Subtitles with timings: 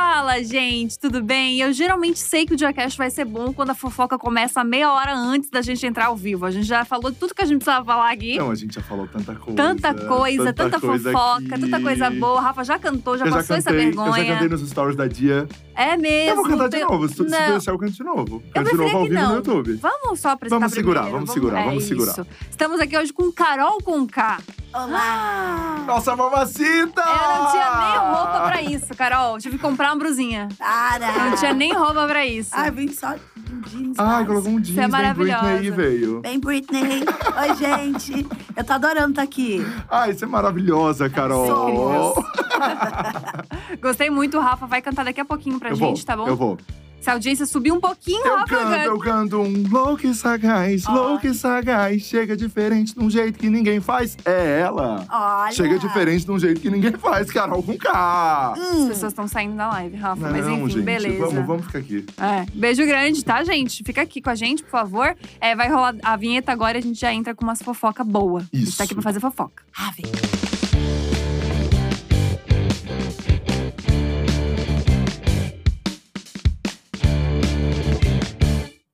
[0.00, 0.09] Bye.
[0.20, 1.58] Fala, gente, tudo bem?
[1.62, 5.14] Eu geralmente sei que o Diacast vai ser bom quando a fofoca começa meia hora
[5.14, 6.44] antes da gente entrar ao vivo.
[6.44, 8.36] A gente já falou tudo que a gente precisava falar aqui.
[8.36, 9.56] Não, a gente já falou tanta coisa.
[9.56, 11.60] Tanta coisa, tanta, coisa fofoca, aqui.
[11.62, 12.32] tanta coisa boa.
[12.34, 14.08] O Rafa já cantou, já eu passou já essa cantei, vergonha.
[14.22, 15.48] Eu já cantei nos stories da Dia.
[15.74, 16.30] É mesmo.
[16.32, 17.08] eu vou cantar tem- de novo.
[17.08, 17.50] Se, se Não.
[17.52, 18.42] deixar, eu canto de novo.
[18.46, 19.28] Eu Canto de novo ao que vivo não.
[19.30, 19.72] no YouTube.
[19.76, 21.18] Vamos só apresentar Vamos segurar, primeiro.
[21.26, 22.10] vamos segurar, é vamos segurar.
[22.12, 22.26] isso.
[22.50, 24.38] Estamos aqui hoje com Carol com K.
[24.72, 25.82] Olá!
[25.86, 27.00] Nossa, mamacita!
[27.00, 29.36] Ela não tinha nem roupa pra isso, Carol.
[29.38, 30.48] Tive que comprar uma brusinha.
[30.58, 31.30] Para!
[31.30, 32.50] Não tinha nem roupa pra isso.
[32.52, 33.98] Ai, vim só de jeans.
[33.98, 35.42] Ai, mas- colocou um jeans, é bem maravilhosa.
[35.44, 36.20] Britney veio.
[36.20, 37.04] Bem, Britney.
[37.04, 38.26] Oi, gente.
[38.56, 39.64] Eu tô adorando estar aqui.
[39.90, 41.46] Ai, você é maravilhosa, Carol.
[41.46, 42.24] Sou.
[43.80, 46.26] Gostei muito, o Rafa vai cantar daqui a pouquinho pra Eu gente, vou, tá bom?
[46.28, 46.58] eu vou.
[47.00, 50.84] Se a audiência subir um pouquinho, Eu Rafa canto, eu canto um louco e sagaz,
[50.86, 50.92] Ó.
[50.92, 52.02] louco e sagaz.
[52.02, 54.18] Chega diferente de um jeito que ninguém faz.
[54.24, 55.06] É ela.
[55.10, 55.50] Olha.
[55.52, 58.52] Chega diferente de um jeito que ninguém faz, Carol com K.
[58.52, 60.20] As Hum, pessoas estão saindo da live, Rafa.
[60.20, 61.24] Não, mas enfim, gente, beleza.
[61.26, 62.04] Vamos, vamos ficar aqui.
[62.18, 63.82] É, beijo grande, tá, gente?
[63.82, 65.16] Fica aqui com a gente, por favor.
[65.40, 68.40] É, vai rolar a vinheta agora e a gente já entra com umas fofoca boa.
[68.52, 68.76] A gente Isso.
[68.78, 69.62] tá aqui pra fazer fofoca.
[69.74, 70.02] Ave.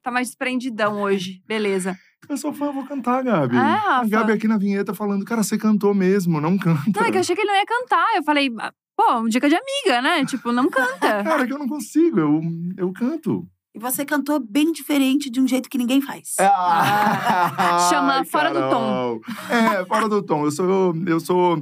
[0.07, 1.43] Tá mais desprendidão hoje.
[1.49, 1.99] Beleza.
[2.29, 3.57] Eu sou fã, vou cantar, Gabi.
[3.57, 4.09] Ah, A Rafa.
[4.09, 7.01] Gabi aqui na vinheta falando, cara, você cantou mesmo, não canta.
[7.01, 8.07] Não, é que eu achei que ele não ia cantar.
[8.15, 10.25] Eu falei, ah, pô, dica de amiga, né?
[10.25, 11.25] Tipo, não canta.
[11.27, 12.41] Cara, que eu não consigo, eu,
[12.77, 13.49] eu canto.
[13.75, 16.35] E você cantou bem diferente de um jeito que ninguém faz.
[16.39, 19.21] Ah, Chama ai, fora do Carol.
[19.51, 20.45] É, fora do tom.
[20.45, 20.95] Eu sou.
[21.05, 21.61] Eu sou.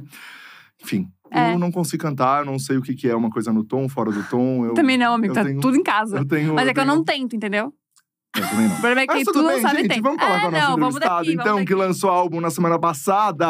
[0.83, 1.07] Enfim.
[1.31, 1.53] É.
[1.53, 4.11] Eu não consigo cantar, não sei o que que é uma coisa no tom, fora
[4.11, 4.67] do tom.
[4.67, 5.31] Eu, Também não, amigo.
[5.31, 6.17] eu Tá tenho- tudo em casa.
[6.19, 6.53] eu tenho.
[6.53, 7.73] Mas é que eu tenho- não tento, entendeu?
[8.35, 8.75] Eu também não.
[8.75, 9.87] O problema é que Mas tu tudo não bem, sabe gente.
[9.89, 10.01] tem.
[10.01, 11.67] Vamos falar é, com a nossa não, vamos daqui, vamos então, daqui.
[11.67, 13.47] que lançou álbum na semana passada.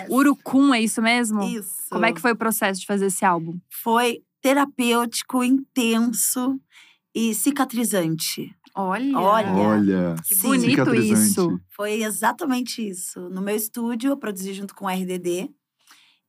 [0.00, 0.10] Yes.
[0.10, 1.42] Urucum, é isso mesmo?
[1.42, 1.74] Isso.
[1.90, 3.58] Como é que foi o processo de fazer esse álbum?
[3.70, 6.60] Foi terapêutico, intenso
[7.14, 8.54] e cicatrizante.
[8.74, 9.18] Olha.
[9.18, 9.52] Olha.
[9.52, 10.14] Olha.
[10.26, 10.48] Que Sim.
[10.48, 11.58] bonito isso.
[11.74, 13.20] Foi exatamente isso.
[13.30, 15.48] No meu estúdio, eu produzi junto com o RDD.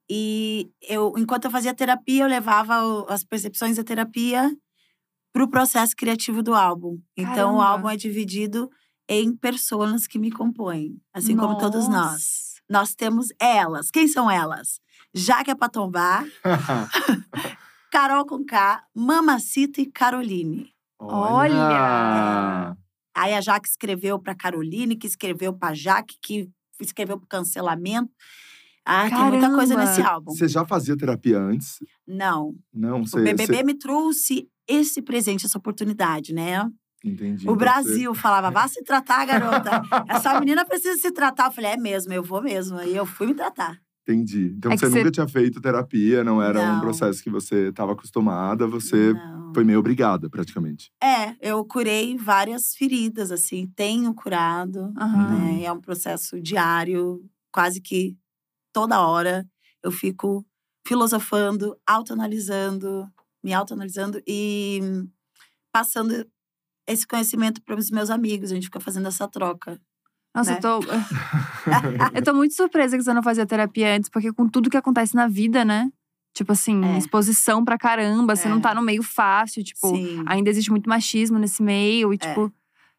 [0.09, 4.49] E eu, enquanto eu fazia terapia, eu levava o- as percepções da terapia
[5.37, 6.99] para o processo criativo do álbum.
[7.15, 7.65] Então, o Caramba.
[7.65, 8.69] álbum é dividido
[9.07, 12.11] em personas que me compõem, assim como todos nós.
[12.11, 12.47] Nossa.
[12.69, 13.91] Nós temos elas.
[13.91, 14.79] Quem são elas?
[15.13, 16.25] Jaque é pra tombar,
[17.91, 20.71] Carol com K, Mamacita e Caroline.
[20.99, 22.75] Olha!
[23.15, 26.49] Aí a Jaque escreveu para Caroline, que escreveu para Jaque, que
[26.81, 28.11] escreveu para cancelamento.
[28.85, 29.91] Ah, tem muita coisa Caramba!
[29.91, 30.31] nesse álbum.
[30.33, 31.77] Você já fazia terapia antes?
[32.07, 33.19] Não, Não, você.
[33.19, 36.69] o BBB você- me trouxe esse presente, essa oportunidade, né?
[37.05, 37.41] Entendi.
[37.47, 39.81] O então Brasil falava, vá se tratar, garota.
[40.09, 41.45] Essa menina precisa se tratar.
[41.45, 42.77] Eu falei, é mesmo, eu vou mesmo.
[42.77, 43.73] Aí eu fui me tratar.
[43.73, 44.13] Você...
[44.13, 44.53] Entendi.
[44.57, 46.79] Então É que você você- nunca tinha feito terapia, não era um Não.
[46.81, 49.53] processo que você estava acostumada, você Não.
[49.53, 50.89] foi meio obrigada, praticamente.
[51.03, 54.91] É, eu curei várias feridas, assim, tenho curado.
[54.97, 55.37] Aham.
[55.37, 55.63] né?
[55.63, 57.21] É um processo diário,
[57.53, 58.17] quase que
[58.73, 59.45] toda hora
[59.83, 60.43] eu fico
[60.87, 63.05] filosofando, autoanalisando,
[63.43, 64.79] me autoanalisando e
[65.71, 66.25] passando
[66.87, 68.51] esse conhecimento para os meus amigos.
[68.51, 69.79] A gente fica fazendo essa troca.
[70.35, 70.57] Nossa, né?
[70.57, 70.79] eu tô.
[72.15, 75.15] eu tô muito surpresa que você não fazia terapia antes, porque com tudo que acontece
[75.15, 75.91] na vida, né?
[76.33, 76.97] Tipo assim, É.
[76.97, 78.51] exposição pra caramba, você É.
[78.51, 80.23] não tá no meio fácil, tipo, Sim.
[80.27, 82.17] ainda existe muito machismo nesse meio, e É.
[82.19, 82.53] tipo,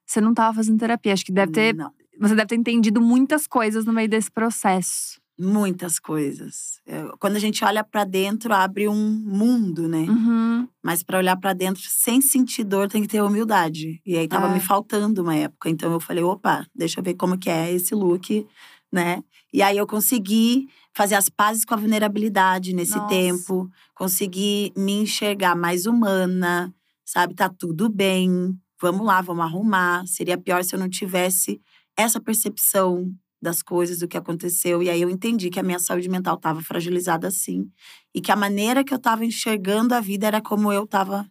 [0.05, 1.13] você não tava fazendo terapia.
[1.13, 1.75] Acho que deve ter.
[1.75, 5.21] Não, Você deve ter entendido muitas coisas no meio desse processo.
[5.39, 6.81] Muitas coisas.
[6.87, 8.95] Eu- Quando a gente olha para dentro, abre um
[9.25, 10.01] mundo, né?
[10.09, 10.69] Uhum.
[10.83, 14.01] Mas para olhar para dentro sem sentir dor tem que ter humildade.
[14.05, 14.53] E aí tava Ah.
[14.53, 17.95] me faltando uma época, então eu falei, opa, deixa eu ver como que é esse
[17.95, 18.47] look,
[18.93, 19.23] né?
[19.53, 23.09] E aí eu consegui fazer as pazes com a vulnerabilidade nesse Nossa.
[23.09, 27.35] tempo, consegui me enxergar mais humana, sabe?
[27.35, 28.59] Tá tudo bem.
[28.81, 30.07] Vamos lá, vamos arrumar.
[30.07, 31.61] Seria pior se eu não tivesse
[31.97, 34.83] essa percepção das coisas, do que aconteceu.
[34.83, 37.71] E aí eu entendi que a minha saúde mental estava fragilizada assim.
[38.15, 41.27] E que a maneira que eu estava enxergando a vida era como eu estava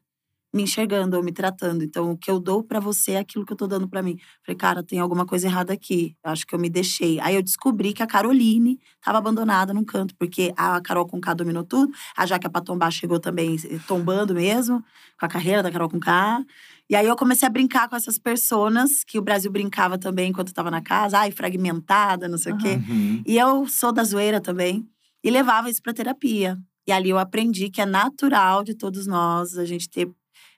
[0.53, 1.83] me enxergando ou me tratando.
[1.83, 4.17] Então, o que eu dou para você é aquilo que eu tô dando para mim.
[4.45, 6.15] Falei, cara, tem alguma coisa errada aqui.
[6.23, 7.19] Eu acho que eu me deixei.
[7.19, 11.33] Aí eu descobri que a Caroline estava abandonada num canto, porque a Carol com K
[11.33, 11.91] dominou tudo.
[12.15, 14.83] A Jaque Patombar chegou também eh, tombando mesmo,
[15.19, 16.43] com a carreira da Carol com K.
[16.89, 20.47] E aí eu comecei a brincar com essas personas que o Brasil brincava também enquanto
[20.47, 21.19] estava na casa.
[21.19, 22.79] Ai, fragmentada, não sei o quê.
[22.89, 23.21] Uhum.
[23.25, 24.87] E eu sou da zoeira também.
[25.23, 26.57] E levava isso para terapia.
[26.87, 30.09] E ali eu aprendi que é natural de todos nós a gente ter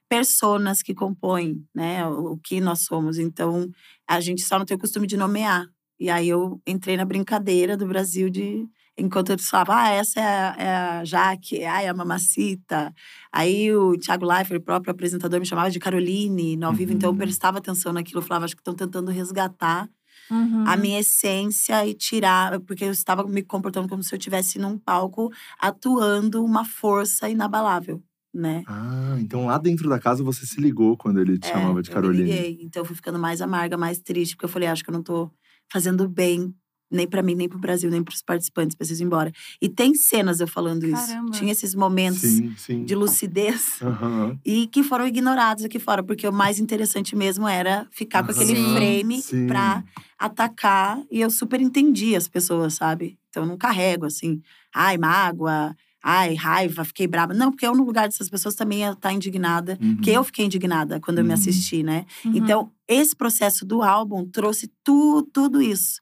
[0.08, 3.18] personas que compõem, né, o que nós somos.
[3.18, 3.70] Então,
[4.08, 5.68] a gente só não tem o costume de nomear.
[6.00, 8.68] E aí eu entrei na brincadeira do Brasil de
[9.00, 12.94] Enquanto eles falavam, ah, essa é a, é a Jaque, ah, é a Mamacita.
[13.32, 16.92] Aí o Thiago Leifert, o próprio apresentador, me chamava de Caroline no ao vivo.
[16.94, 17.18] Então eu Uhum.
[17.18, 18.20] prestava atenção naquilo.
[18.20, 19.90] Eu falava, acho que estão tentando resgatar
[20.32, 20.66] Uhum.
[20.66, 22.60] a minha essência e tirar.
[22.62, 28.04] Porque eu estava me comportando como se eu estivesse num palco atuando uma força inabalável,
[28.34, 28.66] né?
[28.66, 31.90] Ah, então lá dentro da casa você se ligou quando ele te É, chamava de
[31.90, 32.30] eu me Caroline.
[32.30, 32.60] liguei.
[32.62, 35.04] Então eu fui ficando mais amarga, mais triste, porque eu falei, acho que eu não
[35.04, 35.32] tô
[35.72, 36.54] fazendo bem.
[36.92, 39.32] Nem pra mim, nem pro Brasil, nem pros participantes, preciso ir embora.
[39.62, 41.08] E tem cenas eu falando isso.
[41.08, 41.32] Caramba.
[41.32, 42.84] Tinha esses momentos Sim, sim.
[42.84, 44.40] de lucidez Aham.
[44.44, 48.56] e que foram ignorados aqui fora, porque o mais interessante mesmo era ficar com aquele
[48.56, 48.74] Sim.
[48.74, 49.46] frame Sim.
[49.48, 49.84] pra
[50.18, 51.02] atacar.
[51.12, 53.18] E eu super entendi as pessoas, sabe?
[53.30, 54.42] Então eu não carrego assim,
[54.74, 57.34] ai, mágoa, ai, raiva, fiquei brava.
[57.34, 59.78] Não, porque eu, no lugar dessas pessoas, também ia estar indignada.
[59.82, 59.96] Uhum.
[59.96, 61.34] Porque eu fiquei indignada quando eu me Uhum.
[61.36, 62.06] assisti, né?
[62.26, 62.32] Uhum.
[62.36, 66.02] Então, esse processo do álbum trouxe tu, tudo isso.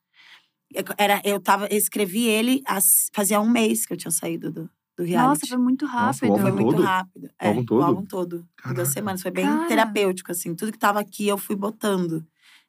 [0.73, 4.69] Eu- Era, eu tava, escrevi ele as- fazia um mês que eu tinha saído do,
[4.97, 5.41] do reality.
[5.43, 6.31] Nossa, foi muito Nossa, rápido.
[6.31, 6.83] álbum Foi muito todo?
[6.85, 7.25] rápido.
[7.25, 7.79] O álbum é, todo?
[7.79, 8.47] O álbum todo.
[8.57, 8.75] Caraca.
[8.81, 9.21] Duas semanas.
[9.21, 9.67] Foi bem Cara.
[9.67, 10.53] terapêutico, assim.
[10.55, 12.25] Tudo que tava aqui eu fui botando.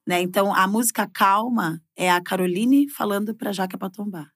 [0.07, 0.23] Né?
[0.23, 4.31] Então, a música Calma é a Caroline falando pra Jaque pra tombar.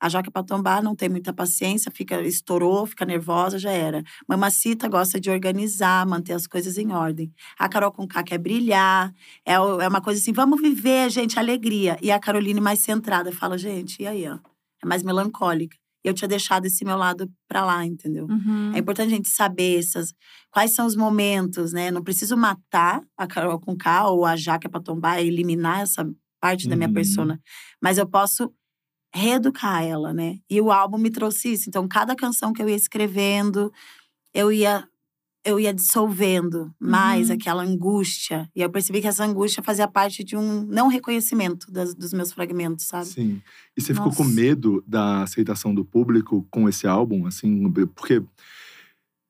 [0.00, 4.02] A Jaque pra tombar não tem muita paciência, fica estourou, fica nervosa, já era.
[4.28, 7.32] Mamacita gosta de organizar, manter as coisas em ordem.
[7.58, 9.12] A Carol com K quer brilhar.
[9.44, 11.96] É, é uma coisa assim, vamos viver, gente, alegria.
[12.00, 14.38] E a Caroline mais centrada fala, gente, e aí, ó?
[14.82, 15.76] É mais melancólica.
[16.04, 18.26] E eu tinha deixado esse meu lado pra lá, entendeu?
[18.30, 18.70] Uhum.
[18.72, 20.14] É importante a gente saber essas,
[20.52, 21.90] quais são os momentos, né?
[21.90, 26.08] Não preciso matar a Carol com K ou a Jaque pra tombar, eliminar essa
[26.40, 26.94] parte da minha Uhum.
[26.94, 27.40] persona.
[27.82, 28.52] Mas eu posso
[29.14, 30.38] reeducar ela, né?
[30.50, 31.68] E o álbum me trouxe isso.
[31.68, 33.72] Então, cada canção que eu ia escrevendo,
[34.34, 34.86] eu ia
[35.44, 37.36] eu ia dissolvendo mais Uhum.
[37.36, 38.50] aquela angústia.
[38.54, 42.32] E eu percebi que essa angústia fazia parte de um não reconhecimento das- dos meus
[42.32, 43.06] fragmentos, sabe?
[43.06, 43.40] Sim.
[43.74, 44.34] E você ficou com Nossa.
[44.34, 48.20] medo da aceitação do público com esse álbum, assim, porque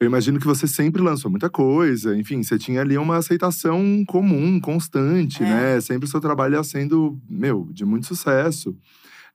[0.00, 4.58] eu imagino que você sempre lançou muita coisa, enfim, você tinha ali uma aceitação comum,
[4.60, 5.46] constante, É.
[5.46, 5.80] né?
[5.80, 8.74] Sempre o seu trabalho ia sendo, meu, de muito sucesso.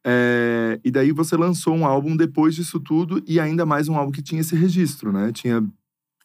[0.06, 4.12] É, e daí você lançou um álbum depois disso tudo e ainda mais um álbum
[4.12, 5.32] que tinha esse registro, né?
[5.32, 5.64] Tinha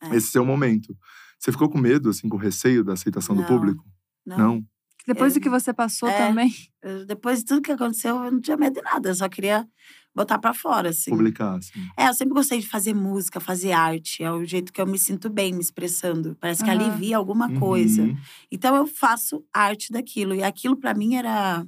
[0.03, 0.17] É.
[0.17, 0.97] esse seu momento.
[1.39, 3.85] Você ficou com medo, assim, com receio da aceitação do Não, público?
[4.27, 4.65] Não.
[5.07, 5.39] Depois É.
[5.39, 6.27] do que você passou É.
[6.29, 6.53] também.
[6.83, 9.09] Eu- depois de tudo que aconteceu, eu não tinha medo de nada.
[9.09, 9.67] Eu só queria
[10.15, 11.11] botar pra fora, assim.
[11.13, 11.79] Publicar, assim.
[11.97, 14.23] É, eu sempre gostei de fazer música, fazer arte.
[14.23, 16.37] É o jeito que eu me sinto bem me expressando.
[16.41, 16.81] Parece que Aham.
[16.89, 18.03] alivia alguma coisa.
[18.03, 18.17] Uhum.
[18.51, 20.35] Então eu faço arte daquilo.
[20.35, 21.65] E aquilo pra mim era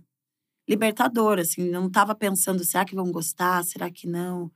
[0.69, 1.71] libertador, assim.
[1.71, 3.65] Não tava pensando, será que vão gostar?
[3.65, 4.51] Será que não?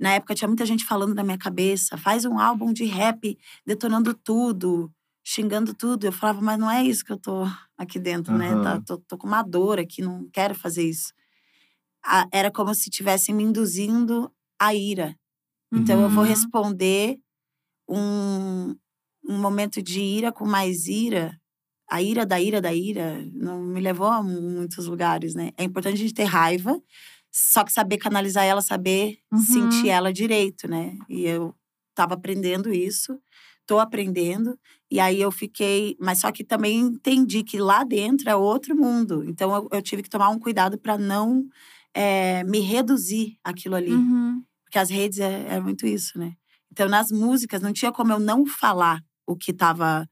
[0.00, 4.14] Na época tinha muita gente falando na minha cabeça, faz um álbum de rap detonando
[4.14, 4.92] tudo,
[5.24, 6.06] xingando tudo.
[6.06, 7.44] Eu falava, mas não é isso que eu tô
[7.78, 8.52] aqui dentro, né?
[8.52, 8.62] Aham.
[8.62, 11.12] Tá- tô, tô com uma dor aqui, não quero fazer isso.
[12.04, 15.16] A- era como se estivessem me induzindo à ira.
[15.74, 16.28] Então eu vou Uhum.
[16.28, 17.18] responder
[17.88, 18.76] um,
[19.28, 21.38] um momento de ira com mais ira.
[21.88, 25.52] A ira da ira da ira não me levou a muitos lugares, né?
[25.56, 26.80] É importante a gente ter raiva,
[27.30, 29.38] só que saber canalizar ela, saber Uhum.
[29.40, 30.96] sentir ela direito, né?
[31.08, 31.54] E eu
[31.94, 33.18] tava aprendendo isso,
[33.66, 34.58] tô aprendendo.
[34.90, 35.96] E aí eu fiquei.
[36.00, 39.24] Mas só que também entendi que lá dentro é outro mundo.
[39.24, 41.44] Então eu, eu tive que tomar um cuidado para não
[41.94, 43.92] eh, me reduzir aquilo ali.
[43.92, 44.42] Uhum.
[44.64, 46.34] Porque as redes é, é muito isso, né?
[46.70, 50.08] Então, nas músicas, não tinha como eu não falar o que tava.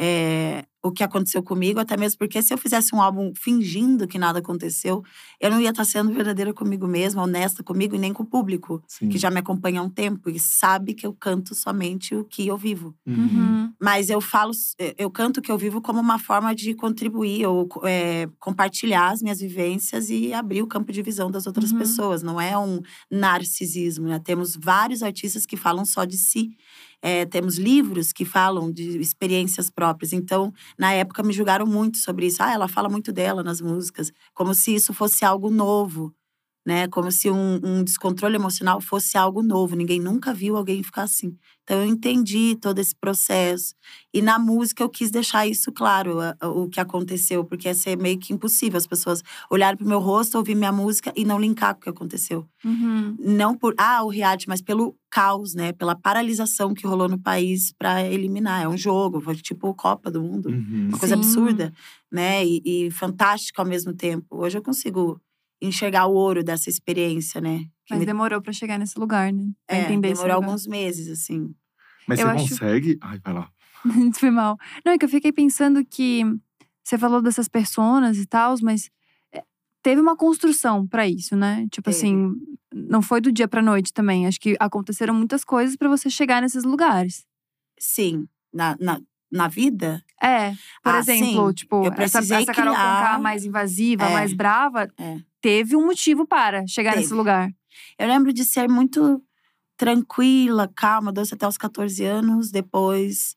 [0.00, 4.18] é, o que aconteceu comigo, até mesmo porque se eu fizesse um álbum fingindo que
[4.18, 5.02] nada aconteceu,
[5.40, 8.82] eu não ia estar sendo verdadeira comigo mesma, honesta comigo e nem com o público,
[8.86, 9.08] Sim.
[9.08, 12.46] que já me acompanha há um tempo e sabe que eu canto somente o que
[12.46, 12.94] eu vivo.
[13.06, 13.14] Uhum.
[13.28, 13.72] Uhum.
[13.80, 14.52] Mas eu falo,
[14.96, 19.22] eu canto o que eu vivo como uma forma de contribuir ou é, compartilhar as
[19.22, 21.78] minhas vivências e abrir o campo de visão das outras Uhum.
[21.78, 22.22] pessoas.
[22.22, 22.80] Não é um
[23.10, 24.18] narcisismo, né?
[24.18, 26.56] Temos vários artistas que falam só de si.
[27.02, 30.12] É, temos livros que falam de experiências próprias.
[30.12, 32.42] Então, na época, me julgaram muito sobre isso.
[32.42, 34.12] Ah, ela fala muito dela nas músicas.
[34.34, 36.12] Como se isso fosse algo novo.
[36.68, 36.86] Né?
[36.88, 39.74] Como se um, um descontrole emocional fosse algo novo.
[39.74, 41.34] Ninguém nunca viu alguém ficar assim.
[41.64, 43.74] Então, eu entendi todo esse processo.
[44.12, 47.42] E na música, eu quis deixar isso claro, a- a- o que aconteceu.
[47.42, 51.10] Porque ia ser meio que impossível as pessoas olharem pro meu rosto, ouvir minha música
[51.16, 53.16] e não linkar com o que aconteceu Uhum.
[53.18, 55.72] não por ah, o reality, mas pelo caos, né?
[55.72, 58.62] Pela paralisação que rolou no país para eliminar.
[58.64, 60.50] É um jogo, foi tipo Copa do Mundo.
[60.50, 60.88] Uhum.
[60.90, 61.20] Uma coisa Sim.
[61.22, 61.72] absurda,
[62.12, 62.44] né?
[62.44, 64.26] E, e fantástica ao mesmo tempo.
[64.30, 65.18] Hoje eu consigo
[65.60, 67.58] enxergar o ouro dessa experiência, né?
[67.84, 69.44] Que Mas me- demorou pra chegar nesse lugar, né?
[69.66, 71.52] Pra é, entender demorou alguns meses, assim.
[72.06, 72.98] Mas Eu você acho- consegue.
[73.02, 73.50] Ai, vai lá.
[74.18, 74.56] Foi mal.
[74.84, 76.22] Não, é que eu fiquei pensando que
[76.84, 78.90] você falou dessas personas e tal, mas
[79.32, 79.42] é,
[79.82, 81.66] teve uma construção pra isso, né?
[81.70, 81.96] Tipo Teve.
[81.96, 82.32] assim,
[82.74, 84.26] não foi do dia pra noite também.
[84.26, 87.24] Acho que aconteceram muitas coisas pra você chegar nesses lugares.
[87.78, 89.00] Sim, na, na,
[89.30, 90.50] na vida, É,
[90.82, 91.54] por Ah, exemplo, sim.
[91.54, 94.12] tipo, Eu essa, essa Carol criar- Conká mais invasiva, É.
[94.12, 95.18] mais brava, É.
[95.40, 97.18] teve um motivo para chegar nesse Teve.
[97.18, 97.50] lugar.
[97.98, 99.22] eu lembro de ser muito
[99.76, 102.50] tranquila, calma, doce até os 14 anos.
[102.50, 103.36] Depois,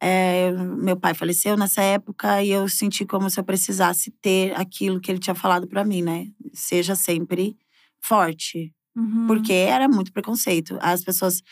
[0.00, 5.00] é, meu pai faleceu nessa época e eu senti como se eu precisasse ter aquilo
[5.00, 6.28] que ele tinha falado pra mim, né?
[6.52, 7.56] Seja sempre
[8.00, 8.72] forte.
[8.94, 9.26] Uhum.
[9.26, 10.76] Porque era muito preconceito.
[10.80, 11.42] As pessoas.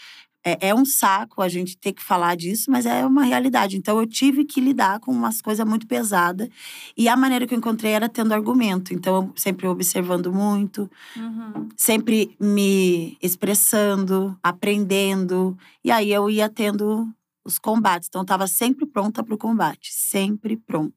[0.48, 3.76] É, é um saco a gente ter que falar disso, mas é uma realidade.
[3.76, 6.48] Então eu tive que lidar com umas coisas muito pesadas.
[6.96, 8.94] E a maneira que eu encontrei era tendo argumento.
[8.94, 11.68] Então, eu sempre observando muito, Uhum.
[11.76, 15.56] sempre me expressando, aprendendo.
[15.84, 17.08] E aí eu ia tendo
[17.44, 18.08] os combates.
[18.08, 20.94] Então, eu estava sempre pronta para o combate, sempre pronta.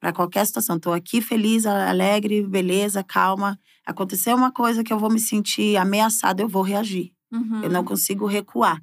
[0.00, 0.76] Para qualquer situação.
[0.76, 3.58] Estou aqui feliz, alegre, beleza, calma.
[3.86, 7.12] Aconteceu uma coisa que eu vou me sentir ameaçada, eu vou reagir.
[7.32, 7.62] Uhum.
[7.62, 8.82] Eu não consigo recuar.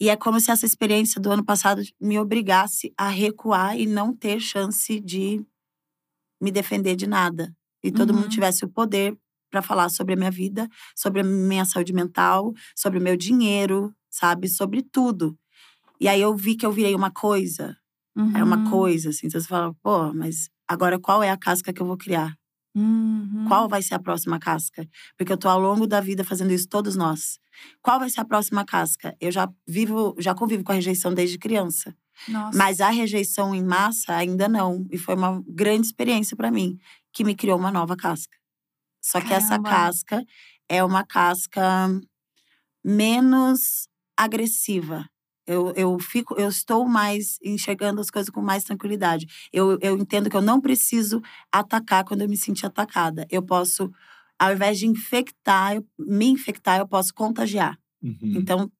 [0.00, 4.14] E é como se essa experiência do ano passado me obrigasse a recuar e não
[4.14, 5.44] ter chance de
[6.40, 7.54] me defender de nada.
[7.82, 8.16] E todo Uhum.
[8.16, 9.16] mundo tivesse o poder
[9.50, 13.94] para falar sobre a minha vida, sobre a minha saúde mental, sobre o meu dinheiro,
[14.10, 14.48] sabe?
[14.48, 15.38] Sobre tudo.
[16.00, 17.76] E aí eu vi que eu virei uma coisa.
[18.34, 18.64] É uma Uhum.
[18.64, 19.28] coisa, assim.
[19.28, 22.34] Então você fala, pô, mas agora qual é a casca que eu vou criar?
[22.74, 23.44] Uhum.
[23.48, 24.86] Qual vai ser a próxima casca?
[25.16, 27.38] Porque eu tô ao longo da vida fazendo isso, todos nós.
[27.82, 29.16] Qual vai ser a próxima casca?
[29.20, 31.94] Eu já vivo, já convivo com a rejeição desde criança.
[32.28, 32.56] Nossa.
[32.56, 34.86] Mas a rejeição em massa ainda não.
[34.90, 36.78] E foi uma grande experiência para mim,
[37.12, 38.36] que me criou uma nova casca.
[39.00, 40.24] Só que essa casca
[40.68, 41.88] é uma casca
[42.84, 45.08] menos agressiva.
[45.46, 49.26] Eu, eu fico, eu estou mais enxergando as coisas com mais tranquilidade.
[49.52, 51.22] Eu, eu entendo que eu não preciso
[51.52, 53.24] atacar quando eu me sentir atacada.
[53.30, 53.92] Eu posso,
[54.38, 57.78] ao invés de infectar, eu- me infectar, eu posso contagiar.
[58.02, 58.18] Uhum.
[58.36, 58.70] Então,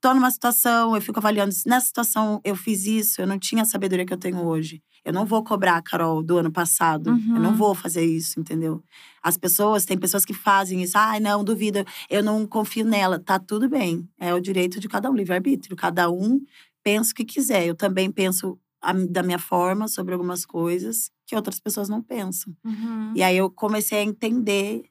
[0.00, 3.62] tô numa situação, eu fico avaliando se nessa situação eu fiz isso, eu não tinha
[3.62, 4.82] a sabedoria que eu tenho hoje.
[5.04, 7.10] Eu não vou cobrar a Carol do ano passado.
[7.10, 7.56] Eu não Uhum.
[7.56, 8.82] vou fazer isso, entendeu?
[9.22, 10.98] As pessoas, tem pessoas que fazem isso.
[10.98, 13.18] Ai, não, duvido, eu não confio nela.
[13.18, 14.06] Tá tudo bem.
[14.18, 15.74] É o direito de cada um, livre-arbítrio.
[15.76, 16.40] Cada um
[16.82, 17.66] pensa o que quiser.
[17.66, 22.54] Eu também penso a- da minha forma sobre algumas coisas que outras pessoas não pensam.
[22.64, 23.12] Uhum.
[23.16, 24.84] E aí eu comecei a entender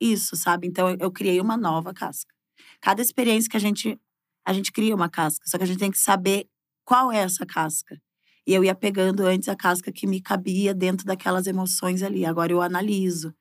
[0.00, 0.66] isso, sabe?
[0.66, 2.34] Então eu- eu criei uma nova casca.
[2.80, 3.98] Cada experiência que a gente
[4.46, 6.48] a gente cria uma casca, só que a gente tem que saber
[6.82, 8.00] qual é essa casca.
[8.46, 12.24] E eu ia pegando antes a casca que me cabia dentro daquelas emoções ali.
[12.24, 13.34] Agora eu analiso.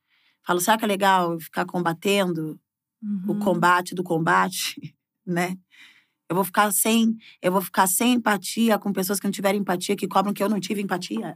[0.45, 2.59] Falo, será que é legal ficar combatendo
[3.27, 3.39] o Uhum.
[3.39, 4.93] combate do combate,
[5.25, 5.57] né?
[6.29, 9.95] Eu vou ficar sem, eu vou ficar sem empatia com pessoas que não tiveram empatia,
[9.95, 11.33] que cobram que eu não tive empatia.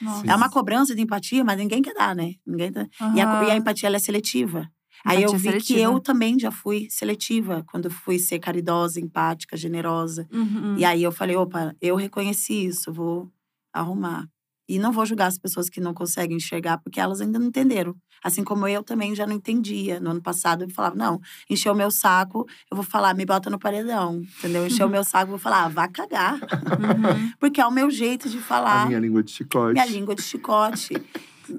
[0.00, 0.26] Nossa.
[0.26, 2.34] É uma cobrança de empatia, mas ninguém quer dar, né?
[2.44, 2.88] Ninguém tá...
[3.14, 4.68] E a, e a empatia ela é seletiva.
[5.04, 5.80] Aí eu Empatia vi que seletiva.
[5.80, 10.28] eu também já fui seletiva quando fui ser caridosa, empática, generosa.
[10.32, 10.76] Uhum.
[10.78, 13.30] E aí eu falei, opa, eu reconheci isso, vou
[13.72, 14.28] arrumar.
[14.68, 17.94] E não vou julgar as pessoas que não conseguem enxergar, porque elas ainda não entenderam.
[18.22, 19.98] Assim como eu também já não entendia.
[19.98, 23.50] No ano passado eu falava, não, encheu o meu saco, eu vou falar, me bota
[23.50, 24.22] no paredão.
[24.38, 24.66] Entendeu?
[24.66, 26.34] Encheu o meu saco, eu vou falar, ah, vá cagar.
[26.34, 27.32] Uhum.
[27.40, 28.82] Porque é o meu jeito de falar.
[28.82, 29.72] A minha língua de chicote.
[29.72, 30.94] Minha língua de chicote.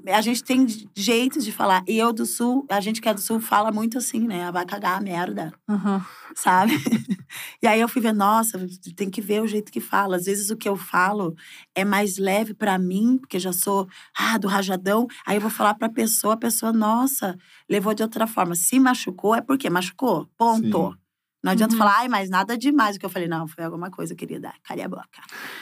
[0.08, 1.82] A gente tem jeitos de falar.
[1.86, 4.50] E eu do sul, a gente que é do sul fala muito assim, né?
[4.52, 6.00] Vai cagar a merda, Uhum.
[6.34, 6.72] sabe?
[7.62, 8.58] e aí eu fui ver, nossa,
[8.96, 10.16] tem que ver o jeito que fala.
[10.16, 11.34] Às vezes o que eu falo
[11.74, 15.06] é mais leve pra mim, porque já sou ah, do rajadão.
[15.26, 17.36] Aí eu vou falar pra pessoa, a pessoa, nossa,
[17.68, 18.54] levou de outra forma.
[18.54, 20.28] Se machucou, é porque machucou.
[20.36, 20.90] Ponto.
[20.92, 21.03] Sim.
[21.44, 21.78] Não adianta Uhum.
[21.78, 22.96] falar, ai, mas nada demais.
[22.96, 24.50] O que eu falei, não, foi alguma coisa, querida.
[24.62, 25.04] Cale a boca.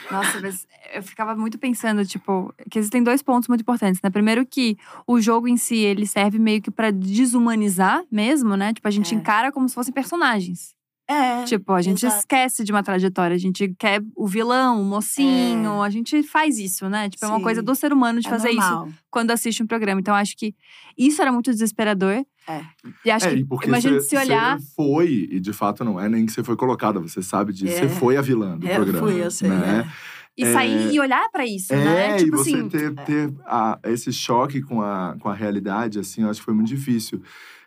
[0.09, 4.09] Nossa, mas eu ficava muito pensando, tipo, que existem dois pontos muito importantes, né?
[4.09, 8.73] Primeiro que o jogo em si, ele serve meio que pra desumanizar mesmo, né?
[8.73, 9.17] Tipo, a gente É.
[9.17, 10.73] encara como se fossem personagens.
[11.09, 11.43] É.
[11.43, 12.19] Tipo, a gente exato.
[12.21, 16.87] esquece de uma trajetória, a gente quer o vilão, o mocinho, a gente faz isso,
[16.87, 17.09] né?
[17.09, 17.43] Tipo, é uma Sim.
[17.43, 18.89] coisa do ser humano de É fazer isso normal.
[19.11, 19.99] quando assiste um programa.
[19.99, 20.55] Então, acho que
[20.97, 22.25] isso era muito desesperador.
[22.47, 22.61] É.
[23.05, 24.59] E acho É, que, e porque imagina se olhar.
[24.59, 27.73] você foi, e de fato não é nem que você foi colocada, você sabe disso.
[27.73, 27.87] É.
[27.87, 29.07] Você foi a vilã do É, programa.
[29.07, 29.49] fui, eu sei.
[29.49, 29.89] né?
[30.37, 30.53] E É.
[30.53, 32.15] sair e olhar pra isso, É, né?
[32.15, 32.69] e Tipo você assim.
[32.69, 36.53] ter, ter a- esse choque com a, com a realidade, assim, eu acho que foi
[36.55, 37.21] muito difícil.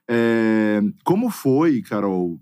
[0.09, 2.38] É, como foi, Carol,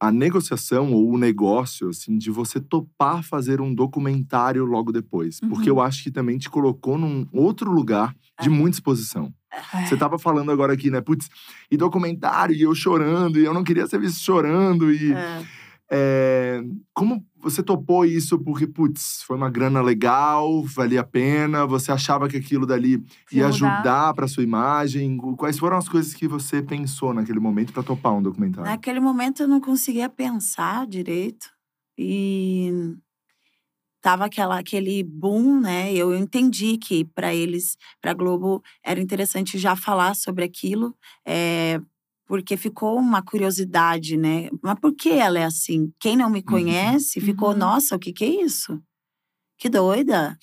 [0.00, 5.40] a negociação ou o negócio, assim, de você topar fazer um documentário logo depois?
[5.40, 5.76] Porque Uhum.
[5.78, 8.50] eu acho que também te colocou num outro lugar de É.
[8.50, 9.32] muita exposição.
[9.74, 9.86] É.
[9.86, 11.00] Você tava falando agora aqui, né?
[11.00, 11.28] Putz,
[11.70, 15.12] e documentário, e eu chorando, e eu não queria ser visto chorando, e…
[15.12, 15.42] É.
[15.90, 21.90] É, como você topou isso porque, putz, foi uma grana legal, valia a pena, você
[21.90, 23.02] achava que aquilo dali
[23.32, 25.16] ia ajudar para sua imagem?
[25.36, 28.70] Quais foram as coisas que você pensou naquele momento para topar um documentário?
[28.70, 31.48] Naquele momento eu não conseguia pensar direito.
[31.96, 32.70] E
[34.00, 35.92] tava aquela, aquele boom, né?
[35.92, 40.94] Eu entendi que para eles, para Globo, era interessante já falar sobre aquilo,
[41.26, 41.80] é,
[42.28, 44.50] porque ficou uma curiosidade, né?
[44.62, 45.90] Mas por que ela é assim?
[45.98, 47.56] Quem não me conhece ficou, Uhum.
[47.56, 48.80] nossa, o que que é isso?
[49.56, 50.38] Que doida,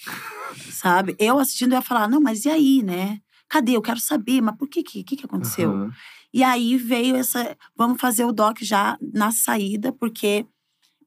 [0.71, 1.15] sabe?
[1.19, 3.19] Eu assistindo eu ia falar, não, mas e aí, né?
[3.47, 3.73] Cadê?
[3.77, 5.71] Eu quero saber, mas por que que, que, que aconteceu?
[5.71, 5.91] Aham.
[6.33, 7.55] E aí veio essa.
[7.77, 10.45] Vamos fazer o doc já na saída, porque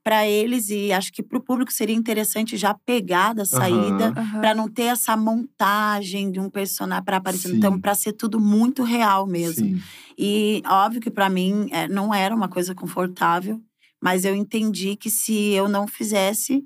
[0.03, 4.41] para eles e acho que para o público seria interessante já pegar da saída, Aham.
[4.41, 7.49] para não ter essa montagem de um personagem para aparecer.
[7.51, 7.57] Sim.
[7.57, 9.67] Então, para ser tudo muito real mesmo.
[9.67, 9.83] Sim.
[10.19, 13.61] E óbvio que para mim é, não era uma coisa confortável,
[14.03, 16.65] mas eu entendi que se eu não fizesse.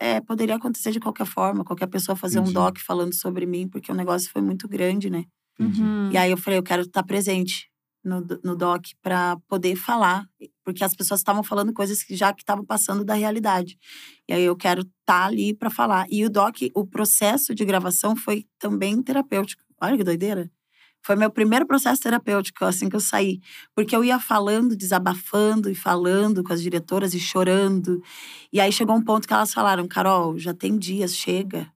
[0.00, 2.50] é, poderia acontecer de qualquer forma, qualquer pessoa fazer Entendi.
[2.58, 5.24] um doc falando sobre mim, porque o negócio foi muito grande, né?
[5.58, 6.10] Uhum.
[6.12, 7.70] E aí eu falei, eu quero estar presente
[8.06, 10.26] no, no doc para poder falar,
[10.64, 13.78] porque as pessoas estavam falando coisas que já que estavam passando da realidade.
[14.28, 16.06] E aí eu quero estar ali para falar.
[16.08, 19.62] E o doc, o processo de gravação foi também terapêutico.
[19.80, 20.50] Olha que doideira.
[21.02, 23.40] Foi meu primeiro processo terapêutico assim que eu saí,
[23.74, 28.02] porque eu ia falando, desabafando e falando com as diretoras e chorando.
[28.52, 31.70] E aí chegou um ponto que elas falaram: "Carol, já tem dias, chega.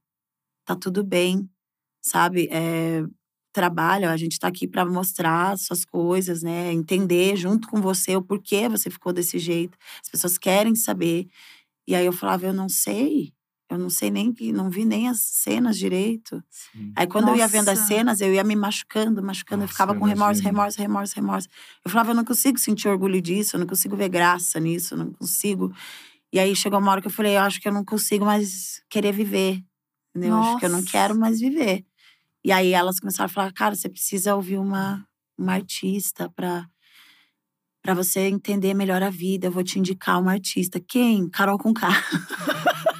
[0.66, 1.48] Tá tudo bem."
[2.02, 2.48] Sabe?
[2.52, 3.04] É,
[3.52, 6.72] trabalho, a gente tá aqui para mostrar suas coisas, né?
[6.72, 9.76] Entender junto com você o porquê você ficou desse jeito.
[10.02, 11.28] As pessoas querem saber.
[11.86, 13.32] E aí eu falava, eu não sei.
[13.70, 16.42] Eu não sei nem que não vi nem as cenas direito.
[16.50, 16.92] Sim.
[16.96, 17.94] Aí quando eu ia vendo as Nossa.
[17.94, 21.48] cenas, eu ia me machucando, machucando, eu Nossa, ficava eu com remorso, remorso, remorso, remorso.
[21.84, 24.98] Eu falava, eu não consigo sentir orgulho disso, eu não consigo ver graça nisso, eu
[24.98, 25.72] não consigo.
[26.32, 28.82] E aí chegou uma hora que eu falei, eu acho que eu não consigo mais
[28.88, 29.62] querer viver.
[30.14, 30.90] Eu Acho que eu não Nossa.
[30.90, 31.84] quero mais viver.
[32.44, 35.04] E aí elas começaram a falar, cara, você precisa ouvir uma,
[35.38, 36.66] uma artista pra,
[37.82, 39.46] pra você entender melhor a vida.
[39.46, 40.80] Eu vou te indicar uma artista.
[40.80, 41.28] Quem?
[41.28, 41.88] Carol com K.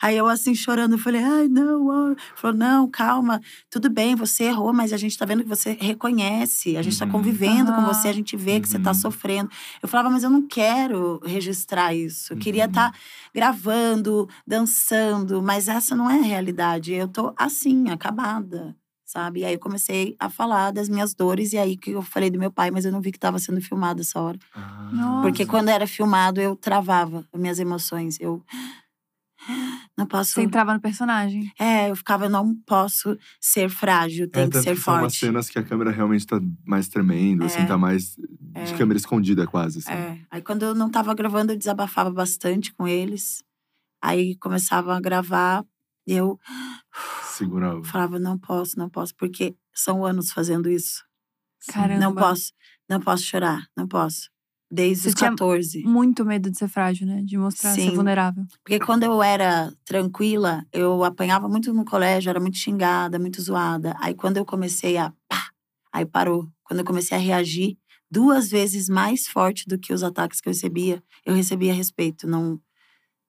[0.00, 2.14] Aí eu assim chorando, eu falei, ai, não, ó.
[2.36, 6.76] Falou, não, calma, tudo bem, você errou, mas a gente tá vendo que você reconhece,
[6.76, 7.12] a gente tá Uhum.
[7.12, 7.92] convivendo com Aham.
[7.92, 8.94] você, a gente vê que você tá Uhum.
[8.94, 9.50] sofrendo.
[9.82, 12.32] Eu falava, mas eu não quero registrar isso.
[12.32, 12.68] Eu queria Uhum.
[12.70, 12.92] estar
[13.34, 16.92] gravando, dançando, mas essa não é a realidade.
[16.92, 18.74] Eu tô assim, acabada.
[19.06, 19.40] Sabe?
[19.40, 22.38] E aí eu comecei a falar das minhas dores, e aí que eu falei do
[22.38, 24.38] meu pai, mas eu não vi que estava sendo filmado essa hora.
[24.54, 25.18] Ah.
[25.22, 28.18] Porque quando era filmado, eu travava as minhas emoções.
[28.18, 28.42] Eu
[29.96, 30.32] não posso.
[30.32, 31.50] Você entrava no personagem.
[31.58, 35.02] É, eu ficava, eu não posso ser frágil, tem É, que ser que são umas
[35.02, 35.18] forte.
[35.18, 37.66] cenas que a câmera realmente tá mais tremendo, assim, É.
[37.66, 38.76] tá mais de É.
[38.78, 39.92] câmera escondida quase, assim.
[39.92, 40.20] É.
[40.30, 43.42] Aí quando eu não tava gravando, eu desabafava bastante com eles.
[44.02, 45.64] Aí começava a gravar,
[46.06, 46.38] e eu
[47.22, 47.82] Segurava.
[47.84, 51.02] falava, não posso, não posso, porque são anos fazendo isso.
[51.72, 51.98] Caramba.
[52.00, 52.52] Não posso,
[52.88, 54.28] não posso chorar, não posso.
[54.74, 55.84] Desde Você os tinha 14.
[55.84, 57.22] Muito medo de ser frágil, né?
[57.22, 57.94] De mostrar ser Sim.
[57.94, 58.44] vulnerável.
[58.64, 63.96] Porque quando eu era tranquila, eu apanhava muito no colégio, era muito xingada, muito zoada.
[64.00, 65.12] Aí quando eu comecei a.
[65.28, 65.50] Pá,
[65.92, 66.48] aí parou.
[66.64, 67.78] Quando eu comecei a reagir
[68.10, 72.26] duas vezes mais forte do que os ataques que eu recebia, eu recebia respeito.
[72.26, 72.60] Não,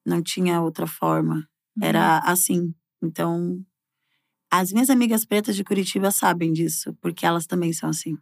[0.03, 1.47] não tinha outra forma.
[1.79, 2.73] Era assim.
[3.03, 3.63] Então,
[4.51, 8.17] as minhas amigas pretas de Curitiba sabem disso, porque elas também são assim.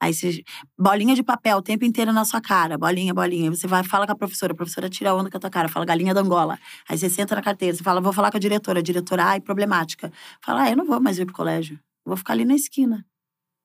[0.00, 0.42] Aí você.
[0.78, 3.50] Bolinha de papel o tempo inteiro na sua cara, bolinha, bolinha.
[3.50, 5.84] Você vai, fala com a professora, a professora tira onda com a tua cara, fala
[5.84, 6.58] galinha da Angola.
[6.88, 8.80] Aí você senta na carteira, você fala, vou falar com a diretora.
[8.80, 10.10] A diretora, ai, problemática.
[10.42, 11.78] Fala, ah, eu não vou mais ir pro colégio.
[12.04, 13.04] Vou ficar ali na esquina.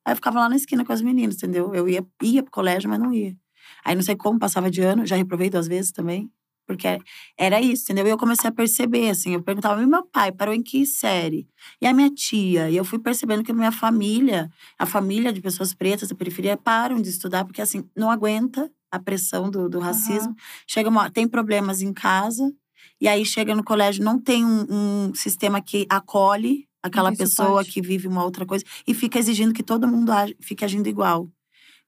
[0.06, 1.74] Aí eu ficava lá na esquina com as meninas, entendeu?
[1.74, 3.36] Eu ia, ia pro colégio, mas não ia.
[3.84, 6.30] Aí não sei como, passava de ano, já reprovei duas vezes também.
[6.66, 7.00] Porque
[7.38, 8.08] era isso, entendeu?
[8.08, 11.48] E eu comecei a perceber, assim, eu perguntava, e meu pai parou em que série?
[11.80, 12.70] E a minha tia?
[12.70, 14.50] E eu fui percebendo que a minha família,
[14.80, 19.00] a família de pessoas pretas da periferia, param de estudar, porque assim, não aguenta a
[19.00, 20.36] pressão do, do racismo.
[20.68, 22.52] Chega uma, tem problemas em casa,
[23.00, 27.72] e aí chega no colégio, não tem um, um sistema que acolhe aquela pessoa suporte.
[27.72, 31.30] que vive uma outra coisa, e fica exigindo que todo mundo age, fique agindo igual.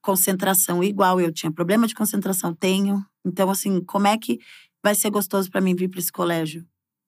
[0.00, 1.20] Concentração igual.
[1.20, 3.04] Eu tinha problema de concentração, tenho.
[3.24, 4.38] Então, assim, como é que
[4.82, 6.64] vai ser gostoso para mim vir para esse colégio?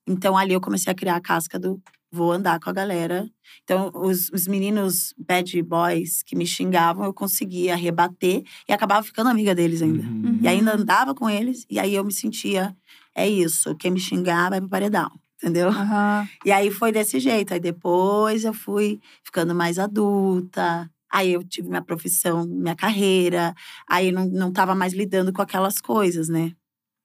[0.09, 1.81] Então, ali eu comecei a criar a casca do
[2.13, 3.29] vou andar com a galera.
[3.63, 9.31] Então, os, os meninos bad boys que me xingavam, eu conseguia rebater e acabava ficando
[9.31, 10.03] amiga deles ainda.
[10.03, 10.41] Uhum.
[10.43, 12.77] E ainda andava com eles, e aí eu me sentia,
[13.15, 15.69] é isso, quem me xingar vai pro paredão, entendeu?
[15.69, 16.29] Aham.
[16.45, 17.53] E aí foi desse jeito.
[17.55, 20.91] Aí depois eu fui ficando mais adulta.
[21.13, 23.55] Aí eu tive minha profissão, minha carreira.
[23.89, 26.53] Aí não, não tava mais lidando com aquelas coisas, né?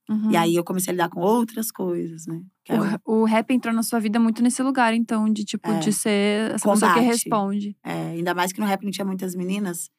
[0.10, 0.32] Uhum.
[0.32, 2.41] E aí eu comecei a lidar com outras coisas, né?
[2.63, 5.32] Que é O, o- ra- o rap entrou na sua vida muito nesse lugar, então,
[5.32, 5.80] de tipo, É.
[5.80, 7.76] de ser essa pessoa que responde.
[7.84, 9.89] é, ainda mais que no rap não tinha muitas meninas.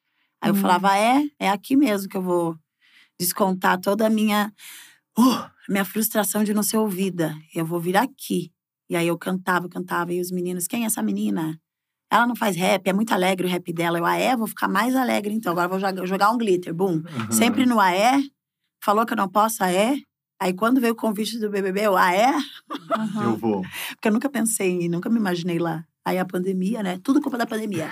[0.40, 0.56] Aí Uhum.
[0.56, 2.56] eu falava, é, é aqui mesmo que eu vou
[3.18, 4.52] descontar toda a minha,
[5.18, 7.34] uh, minha frustração de não ser ouvida.
[7.54, 8.52] Eu vou vir aqui.
[8.88, 11.58] E aí eu cantava, cantava, e os meninos, quem é essa menina?
[12.08, 13.98] Ela não faz rap, é muito alegre o rap dela.
[13.98, 14.36] Eu, ah, é?
[14.36, 15.50] Vou ficar mais alegre então.
[15.50, 17.02] Agora eu vou jogar, jogar um glitter, boom.
[17.04, 17.32] Aham.
[17.32, 18.22] Sempre no ah, é?
[18.86, 19.96] Falou que eu não posso, ah, é?
[20.40, 22.32] Aí quando veio o convite do BBB, eu, ah, é?
[22.96, 23.24] Aham.
[23.24, 23.62] Eu vou.
[23.88, 25.84] Porque eu nunca pensei nunca me imaginei lá.
[26.04, 27.00] Aí a pandemia, né?
[27.02, 27.90] Tudo culpa da pandemia.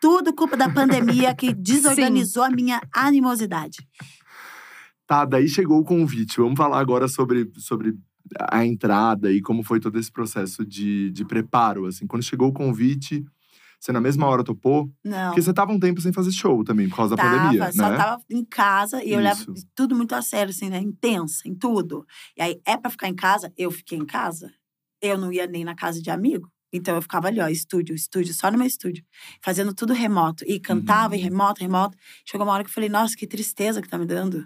[0.00, 3.86] Tudo culpa da pandemia que desorganizou a minha animosidade.
[5.06, 6.38] Tá, daí chegou o convite.
[6.38, 7.98] Vamos falar agora sobre, sobre
[8.50, 11.84] a entrada e como foi todo esse processo de, de preparo.
[11.84, 13.26] Assim, quando chegou o convite,
[13.78, 14.90] você na mesma hora topou?
[15.04, 15.28] Não.
[15.28, 17.90] Porque você tava um tempo sem fazer show também, por causa da tava, pandemia, só
[17.90, 17.96] né?
[17.96, 20.78] tava em casa e eu levo tudo muito a sério, assim, né?
[20.80, 22.04] Intensa em tudo.
[22.36, 23.52] E aí, é pra ficar em casa?
[23.56, 24.52] Eu fiquei em casa.
[25.00, 26.50] Eu não ia nem na casa de amigo.
[26.72, 29.04] Então eu ficava ali, ó, estúdio, estúdio, só no meu estúdio,
[29.42, 30.44] fazendo tudo remoto.
[30.46, 31.20] E cantava Uhum.
[31.20, 31.96] e remoto, remoto.
[32.24, 34.44] Chegou uma hora que eu falei, nossa, que tristeza que tá me dando.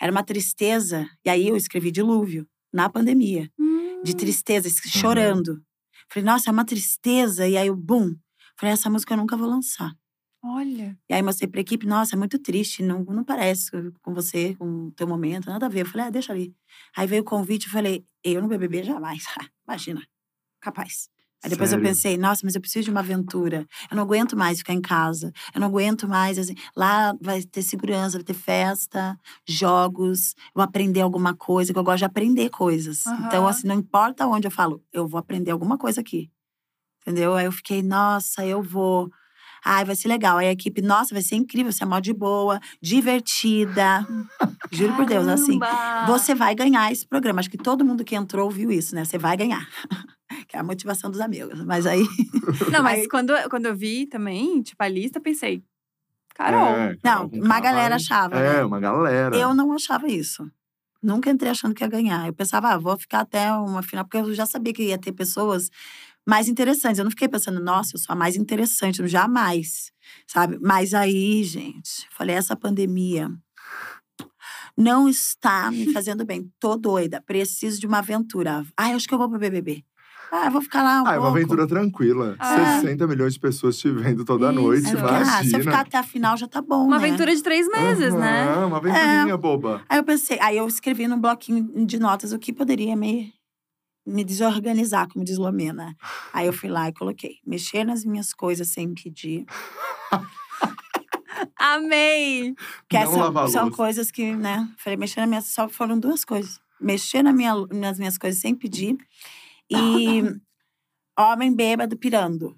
[0.00, 1.08] Era uma tristeza.
[1.24, 3.48] E aí eu escrevi Dilúvio, na pandemia.
[3.58, 4.02] Hum.
[4.02, 5.62] De tristeza, es- chorando.
[6.10, 7.46] Falei, nossa, é uma tristeza.
[7.48, 8.14] E aí eu, bum.
[8.58, 9.92] Falei, essa música eu nunca vou lançar.
[10.42, 10.96] Olha.
[11.08, 13.70] E aí mostrei pra equipe, nossa, é muito triste, não, não parece
[14.02, 15.82] com você, com o teu momento, nada a ver.
[15.82, 16.54] Eu falei, ah, deixa ali.
[16.96, 19.24] Aí veio o convite, eu falei, eu no BBB jamais.
[19.68, 20.02] Imagina,
[20.60, 21.08] capaz.
[21.44, 21.84] Aí depois Sério?
[21.84, 23.66] eu pensei, nossa, mas eu preciso de uma aventura.
[23.90, 25.32] Eu não aguento mais ficar em casa.
[25.54, 30.64] Eu não aguento mais, assim, lá vai ter segurança, vai ter festa, jogos, eu vou
[30.64, 33.04] aprender alguma coisa, que eu gosto de aprender coisas.
[33.20, 33.50] Então, Aham.
[33.50, 36.30] assim, não importa onde eu falo, eu vou aprender alguma coisa aqui.
[37.06, 37.34] Entendeu?
[37.34, 39.08] Aí eu fiquei, nossa, eu vou.
[39.64, 40.38] Ai, vai ser legal.
[40.38, 44.06] Aí a equipe, nossa, vai ser incrível, você é mó de boa, divertida.
[44.72, 45.58] Juro por Deus, assim.
[46.06, 47.40] Você vai ganhar esse programa.
[47.40, 49.04] Acho que todo mundo que entrou viu isso, né?
[49.04, 49.66] Você vai ganhar.
[50.48, 51.60] que é a motivação dos amigos.
[51.64, 52.04] Mas aí.
[52.72, 55.62] Não, mas Aí- quando, quando eu vi também, tipo, a lista, pensei,
[56.34, 56.68] Carol.
[56.68, 58.64] É, Carol Não, uma galera vai- achava, É, né?
[58.64, 59.36] uma galera.
[59.36, 60.48] Eu não achava isso.
[61.02, 62.26] Nunca entrei achando que ia ganhar.
[62.26, 65.12] Eu pensava, ah, vou ficar até uma final, porque eu já sabia que ia ter
[65.12, 65.70] pessoas
[66.26, 66.98] mais interessantes.
[66.98, 69.92] Eu não fiquei pensando, nossa, eu sou a mais interessante, jamais,
[70.26, 70.58] sabe?
[70.60, 73.30] Mas aí, gente, falei, essa pandemia
[74.76, 76.50] não está me fazendo bem.
[76.58, 78.64] Tô doida, preciso de uma aventura.
[78.76, 79.84] Ah, eu acho que eu vou pro BBB.
[80.32, 81.36] Ah, eu vou ficar lá um Ah, é uma pouco.
[81.38, 82.36] aventura tranquila.
[82.40, 82.80] Ah.
[82.80, 84.60] 60 milhões de pessoas te vendo toda Isso.
[84.60, 85.62] noite, eu fiquei, ah, se eu imagina.
[85.62, 87.06] ficar até a final já tá bom, Uma né?
[87.06, 88.42] aventura de três meses, né?
[88.42, 89.84] Aham, Uma aventurinha boba.
[89.88, 93.32] Aí eu pensei, aí eu escrevi num bloquinho de notas o que poderia me,
[94.06, 95.96] me desorganizar, como diz Lomena.
[96.32, 99.44] Aí eu fui lá e coloquei, mexer nas minhas coisas sem pedir.
[101.58, 102.54] Amei!
[102.88, 104.68] Que Não são, são coisas que, né?
[104.78, 105.44] Falei, mexer nas minhas.
[105.46, 106.60] Só foram duas coisas.
[106.80, 108.96] Mexer na minha, nas minhas coisas sem pedir.
[109.70, 110.22] E
[111.18, 112.56] homem bêbado pirando.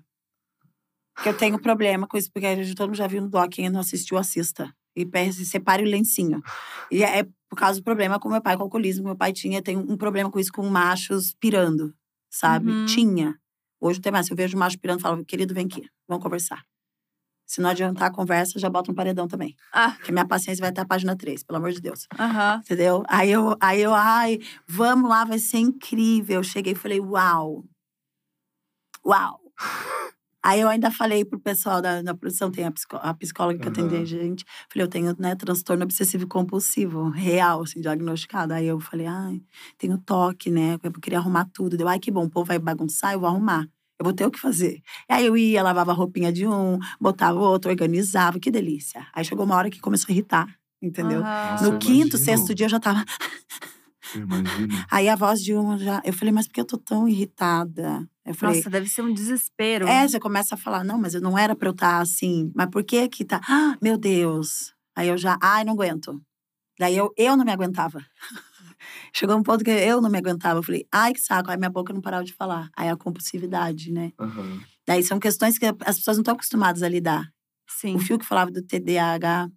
[1.23, 3.51] Que eu tenho problema com isso, porque a gente- todo mundo já viu no doc,
[3.51, 4.73] quem não assistiu, assista.
[5.01, 6.43] E pe- separe o lencinho.
[6.91, 9.05] E é por causa do problema com meu pai, com o alcoolismo.
[9.05, 11.95] Meu pai tinha, tem um problema com isso, com machos pirando,
[12.31, 12.71] sabe?
[12.73, 12.85] Uhum.
[12.87, 13.35] Tinha.
[13.81, 14.27] Hoje não tem mais.
[14.27, 16.63] Se eu vejo um macho pirando, eu falo, querido, vem aqui, vamos conversar.
[17.47, 19.55] Se não adiantar a conversa, já bota um paredão também.
[19.73, 22.07] Ah, Porque minha paciência vai até a página 3, pelo amor de Deus.
[22.19, 22.61] aham.
[22.63, 23.03] Entendeu?
[23.09, 26.37] Aí eu, aí eu, ai, vamos lá, vai ser incrível.
[26.41, 27.65] Eu cheguei e falei, uau.
[29.07, 29.41] Uau.
[30.49, 33.69] Aí eu ainda falei pro pessoal da, da produção, tem a, psicó- a psicóloga que
[33.69, 34.07] atende a Aham.
[34.07, 34.45] gente.
[34.73, 38.55] Falei, eu tenho, né, transtorno obsessivo compulsivo, real, assim, diagnosticado.
[38.55, 39.43] Aí eu falei, ai,
[39.77, 40.79] tenho toque, né?
[40.83, 41.77] Eu queria arrumar tudo.
[41.77, 43.67] Deu, ai, que bom, o povo vai bagunçar, eu vou arrumar.
[44.01, 44.81] Eu vou ter o que fazer.
[45.11, 49.07] Aí eu ia, lavava a roupinha de um, botava o outro, organizava, que delícia.
[49.13, 50.47] Aí chegou uma hora que começou a irritar,
[50.81, 51.21] entendeu?
[51.23, 51.51] aham.
[51.51, 52.25] Nossa, No quinto, imagino.
[52.25, 53.05] sexto dia eu já tava.
[54.15, 54.87] Eu imagino.
[54.91, 56.01] Aí a voz de uma já.
[56.05, 58.09] Eu falei, mas por que eu tô tão irritada?
[58.29, 58.57] Eu falei.
[58.57, 59.89] Nossa, deve ser um desespero.
[59.89, 62.53] É, você começa a falar, não, mas eu não era pra eu estar assim.
[62.55, 63.41] Mas por que que tá?
[63.49, 64.75] Ah, meu Deus.
[64.95, 66.21] Aí eu já, ai, não aguento.
[66.79, 68.05] Daí eu, eu não me aguentava.
[69.17, 70.59] Chegou um ponto que eu não me aguentava.
[70.59, 71.51] Eu falei, ai, que saco.
[71.51, 72.69] Aí minha boca não parava de falar.
[72.77, 74.13] Aí a compulsividade, né?
[74.21, 74.61] Aham.
[74.87, 77.33] Daí são questões que as pessoas não estão acostumadas a lidar.
[77.67, 77.97] Sim.
[77.97, 79.49] O Fio que falava do TDAH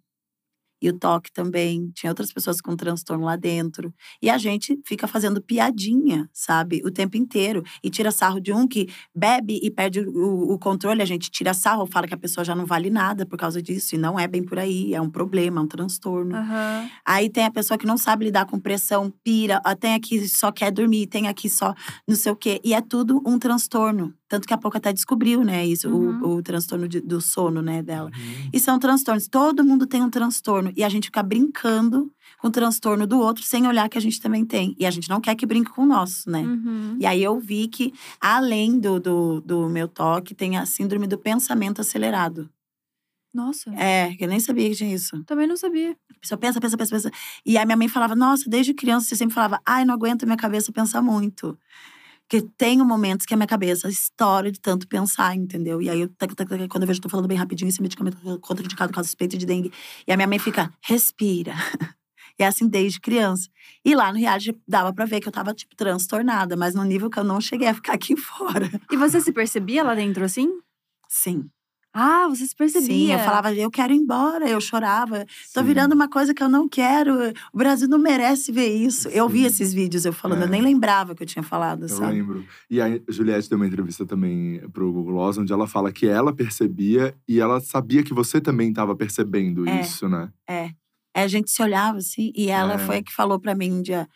[0.82, 1.90] e o toque também.
[1.94, 3.94] Tinha outras pessoas com transtorno lá dentro.
[4.20, 6.82] E a gente fica fazendo piadinha, sabe?
[6.84, 7.62] O tempo inteiro.
[7.82, 11.00] E tira sarro de um que bebe e perde o, o controle.
[11.02, 13.94] A gente tira sarro, fala que a pessoa já não vale nada por causa disso.
[13.94, 14.92] E não é bem por aí.
[14.94, 16.34] É um problema, é um transtorno.
[16.36, 16.88] Aham.
[17.04, 19.60] Aí tem a pessoa que não sabe lidar com pressão, pira.
[19.64, 21.74] ah, Tem a que só quer dormir, tem a que só
[22.08, 22.60] não sei o quê.
[22.64, 24.14] E é tudo um transtorno.
[24.32, 26.22] Tanto que a pouco até descobriu, né, isso, Uhum.
[26.22, 28.08] o, o transtorno de- do sono, né, dela.
[28.16, 28.48] Uhum.
[28.50, 29.28] E são transtornos.
[29.28, 30.72] Todo mundo tem um transtorno.
[30.74, 34.18] E a gente fica brincando com o transtorno do outro sem olhar que a gente
[34.18, 34.74] também tem.
[34.78, 36.40] E a gente não quer que brinque com o nosso, né?
[36.40, 36.96] Uhum.
[36.98, 41.18] E aí eu vi que, além do, do, do meu toque, tem a síndrome do
[41.18, 42.48] pensamento acelerado.
[43.34, 45.22] Nossa, É, eu nem sabia que tinha isso.
[45.24, 45.92] também não sabia.
[46.10, 47.10] A pessoa pensa, pensa, pensa, pensa.
[47.46, 50.36] E a minha mãe falava, nossa, desde criança você sempre falava, ai, não aguento minha
[50.36, 51.58] cabeça pensar muito.
[52.32, 55.82] Porque tem momentos que a minha cabeça estoura de tanto pensar, entendeu?
[55.82, 56.10] E aí, eu,
[56.70, 59.44] quando eu vejo, eu tô falando bem rapidinho, esse medicamento é contraindicado caso suspeito de
[59.44, 59.70] dengue.
[60.06, 61.52] E a minha mãe fica, respira.
[62.38, 63.50] E é assim desde criança.
[63.84, 67.10] E lá no reality dava pra ver que eu tava, tipo, transtornada, mas no nível
[67.10, 68.70] que eu não cheguei a ficar aqui fora.
[68.90, 70.48] E você se percebia lá dentro assim?
[71.10, 71.50] Sim.
[71.94, 72.86] Ah, você se percebia.
[72.88, 75.26] Sim, eu falava, eu quero ir embora, eu chorava.
[75.52, 75.66] Tô Sim.
[75.66, 77.14] virando uma coisa que eu não quero.
[77.52, 79.08] O Brasil não merece ver isso.
[79.08, 79.46] Eu vi Sim.
[79.46, 80.44] esses vídeos eu falando, É.
[80.44, 82.12] eu nem lembrava que eu tinha falado, Eu sabe?
[82.14, 82.46] lembro.
[82.70, 86.32] E a Juliette deu uma entrevista também pro Google Gloss, onde ela fala que ela
[86.34, 89.80] percebia e ela sabia que você também estava percebendo É.
[89.82, 90.30] isso, né?
[90.48, 90.70] É,
[91.14, 92.78] a gente se olhava assim, e ela É.
[92.78, 94.08] foi a que falou pra mim um dia: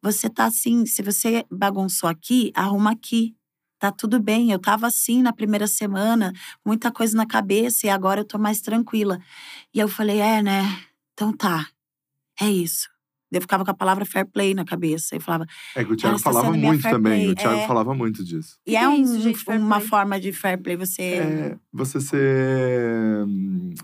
[0.00, 3.34] você tá assim, se você bagunçou aqui, arruma aqui.
[3.78, 4.50] Tá tudo bem.
[4.50, 6.32] Eu tava assim na primeira semana,
[6.64, 9.18] muita coisa na cabeça, e agora eu tô mais tranquila.
[9.74, 10.62] E eu falei: é, né?
[11.12, 11.66] Então tá.
[12.40, 12.88] É isso.
[13.32, 15.16] Eu ficava com a palavra fair play na cabeça.
[15.16, 17.22] Eu falava, É que o Thiago falava muito também.
[17.22, 17.66] play, O Thiago é.
[17.66, 18.56] falava muito disso.
[18.66, 19.88] E é, é um- isso, gente, uma play?
[19.88, 21.02] forma de fair play você.
[21.02, 23.24] É você ser.
[23.26, 23.74] hum,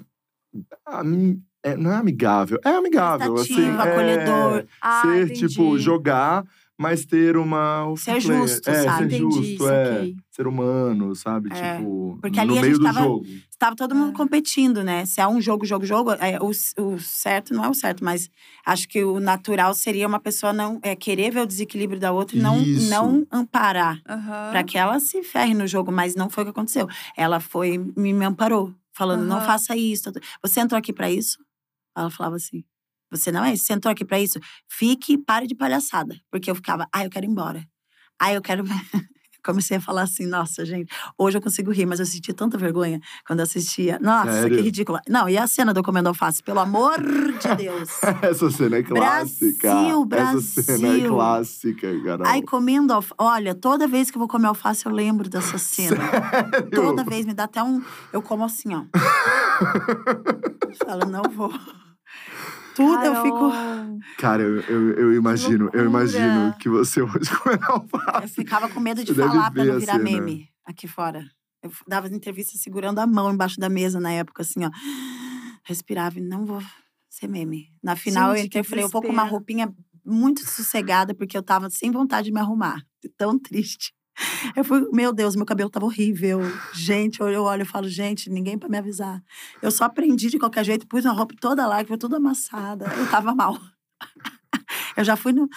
[1.64, 2.59] é, não é amigável.
[2.64, 3.35] É amigável.
[3.37, 4.66] Assim, é, acolhedor.
[4.81, 5.48] Ah, ser, entendi.
[5.48, 6.44] tipo, jogar,
[6.83, 7.95] mas ter uma.
[7.97, 8.21] Ser play.
[8.21, 9.11] justo, é, sabe?
[9.11, 9.85] Ser Entendi, justo, é.
[9.95, 10.16] saquei.
[10.31, 11.51] Ser humano, sabe?
[11.53, 13.27] É, Tipo, porque ali no a meio gente do tava- jogo.
[13.51, 14.16] Estava todo mundo Ah.
[14.16, 15.07] competindo, né?
[15.07, 16.51] Se é um jogo, jogo, jogo, é, o,
[16.85, 18.29] o certo não é o certo, mas
[18.66, 22.37] acho que o natural seria uma pessoa não é, querer ver o desequilíbrio da outra
[22.37, 22.90] e não, Isso.
[22.90, 24.01] não amparar.
[24.09, 24.51] Aham.
[24.51, 26.88] Pra que ela se ferre no jogo, mas não foi o que aconteceu.
[27.16, 29.47] Ela foi, me, me amparou, falando: não Aham.
[29.47, 30.11] faça isso.
[30.42, 31.38] Você entrou aqui pra isso?
[31.97, 32.64] Ela falava assim:
[33.12, 33.64] você não é isso?
[33.64, 34.38] Você entrou aqui pra isso?
[34.68, 36.16] Fique e pare de palhaçada.
[36.31, 37.62] Porque eu ficava: ai, eu quero ir embora.
[38.20, 38.64] Ai, eu quero.
[39.44, 43.01] Comecei a falar assim, nossa, gente, hoje eu consigo rir, mas eu senti tanta vergonha
[43.27, 43.98] quando assistia.
[44.01, 44.57] Nossa, Sério?
[44.57, 45.01] que ridícula.
[45.09, 47.90] Não, e a cena do Comendo Alface, pelo amor de Deus.
[48.22, 49.75] Essa cena é clássica.
[49.75, 51.11] Brasil, Essa cena é Brasil.
[51.12, 52.27] clássica, Carol.
[52.29, 53.14] Ai, comendo alface.
[53.18, 55.96] Olha, toda vez que eu vou comer alface, eu lembro dessa cena.
[55.96, 56.70] Sério?
[56.70, 57.83] Toda vez me dá até um.
[58.12, 58.85] Eu como assim, ó.
[60.87, 61.53] Fala, não vou.
[62.74, 63.50] Tudo eu fico.
[63.50, 63.98] Carol.
[64.18, 68.35] Cara, eu, eu, eu imagino, eu imagino que você hoje comendo Eu alface.
[68.35, 71.24] ficava com medo de Você falar pra não virar meme aqui fora.
[71.62, 74.70] Eu dava as entrevistas segurando a mão embaixo da mesa na época, assim, ó.
[75.64, 76.61] Respirava e não vou
[77.08, 77.68] ser meme.
[77.82, 79.72] Na final, Gente, eu entrei e falei, eu vou com uma roupinha
[80.04, 82.82] muito sossegada, porque eu tava sem vontade de me arrumar.
[83.16, 83.92] Tão triste.
[84.57, 86.40] Eu fui, meu Deus, meu cabelo tava horrível.
[86.75, 89.22] Gente, eu olho e falo, gente, ninguém pra me avisar.
[89.61, 92.87] Eu só aprendi de qualquer jeito, pus a roupa toda lá, que foi tudo amassada.
[92.96, 93.59] Eu tava mal.
[94.96, 95.48] Eu já fui no.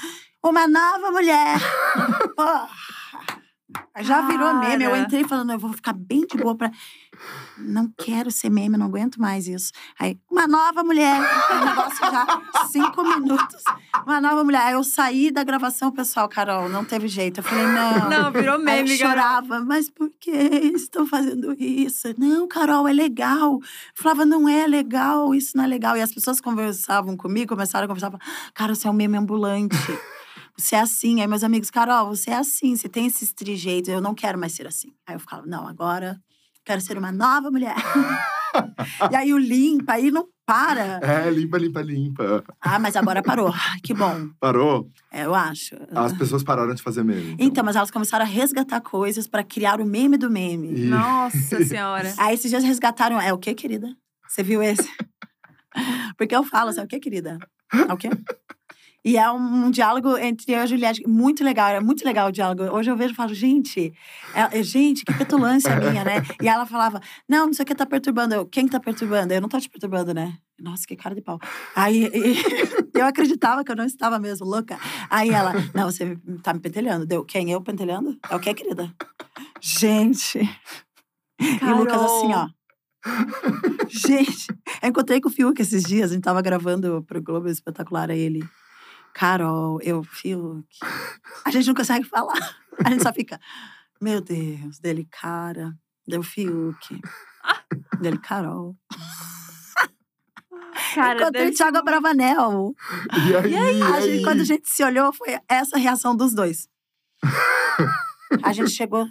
[0.43, 1.57] Uma nova mulher!
[2.35, 2.69] Porra.
[3.99, 4.83] Já virou meme.
[4.83, 6.71] Eu entrei falando, eu vou ficar bem de boa pra.
[7.57, 9.71] Não quero ser meme, não aguento mais isso.
[9.99, 11.19] Aí, uma nova mulher.
[11.19, 13.63] O negócio já, cinco minutos.
[14.05, 14.61] Uma nova mulher.
[14.61, 17.39] Aí eu saí da gravação, pessoal, Carol, não teve jeito.
[17.39, 18.07] Eu falei, não.
[18.07, 19.13] Não, virou Aí eu meme, Carol.
[19.13, 20.29] chorava, mas por que
[20.75, 22.13] estão fazendo isso?
[22.15, 23.53] Não, Carol, é legal.
[23.53, 23.61] Eu
[23.95, 25.97] falava, não é legal, isso não é legal.
[25.97, 28.11] E as pessoas conversavam comigo, começaram a conversar,
[28.53, 29.75] cara, você é um meme ambulante.
[30.55, 31.19] Você é assim.
[31.21, 34.53] Aí meus amigos, Carol, você é assim, você tem esses trejeitos, eu não quero mais
[34.53, 34.93] ser assim.
[35.07, 36.21] Aí eu ficava, não, agora
[36.63, 37.75] quero ser uma nova mulher.
[39.11, 40.99] e aí o limpa, aí não para.
[41.01, 42.43] É, limpa, limpa, limpa.
[42.61, 43.47] Ah, mas agora parou.
[43.53, 44.29] Ai, Que bom.
[44.39, 44.89] Parou?
[45.11, 45.75] É, eu acho.
[45.93, 47.35] As pessoas pararam de fazer meme.
[47.39, 50.73] Então, mas elas começaram a resgatar coisas pra criar o meme do meme.
[50.73, 52.13] E- Nossa senhora.
[52.17, 53.19] Aí esses dias resgataram.
[53.19, 53.95] É o quê, querida?
[54.27, 54.87] Você viu esse?
[56.17, 57.37] Porque eu falo, assim, é o quê, querida?
[57.73, 58.09] É o quê?
[59.05, 62.29] E é um, um diálogo entre eu e a Juliette muito legal, era muito legal
[62.29, 62.63] o diálogo.
[62.75, 63.93] Hoje eu vejo e falo, gente,
[64.33, 66.23] é- é- gente, que petulância minha, né?
[66.41, 68.33] E ela falava, não, não sei o que tá perturbando.
[68.33, 69.31] Eu, quem que tá perturbando?
[69.31, 70.35] Eu não tô te perturbando, né?
[70.59, 71.39] Nossa, que cara de pau.
[71.75, 72.35] Aí e-
[72.99, 74.79] eu acreditava que eu não estava mesmo, louca.
[75.07, 77.05] Aí ela, não, você tá me pentelhando.
[77.05, 77.51] Deu, quem?
[77.51, 78.17] Eu pentelhando?
[78.27, 78.91] É o quê, querida?
[79.61, 80.39] Gente.
[81.39, 82.47] E o Lucas assim, ó.
[83.87, 84.47] Gente,
[84.81, 88.19] eu encontrei com o Fiuk esses dias, a gente tava gravando pro Globo Espetacular, aí
[88.19, 88.43] ele.
[89.15, 90.67] Carol, eu, Fiuk.
[91.45, 92.37] A gente não consegue falar.
[92.83, 93.39] A gente só fica,
[94.01, 95.73] meu Deus, dele, cara.
[96.05, 96.99] Deu Fiuk.
[98.01, 98.75] Dele, Carol.
[100.93, 102.75] Cara, Encontrei deve o Thiago Bravanel.
[103.25, 103.79] E aí?
[103.79, 104.01] E A aí?
[104.03, 106.67] gente, quando a gente se olhou, foi essa a reação dos dois.
[108.43, 109.07] A gente chegou.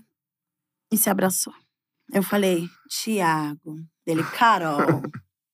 [0.93, 1.55] E se abraçou.
[2.13, 3.77] Eu falei, Tiago.
[4.07, 5.03] Ele, Carol.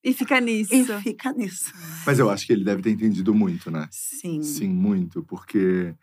[0.02, 0.74] E fica nisso.
[0.74, 1.72] e fica nisso.
[2.06, 3.86] Mas eu acho que ele deve ter entendido muito, né?
[3.90, 4.42] Sim.
[4.42, 5.94] Sim, muito, porque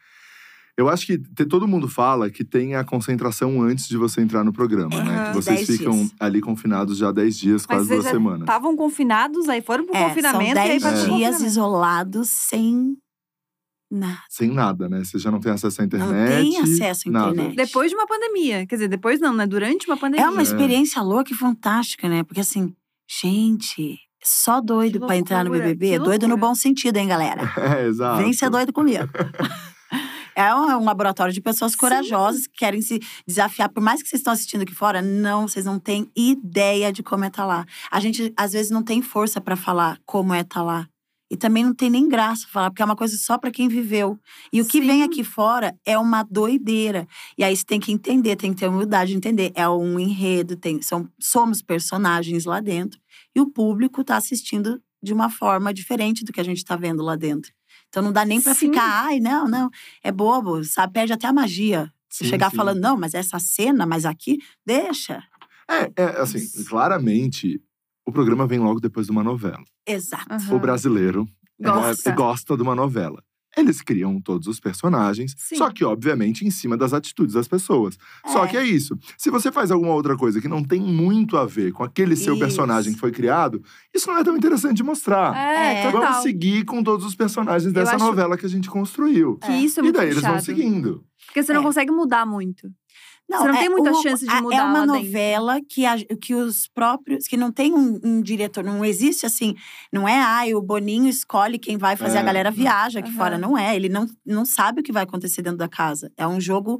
[0.78, 4.44] eu acho que te- todo mundo fala que tem a concentração antes de você entrar
[4.44, 5.16] no programa, né?
[5.18, 5.28] Aham.
[5.30, 6.14] Que vocês Dez ficam dias.
[6.20, 8.42] ali confinados já 10 dias, Mas quase duas semanas.
[8.42, 11.04] estavam confinados, aí foram pro É, são confinamento e aí 10 foi pro É.
[11.04, 11.46] dias confinamento.
[11.46, 12.98] isolados sem
[13.90, 14.22] nada.
[14.30, 15.04] Sem nada, né?
[15.04, 16.44] Você já não tem acesso à Não internet.
[16.44, 17.32] tem acesso à nada.
[17.32, 17.56] internet.
[17.56, 18.68] Depois de uma pandemia.
[18.68, 19.48] Quer dizer, depois não, né?
[19.48, 20.26] Durante uma pandemia.
[20.28, 20.44] É uma É.
[20.44, 22.22] experiência louca e fantástica, né?
[22.24, 22.76] Porque assim,
[23.08, 26.00] gente, só doido pra entrar no BBB.
[26.00, 27.42] Doido no bom sentido, hein, galera?
[27.58, 28.22] É, exato.
[28.22, 29.08] Vem ser doido comigo.
[30.36, 31.80] É um um laboratório de pessoas Sim.
[31.80, 33.70] corajosas que querem se desafiar.
[33.70, 37.24] Por mais que vocês estão assistindo aqui fora, não, vocês não têm ideia de como
[37.24, 37.66] é estar lá.
[37.90, 40.88] A gente, às vezes, não tem força pra falar como é estar lá.
[41.30, 44.18] E também não tem nem graça falar, porque é uma coisa só pra quem viveu.
[44.52, 47.08] E o que vem aqui fora é uma doideira.
[47.38, 49.52] E aí você tem que entender, tem que ter humildade de entender.
[49.54, 53.00] É um enredo, tem, são, somos personagens lá dentro.
[53.36, 57.04] E o público tá assistindo de uma forma diferente do que a gente tá vendo
[57.04, 57.52] lá dentro.
[57.90, 58.54] Então não dá nem Sim.
[58.54, 59.70] ficar, ai, não, não,
[60.04, 60.94] é bobo, sabe?
[60.94, 61.92] Perde até a magia.
[62.10, 62.58] Você Sim, chegar sim.
[62.58, 65.22] falando, não, mas essa cena, mas aqui, deixa.
[65.70, 67.62] É, é, assim, claramente,
[68.06, 69.64] o programa vem logo depois de uma novela.
[69.88, 70.26] Exato.
[70.34, 70.56] Aham.
[70.56, 71.28] O brasileiro
[71.60, 72.12] é, Gosta.
[72.12, 73.24] gosta de uma novela.
[73.56, 75.56] Eles criam todos os personagens, Sim.
[75.56, 77.98] só que, obviamente, em cima das atitudes das pessoas.
[78.28, 78.48] Só É.
[78.50, 78.96] que é isso.
[79.18, 82.34] Se você faz alguma outra coisa que não tem muito a ver com aquele seu
[82.34, 82.40] Isso.
[82.40, 83.60] personagem que foi criado,
[83.92, 85.36] isso não é tão interessante de mostrar.
[85.36, 85.92] É, É.
[85.92, 86.02] total.
[86.12, 89.38] Vamos seguir com todos os personagens dessa novela que a gente construiu.
[89.38, 91.04] Que isso é E daí eles vão seguindo.
[91.26, 91.64] Porque você não É.
[91.64, 92.70] consegue mudar muito.
[93.30, 94.96] Não, Você não é tem muita o- chance de a- mudar É uma dentro.
[94.96, 97.28] novela que, a- que os próprios.
[97.28, 99.54] que não tem um, um diretor, não existe assim.
[99.92, 102.58] Não é, ai, o Boninho escolhe quem vai fazer, É, a galera não.
[102.58, 103.18] viaja aqui Aham.
[103.18, 103.38] fora.
[103.38, 103.76] Não é.
[103.76, 106.12] Ele não, não sabe o que vai acontecer dentro da casa.
[106.16, 106.78] É um jogo.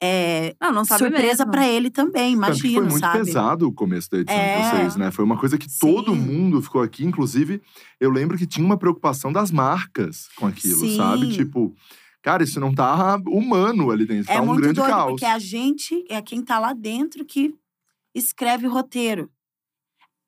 [0.00, 3.18] é, Não, não sabe surpresa pra ele também, que foi imagino, muito sabe?
[3.24, 4.56] pesado o começo da edição É.
[4.62, 5.10] de vocês, né?
[5.10, 6.20] Foi uma coisa que todo Sim.
[6.20, 7.04] mundo ficou aqui.
[7.04, 7.60] Inclusive,
[7.98, 10.96] eu lembro que tinha uma preocupação das marcas com aquilo, Sim.
[10.96, 11.32] sabe?
[11.32, 11.74] Tipo,
[12.28, 14.30] cara, isso não tá humano ali dentro.
[14.30, 15.10] É tá um muito grande doido, caos.
[15.12, 17.54] porque a gente é quem tá lá dentro que
[18.14, 19.30] escreve roteiro.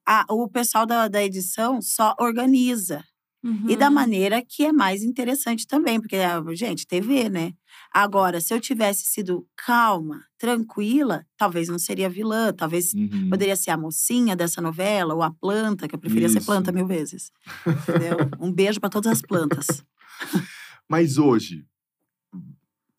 [0.09, 3.05] A- o pessoal da, da edição só organiza.
[3.69, 3.95] E da Uhum.
[3.95, 7.53] maneira que é mais interessante também, porque, ah, gente, TV, né?
[7.93, 13.29] Agora, se eu tivesse sido calma, tranquila, talvez não seria vilã, talvez Uhum.
[13.31, 16.47] poderia ser a mocinha dessa novela, ou a planta, que eu preferia ser Isso.
[16.47, 17.31] planta mil vezes.
[17.67, 18.17] Entendeu?
[18.41, 19.83] um beijo para todas as plantas.
[20.89, 21.65] Mas hoje,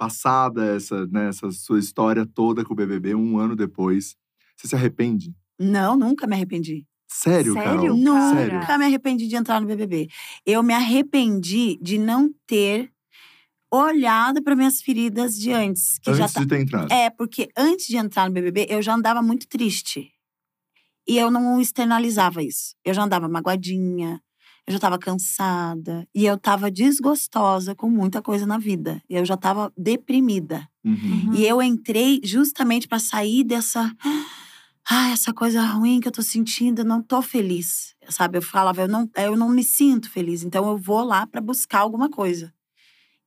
[0.02, 4.16] passada essa, né, essa sua história toda com o BBB, um ano depois,
[4.58, 5.32] você se arrepende?
[5.60, 6.88] Não, nunca me arrependi.
[7.08, 7.82] Sério, Sério?
[7.82, 7.96] Carol?
[7.96, 8.80] Nunca Sério?
[8.80, 10.10] me arrependi de entrar no BBB.
[10.44, 12.92] Eu me arrependi de não ter
[13.72, 16.92] olhado para minhas feridas de antes, que já Antes tá de ter entrado.
[16.92, 20.12] É, porque antes de entrar no BBB, eu já andava muito triste.
[21.08, 22.74] E eu não externalizava isso.
[22.84, 24.20] Eu já andava magoadinha,
[24.68, 26.08] eu já estava cansada.
[26.14, 29.02] E eu estava desgostosa com muita coisa na vida.
[29.10, 30.68] Eu já estava deprimida.
[30.84, 30.94] Uhum.
[30.94, 31.34] Uhum.
[31.34, 33.94] E eu entrei justamente para sair dessa.
[34.90, 37.96] Ah, essa coisa ruim que eu tô sentindo, eu não tô feliz.
[38.10, 38.40] Sabe?
[38.40, 40.44] Eu falava, eu não, eu não me sinto feliz.
[40.44, 42.52] Então eu vou lá para buscar alguma coisa.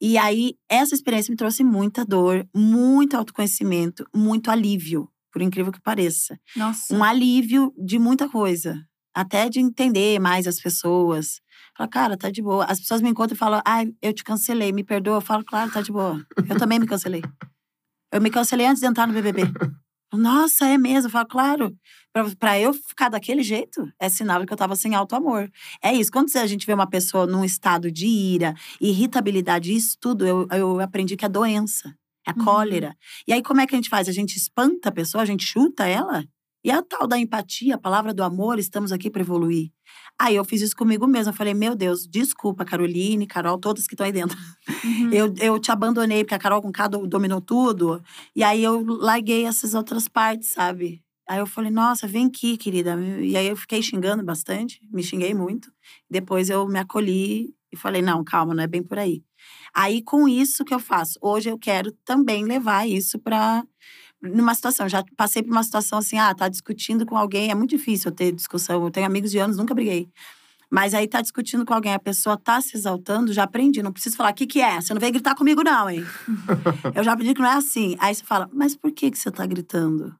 [0.01, 5.81] E aí, essa experiência me trouxe muita dor, muito autoconhecimento, muito alívio, por incrível que
[5.81, 6.39] pareça.
[6.57, 6.95] Nossa.
[6.95, 8.85] Um alívio de muita coisa.
[9.15, 11.41] Até de entender mais as pessoas.
[11.77, 12.65] Falar, cara, tá de boa.
[12.65, 15.17] As pessoas me encontram e falam, ai, eu te cancelei, me perdoa.
[15.17, 16.25] Eu falo, claro, tá de boa.
[16.49, 17.23] Eu também me cancelei.
[18.13, 19.43] Eu me cancelei antes de entrar no BBB.
[20.13, 21.09] Nossa, é mesmo?
[21.09, 21.77] Eu falo, claro.
[22.13, 25.51] Pra, pra eu ficar daquele jeito, é sinal de que eu tava sem auto-amor.
[25.83, 26.13] É isso.
[26.13, 30.81] Quando a gente vê uma pessoa num estado de ira, irritabilidade, isso tudo, eu, eu
[30.81, 31.95] aprendi que é doença.
[32.27, 32.45] É Uhum.
[32.45, 32.97] cólera.
[33.29, 34.09] E aí, como é que a gente faz?
[34.09, 36.25] A gente espanta a pessoa, a gente chuta ela?
[36.65, 39.71] E a tal da empatia, a palavra do amor, estamos aqui para evoluir.
[40.19, 41.31] Aí eu fiz isso comigo mesma.
[41.31, 44.39] Eu falei, meu Deus, desculpa, Caroline, Carol, todas que estão aí dentro.
[44.85, 45.13] Uhum.
[45.13, 48.03] Eu, eu te abandonei, porque a Carol com K do- dominou tudo.
[48.35, 51.03] E aí eu larguei essas outras partes, sabe?
[51.29, 52.97] Aí eu falei, nossa, vem aqui, querida.
[53.21, 55.71] E aí eu fiquei xingando bastante, me xinguei muito.
[56.09, 59.23] Depois eu me acolhi e falei, não, calma, não é bem por aí.
[59.75, 63.65] Aí com isso que eu faço, hoje eu quero também levar isso para
[64.23, 67.71] numa situação, já passei por uma situação assim, ah, tá discutindo com alguém, é muito
[67.71, 68.83] difícil eu ter discussão.
[68.83, 70.09] Eu tenho amigos de anos, nunca briguei.
[70.71, 74.17] Mas aí tá discutindo com alguém, a pessoa tá se exaltando, já aprendi, não preciso
[74.17, 74.81] falar, o que que é?
[74.81, 76.05] Você não veio gritar comigo não, hein?
[76.95, 77.97] eu já aprendi que não é assim.
[78.01, 80.15] Aí você fala, mas por que que você tá gritando?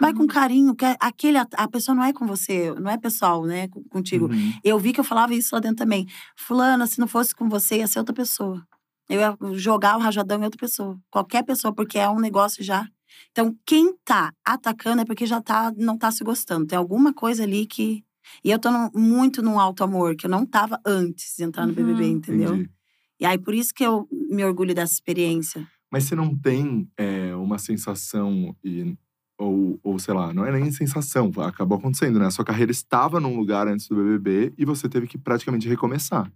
[0.00, 3.68] Vai com carinho, que aquele, a pessoa não é com você, não é pessoal, né,
[3.90, 4.26] contigo.
[4.26, 4.52] Uhum.
[4.64, 6.06] Eu vi que eu falava isso lá dentro também.
[6.36, 8.62] Fulana, se não fosse com você, ia ser outra pessoa.
[9.08, 10.98] Eu ia jogar o rajadão em outra pessoa.
[11.10, 12.86] Qualquer pessoa, porque é um negócio já
[13.30, 16.66] Então, quem tá atacando é porque já tá, não tá se gostando.
[16.66, 18.04] Tem alguma coisa ali que.
[18.44, 21.66] E eu tô no, muito no alto amor, que eu não tava antes de entrar
[21.66, 22.54] no Uhum, BBB, entendeu?
[22.54, 22.70] Entendi.
[23.20, 25.66] E aí, por isso que eu me orgulho dessa experiência.
[25.90, 28.96] Mas você não tem é, uma sensação e
[29.38, 32.26] ou, ou sei lá, não é nem sensação, acabou acontecendo, né?
[32.26, 36.30] A sua carreira estava num lugar antes do BBB e você teve que praticamente recomeçar.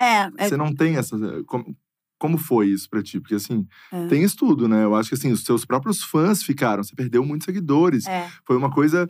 [0.00, 1.76] É, é Você não tem essa como,
[2.22, 3.18] como foi isso pra ti?
[3.18, 4.06] Porque assim, É.
[4.06, 4.84] tem estudo, né?
[4.84, 8.06] Eu acho que assim, os seus próprios fãs ficaram, você perdeu muitos seguidores.
[8.06, 9.08] é, Foi uma coisa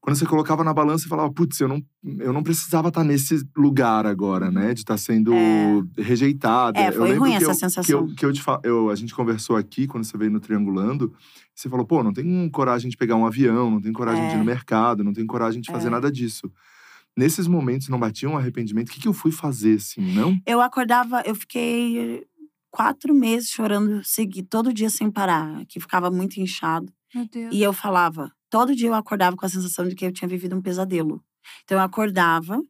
[0.00, 1.82] quando você colocava na balança e falava, putz, eu não,
[2.20, 4.72] eu não precisava estar nesse lugar agora, né?
[4.72, 5.82] De estar sendo É.
[5.98, 6.78] rejeitada.
[6.78, 7.82] É, Eu foi lembro ruim que essa eu- sensação.
[7.84, 10.40] Que, eu, que eu te fa- eu, a gente conversou aqui quando você veio no
[10.40, 11.12] Triangulando.
[11.54, 14.36] Você falou, pô, não tem coragem de pegar um avião, não tem coragem de ir
[14.36, 14.38] É.
[14.38, 15.90] no mercado, não tem coragem de fazer É.
[15.90, 16.50] nada disso.
[17.18, 18.88] Nesses momentos não batia um arrependimento?
[18.90, 20.38] O que, que eu fui fazer, assim, não?
[20.46, 22.24] Eu acordava, eu fiquei
[22.70, 26.92] quatro meses chorando segui, todo dia sem parar, que ficava muito inchado.
[27.12, 27.52] Meu Deus.
[27.52, 30.54] E eu falava, todo dia eu acordava com a sensação de que eu tinha vivido
[30.54, 31.20] um pesadelo.
[31.64, 32.62] Então eu acordava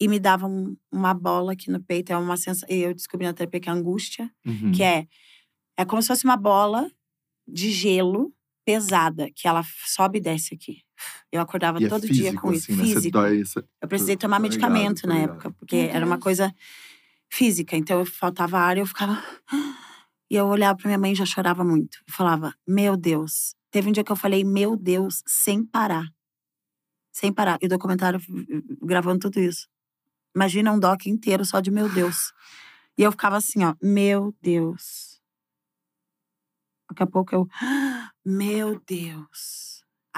[0.00, 3.32] e me dava um- uma bola aqui no peito, é uma sensação, eu descobri na
[3.32, 4.72] terapia que é angústia, Uhum.
[4.72, 5.06] que é
[5.76, 6.90] é como se fosse uma bola
[7.46, 8.34] de gelo
[8.66, 10.82] pesada, que ela sobe e desce aqui.
[11.32, 12.86] Eu acordava E é todo físico, dia com isso, assim, né?
[12.88, 13.12] Você físico.
[13.12, 16.22] dói, você- Eu precisei Tô- tomar ligado, medicamento na época, porque era uma Deus.
[16.24, 16.54] coisa
[17.30, 17.76] física.
[17.76, 19.22] Então eu faltava ar e eu ficava.
[20.30, 21.98] E eu olhava pra minha mãe e já chorava muito.
[22.06, 23.54] Eu falava, meu Deus.
[23.70, 26.04] Teve um dia que eu falei, meu Deus, sem parar.
[27.12, 27.58] Sem parar.
[27.62, 28.20] E o documentário
[28.82, 29.66] gravando tudo isso.
[30.34, 32.32] Imagina um doc inteiro só de meu Deus.
[32.96, 35.18] E eu ficava assim, ó, meu Deus.
[36.90, 37.46] Daqui a pouco eu,
[38.24, 39.67] meu Deus.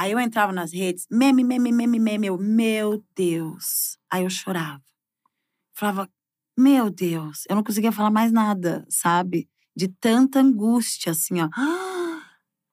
[0.01, 3.99] Aí eu entrava nas redes, meme, meme, meme, meme, eu, meu Deus.
[4.11, 4.83] Aí eu chorava.
[5.75, 6.09] Falava,
[6.59, 7.45] meu Deus.
[7.47, 9.47] Eu não conseguia falar mais nada, sabe?
[9.77, 11.51] De tanta angústia, assim, ó.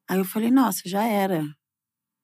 [0.09, 1.43] Aí eu falei, nossa, já era.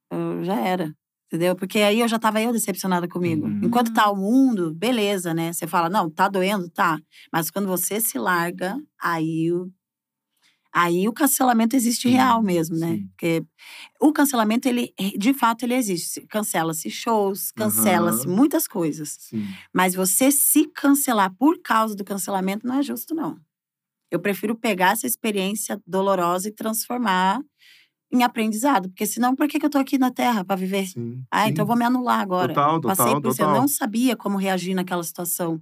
[0.09, 0.95] Eu, já era.
[1.27, 1.53] Entendeu?
[1.53, 3.45] Porque aí eu já tava eu decepcionada comigo.
[3.45, 3.59] Uhum.
[3.61, 5.51] Enquanto tá o mundo, beleza, né?
[5.51, 6.97] Você fala, não, tá doendo, tá.
[7.29, 9.51] Mas quando você se larga, aí
[10.73, 12.97] aí o cancelamento existe Sim, real mesmo, né?
[12.97, 13.07] sim.
[13.09, 13.45] Porque
[14.01, 16.21] o cancelamento, ele, de fato, ele existe.
[16.27, 18.35] Cancela-se shows, cancela-se Aham.
[18.35, 19.17] muitas coisas.
[19.19, 19.45] Sim.
[19.73, 23.39] Mas você se cancelar por causa do cancelamento não é justo, não.
[24.11, 27.41] Eu prefiro pegar essa experiência dolorosa e transformar
[28.13, 28.87] em aprendizado.
[28.89, 30.85] Porque senão, por que, que eu tô aqui na Terra para viver?
[30.85, 31.23] Sim.
[31.31, 31.49] Ah, sim.
[31.49, 32.53] então eu vou me anular agora.
[32.53, 35.59] Total, total, Passei por isso, eu não sabia como reagir naquela situação.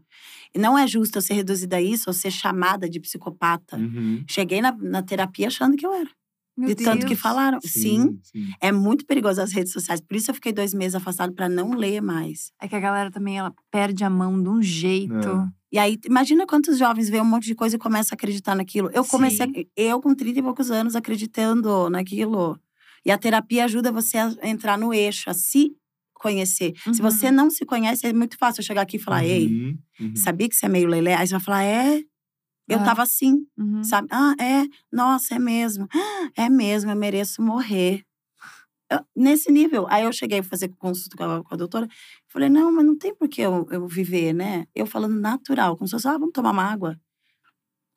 [0.53, 3.77] E não é justo eu ser reduzida a isso ou ser chamada de psicopata.
[3.77, 4.23] Uhum.
[4.27, 6.09] Cheguei na, na terapia achando que eu era.
[6.57, 7.19] Meu de tanto que Deus.
[7.19, 7.59] falaram.
[7.61, 8.49] Sim, sim.
[8.59, 10.01] é muito perigoso as redes sociais.
[10.01, 12.51] Por isso eu fiquei dois meses afastado para não ler mais.
[12.61, 15.15] É que a galera também, ela perde a mão de um jeito.
[15.15, 15.60] É.
[15.71, 18.89] E aí, imagina quantos jovens veem um monte de coisa e começam a acreditar naquilo.
[18.93, 19.65] Eu comecei, Sim.
[19.75, 22.59] eu com 30 e poucos anos, acreditando naquilo.
[23.05, 25.71] E a terapia ajuda você a entrar no eixo, a se
[26.13, 26.73] conhecer.
[26.93, 27.09] Se Uhum.
[27.11, 30.15] você não se conhece, é muito fácil eu chegar aqui e falar: Ei, Uhum, uhum.
[30.15, 31.15] sabia que você é meio lelé?
[31.15, 32.03] Aí você vai falar: É,
[32.69, 32.83] eu Ah.
[32.85, 33.83] tava assim, Uhum.
[33.83, 34.07] sabe?
[34.11, 35.87] Ah, é, nossa, é mesmo.
[35.93, 38.03] Ah, É mesmo, eu mereço morrer.
[38.91, 39.87] Eu- nesse nível.
[39.89, 41.87] Aí eu cheguei a fazer consulta com a, com a doutora.
[42.31, 44.65] Falei, não, mas não tem por que eu, eu viver, né?
[44.73, 46.97] Eu falando natural, como se fosse, ah, vamos tomar uma água.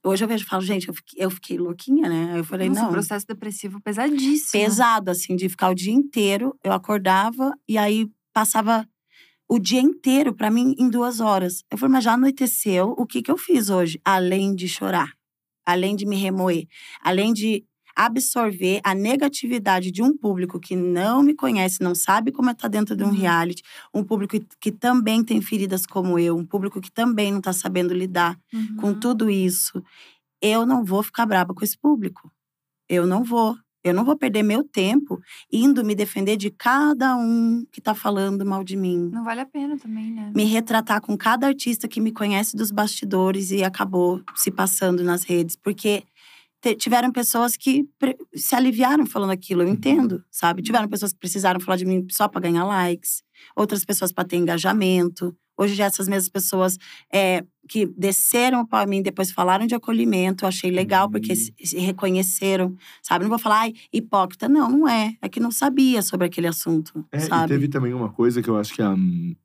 [0.05, 2.33] Hoje eu vejo e falo, gente, eu fiquei, eu fiquei louquinha, né?
[2.33, 2.89] Aí eu falei, Nossa, não.
[2.89, 4.51] um processo depressivo pesadíssimo.
[4.51, 6.59] Pesado, assim, de ficar o dia inteiro.
[6.65, 8.87] Eu acordava e aí passava
[9.49, 11.63] o dia inteiro pra mim em duas horas.
[11.71, 14.01] Eu falei, mas já anoiteceu, o que que eu fiz hoje?
[14.05, 15.15] Além de chorar,
[15.65, 16.67] além de me remoer,
[17.01, 17.65] além de
[17.97, 22.69] absorver a negatividade de um público que não me conhece, não sabe como é estar
[22.69, 23.13] dentro de um Uhum.
[23.15, 27.53] reality, um público que, também tem feridas como eu, um público que também não tá
[27.53, 28.77] sabendo lidar Uhum.
[28.77, 29.83] com tudo isso,
[30.43, 32.31] eu não vou ficar brava com esse público.
[32.89, 33.57] Eu não vou.
[33.87, 35.21] Eu não vou perder meu tempo
[35.53, 39.11] indo me defender de cada um que tá falando mal de mim.
[39.13, 40.33] Não vale a pena também, né?
[40.35, 45.23] Me retratar com cada artista que me conhece dos bastidores e acabou se passando nas
[45.25, 45.55] redes.
[45.57, 46.03] Porque
[46.73, 47.85] tiveram pessoas que
[48.35, 50.63] se aliviaram falando aquilo, eu entendo, sabe?
[50.63, 53.23] Tiveram pessoas que precisaram falar de mim só para ganhar likes,
[53.57, 55.37] outras pessoas para ter engajamento.
[55.59, 56.79] Hoje já essas mesmas pessoas
[57.13, 61.37] é, que desceram para mim, depois falaram de acolhimento, eu achei legal, porque Uhum.
[61.37, 63.25] se, se reconheceram, sabe?
[63.25, 64.49] Não vou falar, ai, hipócrita.
[64.49, 65.15] Não, não é.
[65.23, 67.49] É que não sabia sobre aquele assunto, É, e sabe?
[67.49, 68.95] teve também uma coisa que eu acho que a,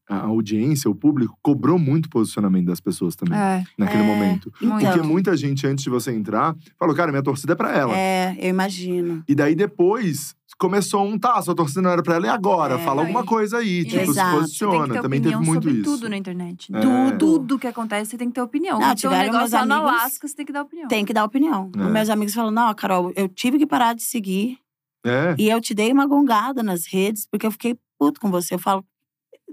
[0.10, 3.64] a audiência, o público, cobrou muito o posicionamento das pessoas também, É.
[3.78, 4.52] naquele É, momento.
[4.62, 7.96] Então, Porque muita gente, antes de você entrar, falou, cara, minha torcida é pra ela.
[7.98, 9.24] é, eu imagino.
[9.28, 12.76] E daí depois, começou um, tá, sua torcida não era pra ela, e agora?
[12.76, 12.78] É.
[12.80, 14.32] Fala alguma coisa aí, tipo, se Exato.
[14.36, 14.94] Que posiciona.
[14.96, 15.84] ter Também teve muito sobre isso.
[15.84, 16.70] tudo na internet.
[16.74, 16.80] É.
[16.82, 18.80] Tudo, tudo que acontece, você tem que ter opinião.
[18.80, 20.88] Não, então, o tiveram negócio meus no amigos- Alasca, você tem que dar opinião.
[20.88, 21.72] Tem que dar opinião.
[21.76, 21.84] É.
[21.90, 24.58] Meus amigos falam: não, Carol, eu tive que parar de seguir.
[25.06, 25.36] É.
[25.38, 28.56] E eu te dei uma gongada nas redes, porque eu fiquei puto com você.
[28.56, 28.84] Eu falo,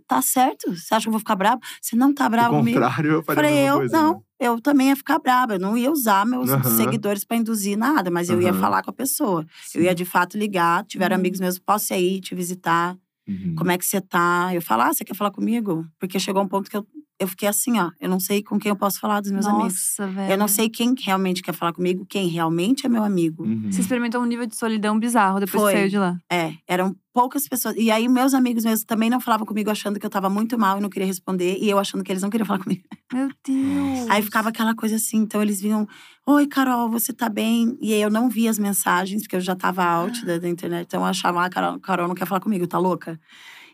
[0.08, 0.74] tá certo?
[0.74, 1.60] Você acha que eu vou ficar brava?
[1.80, 2.80] Você não tá brava Ao comigo?
[2.80, 4.14] contrário, eu Falei, mesma eu coisa, não.
[4.14, 4.20] né?
[4.38, 5.54] Eu também ia ficar brava.
[5.54, 8.92] Eu não ia usar meus seguidores pra induzir nada, mas eu ia falar com a
[8.92, 9.46] pessoa.
[9.64, 9.78] Sim.
[9.78, 10.84] Eu ia de fato ligar.
[10.84, 11.20] Tiveram Uhum.
[11.20, 12.96] amigos meus, posso ir aí te visitar?
[13.26, 13.54] Uhum.
[13.56, 14.50] Como é que você tá?
[14.52, 15.86] Eu falo, ah, você quer falar comigo?
[15.98, 16.86] Porque chegou um ponto que eu,
[17.18, 17.90] eu fiquei assim, ó.
[18.00, 19.72] Eu não sei com quem eu posso falar dos meus amigos.
[19.98, 20.32] Nossa, velho.
[20.32, 23.44] Eu não sei quem realmente quer falar comigo, quem realmente é meu amigo.
[23.44, 23.70] Uhum.
[23.70, 25.72] Você experimentou um nível de solidão bizarro depois Foi.
[25.72, 26.18] que saiu de lá.
[26.30, 27.74] É, eram poucas pessoas.
[27.78, 30.76] E aí, meus amigos mesmo também não falavam comigo, achando que eu tava muito mal
[30.76, 31.56] e não queria responder.
[31.58, 32.82] E eu achando que eles não queriam falar comigo.
[33.10, 34.10] Meu Deus.
[34.10, 35.16] Aí ficava aquela coisa assim.
[35.16, 35.88] Então, eles vinham:
[36.26, 37.78] Oi, Carol, você tá bem?
[37.80, 40.84] E aí, eu não via as mensagens, porque eu já tava out da, da internet.
[40.86, 43.18] Então, eu achava: Ah, Carol, Carol não quer falar comigo, tá louca?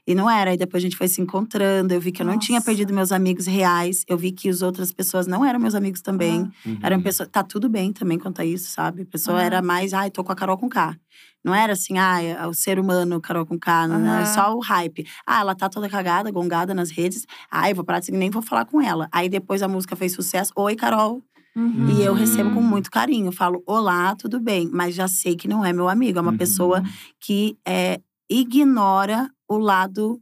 [0.07, 0.50] E não era.
[0.50, 1.94] Aí depois a gente foi se encontrando.
[1.94, 2.66] Eu vi que eu não tinha Nossa.
[2.66, 4.05] perdido meus amigos reais.
[4.09, 6.40] Eu vi que as outras pessoas não eram meus amigos também.
[6.66, 6.78] Uhum.
[6.82, 7.28] Eram pessoas.
[7.30, 9.03] Tá tudo bem também quanto a isso, sabe?
[9.03, 9.44] A pessoa Aham.
[9.46, 10.96] era mais, ai, tô com a Carol com K.
[11.44, 14.20] Não era assim, ah, o ser humano Carol com K, não Aham.
[14.20, 15.05] é só o hype.
[15.26, 17.26] Ah, ela tá toda cagada, gongada nas redes.
[17.50, 19.09] Ah, eu vou parar de nem vou falar com ela.
[19.12, 20.53] Aí depois a música fez sucesso.
[20.57, 21.22] Oi, Carol.
[21.55, 21.86] Uhum.
[21.90, 22.66] E eu recebo com Hum.
[22.66, 23.30] muito carinho.
[23.30, 24.68] Falo, olá, tudo bem.
[24.72, 26.18] Mas já sei que não é meu amigo.
[26.18, 26.36] É uma Uhum.
[26.38, 26.82] pessoa
[27.20, 28.00] que é,
[28.30, 30.20] ignora o lado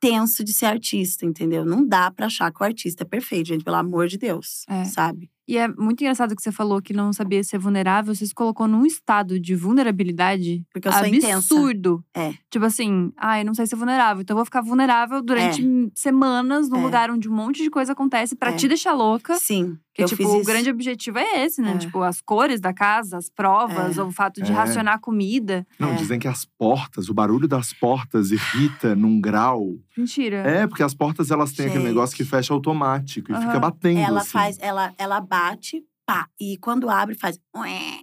[0.00, 1.64] tenso de ser artista, entendeu?
[1.64, 4.84] Não dá pra achar que o artista é perfeito, gente, pelo amor de Deus, É.
[4.84, 5.30] sabe?
[5.46, 8.14] E é muito engraçado que você falou que não sabia ser vulnerável.
[8.14, 11.36] Você se colocou num estado de vulnerabilidade Porque eu sou intensa.
[11.36, 12.04] absurdo.
[12.14, 12.32] É.
[12.50, 14.22] Tipo assim, ah, eu não sei ser vulnerável.
[14.22, 15.62] Então eu vou ficar vulnerável durante
[15.94, 16.82] semanas num É.
[16.82, 18.54] lugar onde um monte de coisa acontece pra É.
[18.54, 19.34] te deixar louca.
[19.34, 20.46] Sim, Que, eu tipo, fiz o isso.
[20.46, 21.72] grande objetivo é esse, né?
[21.74, 21.78] É.
[21.78, 24.02] Tipo, as cores da casa, as provas, É.
[24.02, 24.54] ou o fato de É.
[24.54, 25.66] racionar comida.
[25.78, 25.94] Não, É.
[25.94, 29.76] dizem que as portas, o barulho das portas irrita num grau.
[29.96, 30.38] Mentira.
[30.38, 31.92] É, porque as portas elas têm aquele Gente.
[31.94, 33.46] negócio que fecha automático e Aham.
[33.46, 34.00] fica batendo.
[34.00, 34.30] Ela assim.
[34.30, 36.28] faz, ela, ela bate, pá.
[36.40, 38.00] E quando abre, faz ué,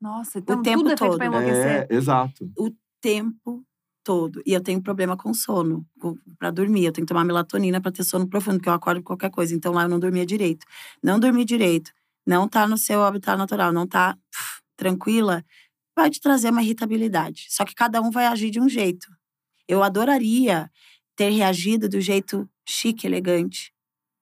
[0.00, 1.18] Nossa, então tempo tudo é feito todo.
[1.18, 1.86] pra enlouquecer.
[1.90, 2.50] É, exato.
[3.00, 3.64] tempo
[4.04, 4.40] todo.
[4.46, 6.84] E eu tenho problema com sono, com, pra dormir.
[6.84, 9.54] Eu tenho que tomar melatonina pra ter sono profundo, porque eu acordo com qualquer coisa.
[9.54, 10.64] Então lá eu não dormia direito.
[11.02, 11.90] Não dormir direito,
[12.26, 15.44] não tá no seu habitat natural, não tá pff, tranquila,
[15.96, 17.46] vai te trazer uma irritabilidade.
[17.48, 19.08] Só que cada um vai agir de um jeito.
[19.66, 20.70] Eu adoraria
[21.16, 23.72] ter reagido do jeito chique, elegante.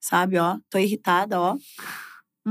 [0.00, 1.56] Sabe, ó, tô irritada, ó.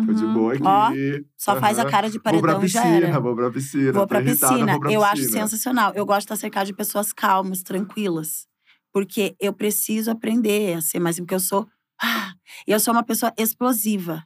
[0.06, 0.34] Tô de Uhum.
[0.34, 0.62] boa aqui.
[0.66, 0.92] Ó,
[1.38, 3.20] Só faz a cara de Vou pra paredão e já piscina, era.
[3.22, 3.92] vou pra piscina.
[3.94, 4.72] Vou pra irritada, piscina.
[4.74, 5.48] vou pra eu acho piscina.
[5.48, 5.94] sensacional.
[5.96, 8.46] Eu gosto de estar cercada de pessoas calmas, tranquilas.
[8.94, 11.18] Porque eu preciso aprender a ser mais.
[11.18, 11.66] Porque eu sou.
[12.02, 12.34] ah,
[12.68, 14.26] eu sou uma pessoa explosiva.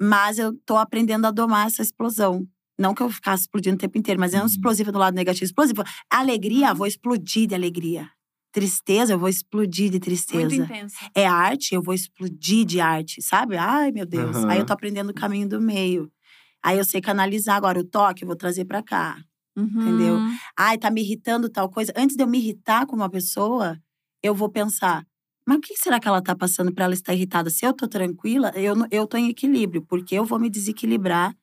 [0.00, 2.46] Mas eu tô aprendendo a domar essa explosão.
[2.78, 4.50] Não que eu ficasse explodindo o tempo inteiro, mas é não Uhum.
[4.50, 5.44] explosiva do lado negativo.
[5.44, 5.84] Explosiva.
[6.10, 8.10] Alegria, eu vou explodir de alegria.
[8.52, 10.54] Tristeza, eu vou explodir de Muito tristeza.
[10.54, 10.96] intensa.
[11.14, 13.56] É arte, eu vou explodir de arte, sabe?
[13.56, 14.36] Ai, meu Deus.
[14.36, 14.50] Aham.
[14.50, 16.10] Aí eu tô aprendendo o caminho do meio.
[16.62, 19.16] Aí eu sei canalizar agora o toque, eu vou trazer pra cá.
[19.56, 20.16] Entendeu?
[20.16, 20.36] Uhum.
[20.56, 21.92] Ai, tá me irritando tal coisa.
[21.96, 23.78] Antes de eu me irritar com uma pessoa,
[24.22, 25.04] eu vou pensar:
[25.46, 27.50] mas o que será que ela tá passando pra ela estar irritada?
[27.50, 31.34] Se eu tô tranquila, eu, eu tô em equilíbrio, porque eu vou me desequilibrar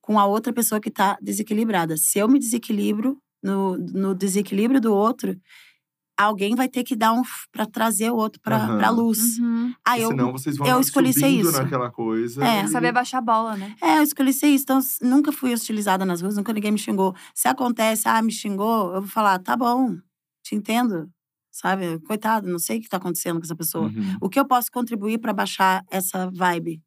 [0.00, 1.96] com a outra pessoa que tá desequilibrada.
[1.96, 5.36] Se eu me desequilibro no, no desequilíbrio do outro,
[6.22, 8.78] alguém vai ter que dar um pra trazer o outro pra, Aham.
[8.78, 9.38] pra luz.
[9.38, 9.74] Uhum.
[9.84, 11.52] Aí eu senão vocês vão eu escolhi ser isso.
[11.52, 12.44] naquela coisa.
[12.44, 12.64] É.
[12.64, 13.74] e- Saber baixar a bola, né?
[13.82, 14.64] É, eu escolhi ser isso.
[14.64, 17.14] Então, nunca fui hostilizada nas ruas, nunca ninguém me xingou.
[17.34, 19.96] Se acontece, ah, me xingou, eu vou falar, tá bom,
[20.42, 21.08] te entendo.
[21.54, 21.98] Sabe?
[22.06, 23.84] Coitado, não sei o que tá acontecendo com essa pessoa.
[23.84, 24.16] Uhum.
[24.22, 26.80] O que eu posso contribuir pra baixar essa vibe?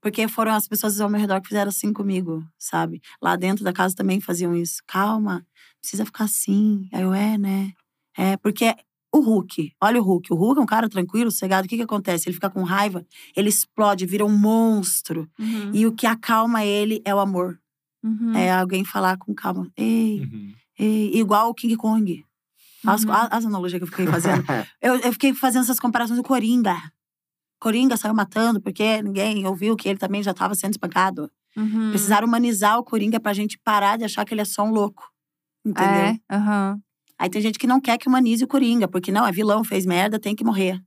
[0.00, 3.00] Porque foram as pessoas ao meu redor que fizeram assim comigo, sabe?
[3.22, 4.80] Lá dentro da casa também faziam isso.
[4.86, 5.44] Calma,
[5.80, 6.88] precisa ficar assim.
[6.92, 7.72] Aí eu, é, né?
[8.18, 8.74] É, porque
[9.14, 10.32] o Hulk, olha o Hulk.
[10.32, 11.66] O Hulk é um cara tranquilo, sossegado.
[11.66, 12.28] O que que acontece?
[12.28, 13.06] Ele fica com raiva,
[13.36, 15.30] ele explode, vira um monstro.
[15.38, 15.70] Uhum.
[15.72, 17.58] E o que acalma ele é o amor.
[18.02, 18.34] Uhum.
[18.34, 19.70] É alguém falar com calma.
[19.76, 20.52] Ei, Uhum.
[20.78, 21.16] ei.
[21.16, 22.24] Igual o King Kong.
[22.86, 23.12] As, Uhum.
[23.12, 24.44] as analogias que eu fiquei fazendo.
[24.82, 26.76] eu, eu fiquei fazendo essas comparações do Coringa.
[27.60, 31.30] Coringa saiu matando porque ninguém ouviu que ele também já estava sendo espancado.
[31.56, 31.90] Uhum.
[31.90, 35.08] Precisaram humanizar o Coringa pra gente parar de achar que ele é só um louco.
[35.64, 35.90] Entendeu?
[35.92, 36.80] É, aham.
[37.18, 39.84] Aí tem gente que não quer que humanize o Coringa, porque não, é vilão, fez
[39.84, 40.80] merda, tem que morrer.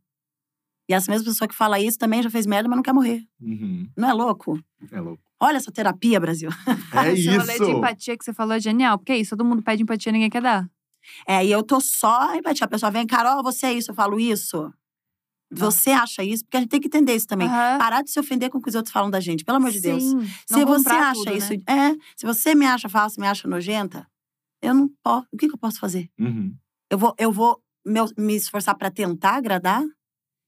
[0.89, 3.23] E essa mesma pessoa que fala isso também já fez merda, mas não quer morrer.
[3.41, 3.89] Uhum.
[3.97, 4.59] Não é louco?
[4.91, 5.21] É louco.
[5.39, 6.49] Olha essa terapia, Brasil.
[6.93, 7.71] É Esse rolê de isso!
[7.71, 8.97] empatia que você falou é genial.
[8.97, 10.69] Porque é isso, todo mundo pede empatia, ninguém quer dar.
[11.27, 12.65] É, e eu tô só empatia.
[12.65, 14.71] A pessoa vem, Carol, você é isso, eu falo isso.
[15.53, 16.43] Você acha isso?
[16.45, 17.47] Porque a gente tem que entender isso também.
[17.47, 17.77] Aham.
[17.77, 19.81] Parar de se ofender com o que os outros falam da gente, pelo amor de
[19.81, 20.01] Deus.
[20.01, 21.59] Sim, Se não você acha tudo, isso, né?
[21.67, 24.07] é, se você me acha falsa, me acha nojenta,
[24.61, 25.27] Eu não posso.
[25.31, 26.09] O que, que eu posso fazer?
[26.19, 26.53] Uhum.
[26.89, 29.83] Eu vou, eu vou meu- me esforçar pra tentar agradar?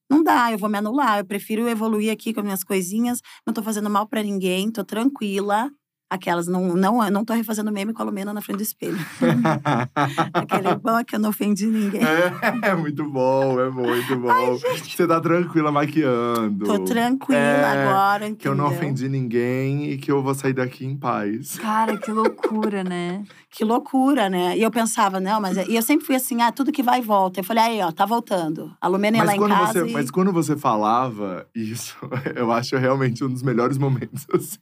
[0.09, 1.19] Não dá, eu vou me anular.
[1.19, 3.21] Eu prefiro evoluir aqui com as minhas coisinhas.
[3.47, 5.71] Não tô fazendo mal pra ninguém, tô tranquila.
[6.11, 8.97] Aquelas, não, não, não tô refazendo meme com a Lumena na frente do espelho.
[10.33, 12.01] Aquele bom é que eu não ofendi ninguém.
[12.03, 14.57] É, é muito bom, é muito bom.
[14.57, 16.65] Você tá tranquila maquiando.
[16.65, 18.37] Tô tranquila É, agora, entendeu?
[18.37, 21.57] Que eu não ofendi ninguém e que eu vou sair daqui em paz.
[21.57, 23.23] Cara, que loucura, né?
[23.53, 24.57] Que loucura, né?
[24.57, 25.55] E eu pensava, não, mas…
[25.67, 27.39] E eu sempre fui assim, ah, tudo que vai e volta.
[27.39, 28.75] Eu falei, aí, ó, tá voltando.
[28.81, 29.93] A Lumena ia lá em casa você, e…
[29.93, 31.95] mas quando você falava isso,
[32.35, 34.25] eu acho realmente um dos melhores momentos.
[34.33, 34.57] Assim.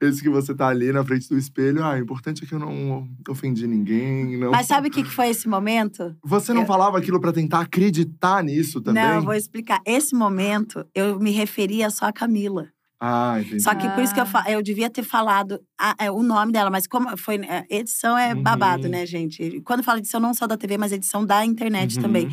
[0.00, 1.84] Esse que você tá ali na frente do espelho.
[1.84, 4.38] Ah, o importante é que eu não ofendi ninguém.
[4.38, 4.52] Não...
[4.52, 6.16] Mas sabe o que que foi esse momento?
[6.24, 9.02] Você não eu- falava aquilo pra tentar acreditar nisso também?
[9.02, 9.82] Não, eu vou explicar.
[9.84, 12.68] Esse momento, eu me referia só a Camila.
[13.06, 13.60] Ah, entendi.
[13.62, 14.50] Só que por isso que eu, Ah.
[14.50, 17.36] eu devia ter falado a- é, o nome dela, mas como foi.
[17.44, 18.42] é, Edição é Uhum.
[18.42, 19.60] babado, né, gente?
[19.60, 22.02] Quando eu falo edição, não só da TV, mas edição da internet Uhum.
[22.02, 22.28] também.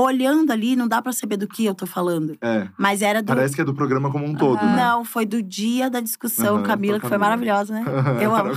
[0.00, 2.38] Olhando ali, não dá pra saber do que eu tô falando.
[2.40, 3.26] É, Mas era do.
[3.26, 4.76] parece que é do programa como um todo, né?
[4.76, 7.84] Não, foi do dia da discussão, Aham, Camila, com que foi maravilhosa, né?
[8.22, 8.50] Eu amo.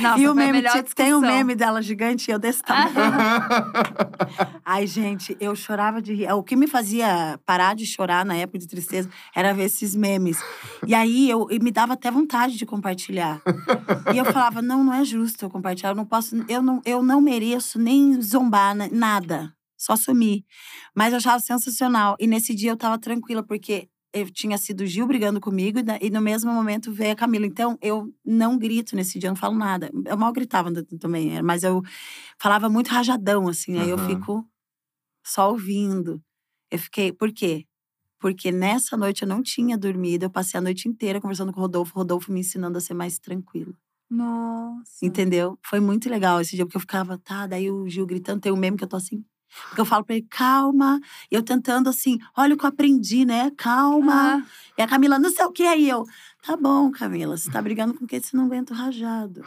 [0.00, 1.20] Nossa, e o meme, tem um discussão.
[1.20, 2.92] meme dela gigante, eu desse tamanho.
[4.64, 6.32] Ai, gente, eu chorava de rir.
[6.32, 10.40] O que me fazia parar de chorar na época de tristeza era ver esses memes.
[10.86, 13.40] E aí eu e me dava até vontade de compartilhar.
[14.14, 15.90] E eu falava: não, não é justo eu compartilhar.
[15.90, 19.55] Eu não posso, eu não, eu não mereço nem zombar, né, nada.
[19.76, 20.44] Só sumir.
[20.94, 22.16] Mas eu achava sensacional.
[22.18, 26.10] E nesse dia eu tava tranquila, porque eu tinha sido o Gil brigando comigo, e
[26.10, 27.44] no mesmo momento veio a Camila.
[27.44, 29.90] Então, eu não grito nesse dia, eu não falo nada.
[30.06, 31.82] Eu mal gritava também, mas eu
[32.38, 33.78] falava muito rajadão, assim.
[33.78, 34.48] Aí eu fico
[35.22, 36.22] só ouvindo.
[36.70, 37.12] Eu fiquei.
[37.12, 37.66] Por quê?
[38.18, 41.62] Porque nessa noite eu não tinha dormido, eu passei a noite inteira conversando com o
[41.62, 43.76] Rodolfo, o Rodolfo me ensinando a ser mais tranquilo.
[44.08, 45.04] Nossa.
[45.04, 45.58] Entendeu?
[45.62, 48.56] Foi muito legal esse dia, porque eu ficava, tá, daí o Gil gritando, tem um
[48.56, 49.22] meme que eu tô assim.
[49.68, 51.00] Porque eu falo pra ele, calma.
[51.30, 53.50] Eu tentando assim, olha o que eu aprendi, né?
[53.56, 54.42] Calma.
[54.44, 54.46] Ah,
[54.78, 55.62] E a Camila, não sei o que.
[55.64, 56.04] Aí eu,
[56.42, 59.44] tá bom, Camila, você tá brigando com quem você não aguenta o rajado.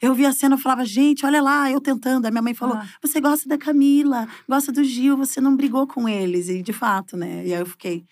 [0.00, 2.26] Eu vi a cena, eu falava, gente, olha lá, eu tentando.
[2.26, 2.86] Aí minha mãe falou, Ah.
[3.00, 6.48] você gosta da Camila, gosta do Gil, você não brigou com eles.
[6.48, 7.46] E de fato, né?
[7.46, 8.04] E aí eu fiquei,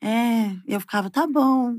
[0.00, 0.56] é.
[0.66, 1.76] Eu ficava, tá bom,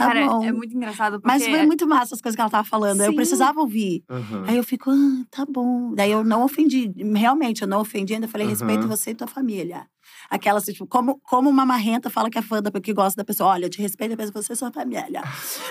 [0.00, 0.44] tá cara, bom.
[0.44, 1.26] é muito engraçado porque…
[1.26, 3.00] Mas foi muito massa as coisas que ela tava falando.
[3.00, 3.16] Eu Sim.
[3.16, 4.02] precisava ouvir.
[4.08, 4.44] Aham.
[4.46, 5.94] Aí eu fico, ah, tá bom.
[5.94, 6.92] Daí eu não ofendi.
[7.14, 8.14] Realmente, eu não ofendi.
[8.14, 8.88] Ainda falei, respeito Aham.
[8.88, 9.86] você e tua família.
[10.28, 13.24] Aquela, assim, tipo, como, como uma marrenta fala que é fã da que gosta da
[13.24, 13.50] pessoa.
[13.50, 15.22] Olha, eu te respeito, mas você e sua família.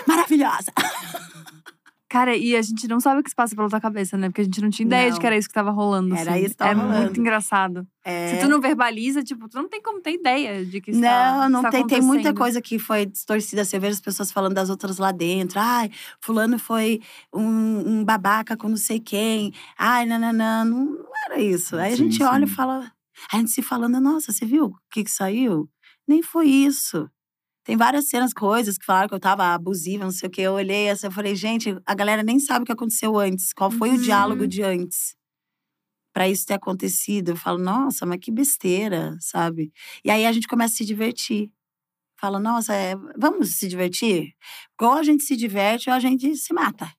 [0.06, 0.72] Maravilhosa.
[2.10, 4.28] Cara, e a gente não sabe o que se passa pela tua cabeça, né?
[4.28, 5.20] Porque a gente não tinha ideia de Não.
[5.20, 6.12] que era isso que tava rolando.
[6.16, 6.40] Era assim.
[6.40, 7.00] isso que tava É rolando.
[7.02, 7.86] muito engraçado.
[8.04, 8.34] É...
[8.34, 11.08] Se tu não verbaliza, tipo, tu não tem como ter ideia de que isso Não,
[11.08, 11.86] tá, não está tem.
[11.86, 13.64] Tem muita coisa que foi distorcida.
[13.64, 15.60] Você vê as pessoas falando das outras lá dentro.
[15.60, 15.88] Ai,
[16.20, 17.00] fulano foi
[17.32, 19.52] um, um babaca com não sei quem.
[19.78, 20.64] Ai, nananã.
[20.64, 21.76] Não, não era isso.
[21.76, 22.54] Aí a Sim, gente olha e sim.
[22.54, 22.90] fala…
[23.32, 25.68] A gente se falando, nossa, você viu o que que saiu?
[26.08, 27.08] Nem foi isso.
[27.64, 30.42] Tem várias cenas, coisas que falaram que eu tava abusiva, não sei o quê.
[30.42, 33.52] Eu olhei assim, eu falei, gente, a galera nem sabe o que aconteceu antes.
[33.52, 33.96] Qual foi Uhum.
[33.96, 35.14] o diálogo de antes?
[36.12, 37.30] Pra isso ter acontecido.
[37.30, 39.72] Eu falo, nossa, mas que besteira, sabe?
[40.04, 41.50] E aí a gente começa a se divertir.
[42.20, 44.34] Fala, nossa, é, vamos se divertir?
[44.80, 46.90] Ou a gente se diverte ou a gente se mata.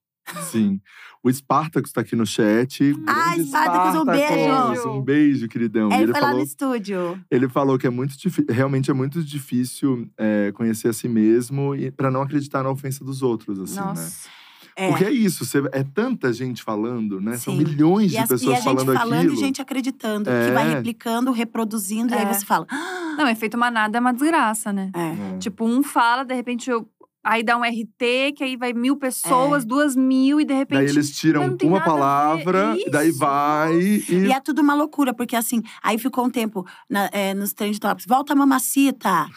[0.52, 0.80] Sim.
[1.24, 2.96] O Spartacus tá aqui no chat.
[3.06, 4.90] Ah, Spartacus, um beijo.
[4.90, 5.90] Um beijo, queridão.
[5.92, 7.24] E ele, ele foi lá no falou, estúdio.
[7.30, 11.76] ele falou que é muito difí- realmente é muito difícil é, conhecer a si mesmo
[11.76, 13.86] e para não acreditar na ofensa dos outros, assim, né?
[13.86, 14.30] Nossa.
[14.76, 14.88] É.
[14.90, 17.38] Porque é isso, você- é tanta gente falando, né?
[17.38, 17.60] São Sim.
[17.66, 19.34] milhões E, de as- e pessoas a gente falando falando aquilo.
[19.34, 20.30] e gente acreditando.
[20.30, 20.48] É.
[20.48, 22.14] Que vai replicando, reproduzindo.
[22.14, 22.34] E aí É.
[22.34, 22.66] você fala…
[22.70, 24.90] "Ah, Não, efeito manada é uma desgraça, né?
[24.96, 25.36] É.
[25.36, 25.38] É.
[25.38, 26.88] Tipo, um fala, de repente eu.
[27.24, 28.98] Aí dá um RT, que aí vai mil É.
[28.98, 30.80] pessoas, duas mil, e de repente.
[30.80, 34.06] Daí eles tiram uma a palavra, e daí vai e.
[34.28, 37.80] E é tudo uma loucura, porque assim, aí ficou um tempo na- é, nos trend
[37.80, 38.06] tops.
[38.08, 39.28] Volta mamacita.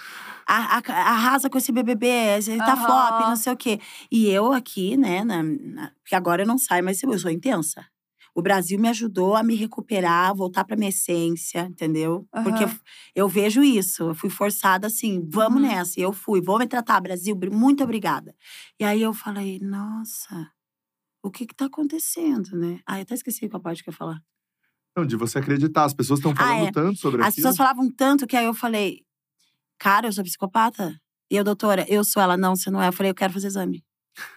[0.46, 2.06] a- a- Arrasa com esse BBB,
[2.58, 2.84] tá Aham.
[2.84, 3.80] flop, não sei o quê.
[4.12, 7.82] E eu aqui, né, na, na- porque agora eu não saio, mas eu sou intensa.
[8.34, 12.26] O Brasil me ajudou a me recuperar, voltar pra minha essência, entendeu?
[12.42, 12.70] Porque eu,
[13.14, 14.02] eu vejo isso.
[14.10, 15.68] Eu fui forçada assim, vamos Uhum.
[15.68, 16.00] nessa.
[16.00, 18.34] E eu fui, vou me tratar, Brasil, br- muito obrigada.
[18.80, 20.50] E aí eu falei, nossa,
[21.22, 22.80] o que que tá acontecendo, né?
[22.84, 24.20] Ah, eu até esqueci qual parte que eu ia falar.
[24.96, 25.84] Não, de você acreditar.
[25.84, 26.72] As pessoas estão falando é.
[26.72, 27.36] tanto sobre As aquilo.
[27.36, 29.00] pessoas falavam tanto que aí eu falei,
[29.78, 31.00] cara, eu sou psicopata?
[31.30, 32.36] E eu, doutora, eu sou ela.
[32.36, 32.88] Não, você não é.
[32.88, 33.84] Eu falei, eu quero fazer exame.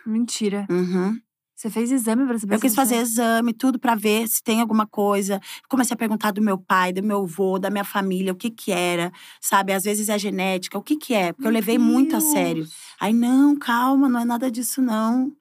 [0.06, 0.66] Mentira.
[0.70, 1.20] Uhum.
[1.58, 4.86] Você fez exame pra saber Eu quis fazer exame, tudo pra ver se tem alguma
[4.86, 5.42] coisa.
[5.68, 8.72] Comecei a perguntar do meu pai, do meu avô, da minha família, o que que
[8.72, 9.74] era, sabe?
[9.74, 11.34] Às vezes é genética, o que que é?
[11.34, 12.62] Porque eu Meu levei muito a sério.
[12.62, 12.76] Deus.
[13.00, 15.36] Aí, não, calma, não é nada disso, não.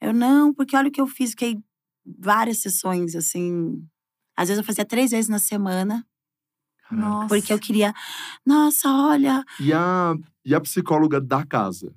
[0.00, 1.30] Eu, não, porque olha o que eu fiz.
[1.30, 1.58] Fiquei
[2.06, 3.84] várias sessões, assim.
[4.36, 6.06] Às vezes eu fazia três vezes na semana,
[6.92, 7.26] Nossa.
[7.26, 7.92] porque eu queria.
[8.46, 9.44] Nossa, olha.
[9.58, 10.14] E a,
[10.44, 11.92] e a psicóloga da casa?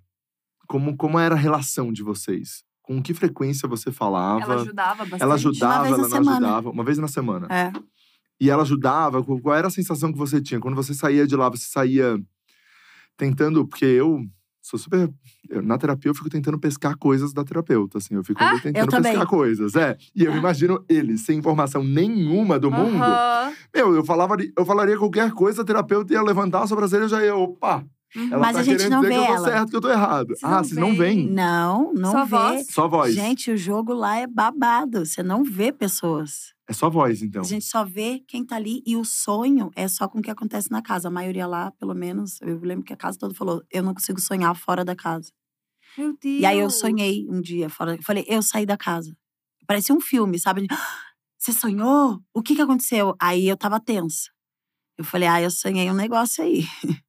[0.65, 2.67] Como, como era a relação de vocês?
[2.89, 4.41] Com que frequência você falava?
[4.41, 5.21] Ela ajudava bastante.
[5.21, 6.31] Ela ajudava, ela não semana.
[6.37, 6.69] ajudava?
[6.71, 7.45] Uma vez na semana.
[7.51, 7.71] É.
[8.41, 9.23] E ela ajudava?
[9.23, 10.59] Qual era a sensação que você tinha?
[10.59, 12.17] Quando você saía de lá, você saía
[13.15, 13.67] tentando.
[13.67, 14.21] Porque eu
[14.59, 15.07] sou super.
[15.49, 18.15] eu- na terapia, eu fico tentando pescar coisas da terapeuta, assim.
[18.15, 19.11] Eu fico Ah, tentando também.
[19.11, 19.75] pescar coisas.
[19.75, 19.95] É.
[20.15, 23.03] E eu imagino ele, sem informação nenhuma do mundo.
[23.03, 23.53] Aham.
[23.71, 27.23] Meu, eu, falava, eu falaria qualquer coisa, a terapeuta ia levantar a sobrancelha e já
[27.23, 27.35] ia.
[27.35, 27.85] Opa!
[28.15, 28.27] Uhum.
[28.33, 29.47] Ela Mas tá a gente não vê que eu tô ela.
[29.47, 30.27] certo, que eu tô errado.
[30.29, 31.29] Vocês ah, não vocês não veem?
[31.29, 32.29] Não, não Só vê.
[32.29, 32.67] voz?
[32.69, 33.13] Só voz.
[33.13, 35.05] Gente, o jogo lá é babado.
[35.05, 36.53] Você não vê pessoas.
[36.67, 37.41] É só voz, então.
[37.41, 38.81] A gente só vê quem tá ali.
[38.85, 41.07] E o sonho é só com o que acontece na casa.
[41.07, 44.19] A maioria lá, pelo menos, eu lembro que a casa toda falou: eu não consigo
[44.19, 45.31] sonhar fora da casa.
[45.97, 46.41] Meu Deus.
[46.41, 47.95] E aí eu sonhei um dia fora.
[47.95, 49.15] Eu falei, eu saí da casa.
[49.67, 50.67] Parecia um filme, sabe?
[51.37, 52.19] Você sonhou?
[52.33, 53.15] O que que aconteceu?
[53.19, 54.29] Aí eu tava tensa.
[54.97, 56.65] Eu falei, ah, eu sonhei um negócio aí.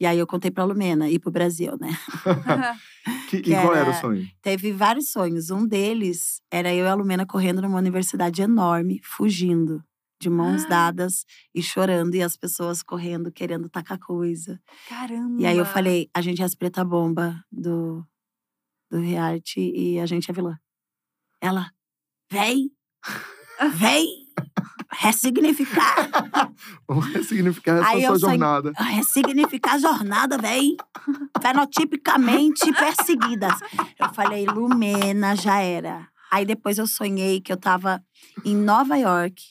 [0.00, 1.90] E aí eu contei pra Lumena ir pro Brasil, né?
[3.28, 4.28] Que- que e qual era o sonho?
[4.42, 5.50] Teve vários sonhos.
[5.50, 9.82] Um deles era eu e a Lumena correndo numa universidade enorme, fugindo,
[10.20, 10.68] de mãos Ah.
[10.68, 11.24] dadas
[11.54, 14.60] e chorando, e as pessoas correndo, querendo tacar coisa.
[14.88, 15.40] Caramba.
[15.40, 18.04] E aí eu falei, a gente é as preta bomba do,
[18.90, 20.58] do reality e a gente é vilã.
[21.40, 21.70] Ela,
[22.30, 22.70] vem,
[23.74, 24.27] vem,
[24.90, 26.08] ressignificar,
[26.88, 28.72] Vamos ressignificar essa Aí sua jornada.
[28.76, 30.76] ressignificar a jornada, vem,
[31.40, 33.54] fenotipicamente perseguidas.
[33.98, 36.08] Eu falei, Lumena, já era.
[36.30, 38.02] Aí depois eu sonhei que eu tava
[38.44, 39.42] em Nova York,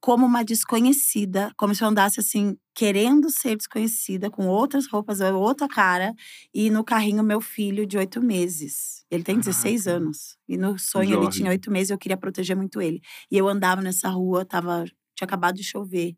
[0.00, 5.68] como uma desconhecida, como se eu andasse assim, querendo ser desconhecida, com outras roupas, outra
[5.68, 6.14] cara,
[6.54, 9.04] e no carrinho meu filho de oito meses.
[9.10, 10.02] Ele tem 16 Caraca.
[10.02, 10.38] anos.
[10.48, 11.38] E no sonho ele Jorge.
[11.38, 13.00] tinha oito meses, eu queria proteger muito ele.
[13.30, 14.84] E eu andava nessa rua, tava,
[15.14, 16.16] tinha acabado de chover.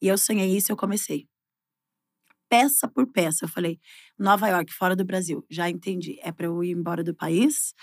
[0.00, 1.28] E eu sonhei isso e eu comecei.
[2.48, 3.44] Peça por peça.
[3.44, 3.78] Eu falei,
[4.18, 5.44] Nova York, fora do Brasil.
[5.50, 6.18] Já entendi.
[6.22, 7.74] É para eu ir embora do país.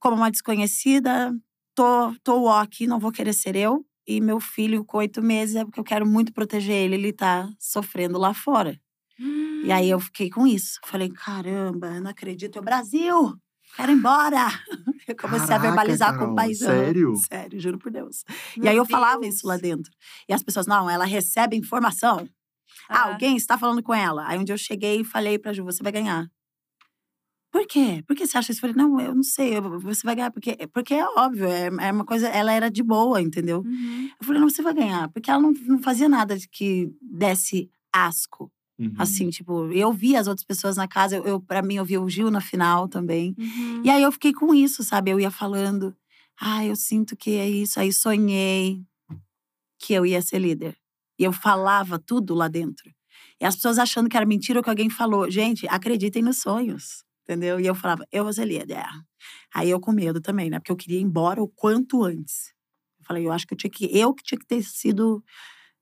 [0.00, 1.32] Como uma desconhecida,
[1.74, 3.84] tô, tô aqui, não vou querer ser eu.
[4.08, 6.94] E meu filho com oito meses é porque eu quero muito proteger ele.
[6.94, 8.80] Ele tá sofrendo lá fora.
[9.20, 9.62] Hum.
[9.64, 10.80] E aí eu fiquei com isso.
[10.86, 12.56] Falei, caramba, eu não acredito.
[12.56, 13.34] Eu, Brasil,
[13.76, 14.46] quero ir embora.
[15.08, 16.68] Eu comecei a Caraca, verbalizar com Carol, o paizão.
[16.68, 17.14] sério?
[17.16, 18.24] Sério, juro por Deus.
[18.56, 19.36] e Meu aí eu falava Deus.
[19.36, 19.90] isso lá dentro.
[20.28, 22.28] E as pessoas, não, ela recebe informação.
[22.90, 23.12] Ah, Ah.
[23.12, 24.26] alguém está falando com ela.
[24.28, 26.28] Aí um dia eu cheguei e falei pra Ju, você vai ganhar.
[27.50, 28.02] Por quê?
[28.06, 28.58] Por que você acha isso?
[28.64, 30.30] Eu falei, não, eu não sei, eu- você vai ganhar.
[30.30, 33.60] Porque, porque é óbvio, é, é uma coisa, ela era de boa, entendeu?
[33.64, 34.10] Uhum.
[34.20, 35.08] Eu falei, não, você vai ganhar.
[35.10, 38.50] Porque ela não, não fazia nada de que desse asco.
[38.78, 38.94] Uhum.
[38.98, 42.00] Assim, tipo, eu via as outras pessoas na casa, eu, eu para mim, eu via
[42.00, 43.34] o Gil na final também.
[43.38, 43.82] Uhum.
[43.84, 45.10] E aí eu fiquei com isso, sabe?
[45.10, 45.96] Eu ia falando,
[46.40, 47.80] ah, eu sinto que é isso.
[47.80, 48.82] Aí sonhei
[49.78, 50.76] que eu ia ser líder.
[51.18, 52.90] E eu falava tudo lá dentro.
[53.40, 55.30] E as pessoas achando que era mentira o que alguém falou.
[55.30, 57.60] Gente, acreditem nos sonhos, entendeu?
[57.60, 58.82] E eu falava, eu vou ser líder.
[59.54, 60.58] Aí eu com medo também, né?
[60.58, 62.54] Porque eu queria ir embora o quanto antes.
[62.98, 65.22] Eu falei, eu acho que eu tinha que, eu que tinha que ter sido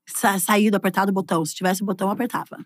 [0.05, 1.45] sa saído, apertado o botão.
[1.45, 2.57] Se tivesse o botão, eu apertava.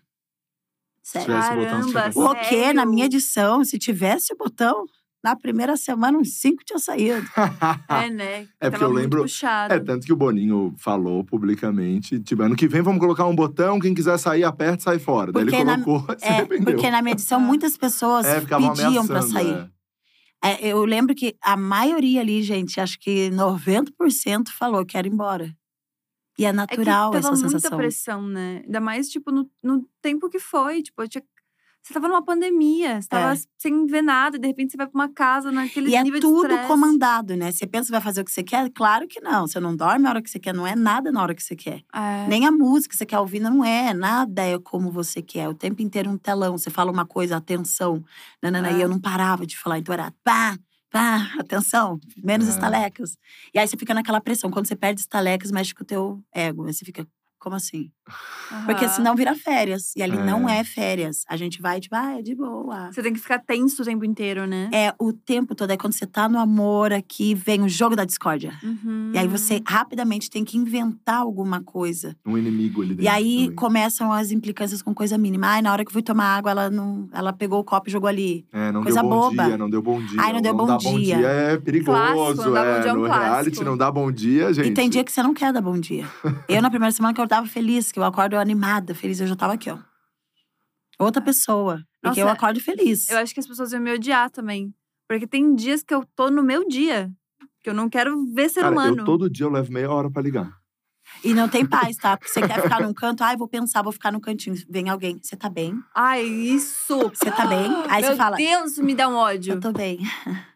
[1.02, 1.26] Sério.
[1.26, 2.72] tivesse o botão, você Caramba, O quê?
[2.72, 4.84] Na minha edição, se tivesse o botão,
[5.22, 7.26] na primeira semana, uns cinco tinha saído.
[7.88, 8.48] É, né?
[8.60, 9.72] É porque Tava eu muito lembro- Puxado.
[9.74, 13.78] É, tanto que o Boninho falou publicamente, tipo, ano que vem vamos colocar um botão,
[13.78, 15.30] quem quiser sair, aperta e sai fora.
[15.32, 16.64] Daí Porque ele na- colocou, se É, arrependeu.
[16.74, 19.68] porque na minha edição, muitas pessoas É, pediam pra sair.
[19.68, 19.82] é.
[20.44, 25.54] É, eu lembro que a maioria ali, gente, acho que 90% falou que era embora.
[26.38, 27.78] E é É que natural tava essa muita sensação.
[27.78, 28.62] pressão, né?
[28.64, 30.82] Ainda mais, tipo, no, no tempo que foi.
[30.82, 31.22] Tipo, eu tinha-
[31.82, 33.38] você tava numa pandemia, você tava É.
[33.58, 36.56] sem ver nada, de repente você vai pra uma casa naquele E é nível tudo
[36.68, 37.50] comandado, né?
[37.50, 38.70] Você pensa que vai fazer o que você quer?
[38.70, 39.46] Claro que não.
[39.46, 41.56] Você não dorme na hora que você quer, não é nada na hora que você
[41.56, 41.82] quer.
[41.94, 42.26] É.
[42.28, 45.48] Nem a música que você quer ouvir não é, nada é como você quer.
[45.48, 48.02] O tempo inteiro um telão, você fala uma coisa, atenção.
[48.42, 48.76] Nanana, É.
[48.78, 50.56] E eu não parava de falar, então era pá,
[50.90, 52.50] pá, atenção, menos É.
[52.50, 53.16] estalecas.
[53.54, 54.50] E aí você fica naquela pressão.
[54.50, 56.64] Quando você perde estalecas, mexe com o teu ego.
[56.66, 57.06] Aí você fica,
[57.38, 57.90] como assim?
[58.66, 58.94] Porque Aham.
[58.94, 59.92] senão vira férias.
[59.96, 60.58] E ali não É.
[60.58, 61.24] é férias.
[61.28, 62.90] A gente vai, tipo, ah, é de boa.
[62.92, 64.68] Você tem que ficar tenso o tempo inteiro, né?
[64.72, 65.70] É o tempo todo.
[65.70, 68.52] É quando você tá no amor aqui, vem o jogo da discórdia.
[68.62, 69.12] Uhum.
[69.14, 72.14] E aí você rapidamente tem que inventar alguma coisa.
[72.26, 73.04] Um inimigo ali dentro.
[73.04, 73.54] E aí também.
[73.56, 75.46] começam as implicâncias com coisa mínima.
[75.46, 77.92] Ai, na hora que eu fui tomar água, ela não, ela pegou o copo e
[77.92, 78.44] jogou ali.
[78.52, 79.44] É, não coisa deu bom boba.
[79.46, 80.20] dia, não deu bom dia.
[80.20, 81.16] Ai, não deu O bom dar bom dia.
[81.16, 81.92] dia é perigoso.
[81.96, 83.24] Clássico, não dá bom é, dia é um no clássico.
[83.32, 84.68] reality não dá bom dia, gente.
[84.68, 86.04] E tem dia que você não quer dar bom dia.
[86.48, 89.36] eu, na primeira semana, que eu tava feliz, que eu acordo animada, feliz, eu já
[89.36, 89.78] tava aqui, ó.
[90.98, 91.82] Outra pessoa.
[92.02, 93.08] Porque eu acordo feliz.
[93.10, 94.74] Eu acho que as pessoas iam me odiar também.
[95.08, 97.10] Porque tem dias que eu tô no meu dia.
[97.38, 99.00] Porque eu não quero ver ser Cara, humano.
[99.00, 100.52] eu todo dia eu levo meia hora pra ligar.
[101.24, 102.16] E não tem paz, tá?
[102.16, 104.56] Porque você quer ficar num canto, ai, vou pensar, vou ficar no cantinho.
[104.68, 105.78] Vem alguém, você tá bem?
[105.94, 106.96] Ai, isso!
[107.10, 107.70] Você tá bem?
[107.88, 109.54] Aí Meu você fala, Deus, me dá um ódio.
[109.54, 109.98] eu tô bem.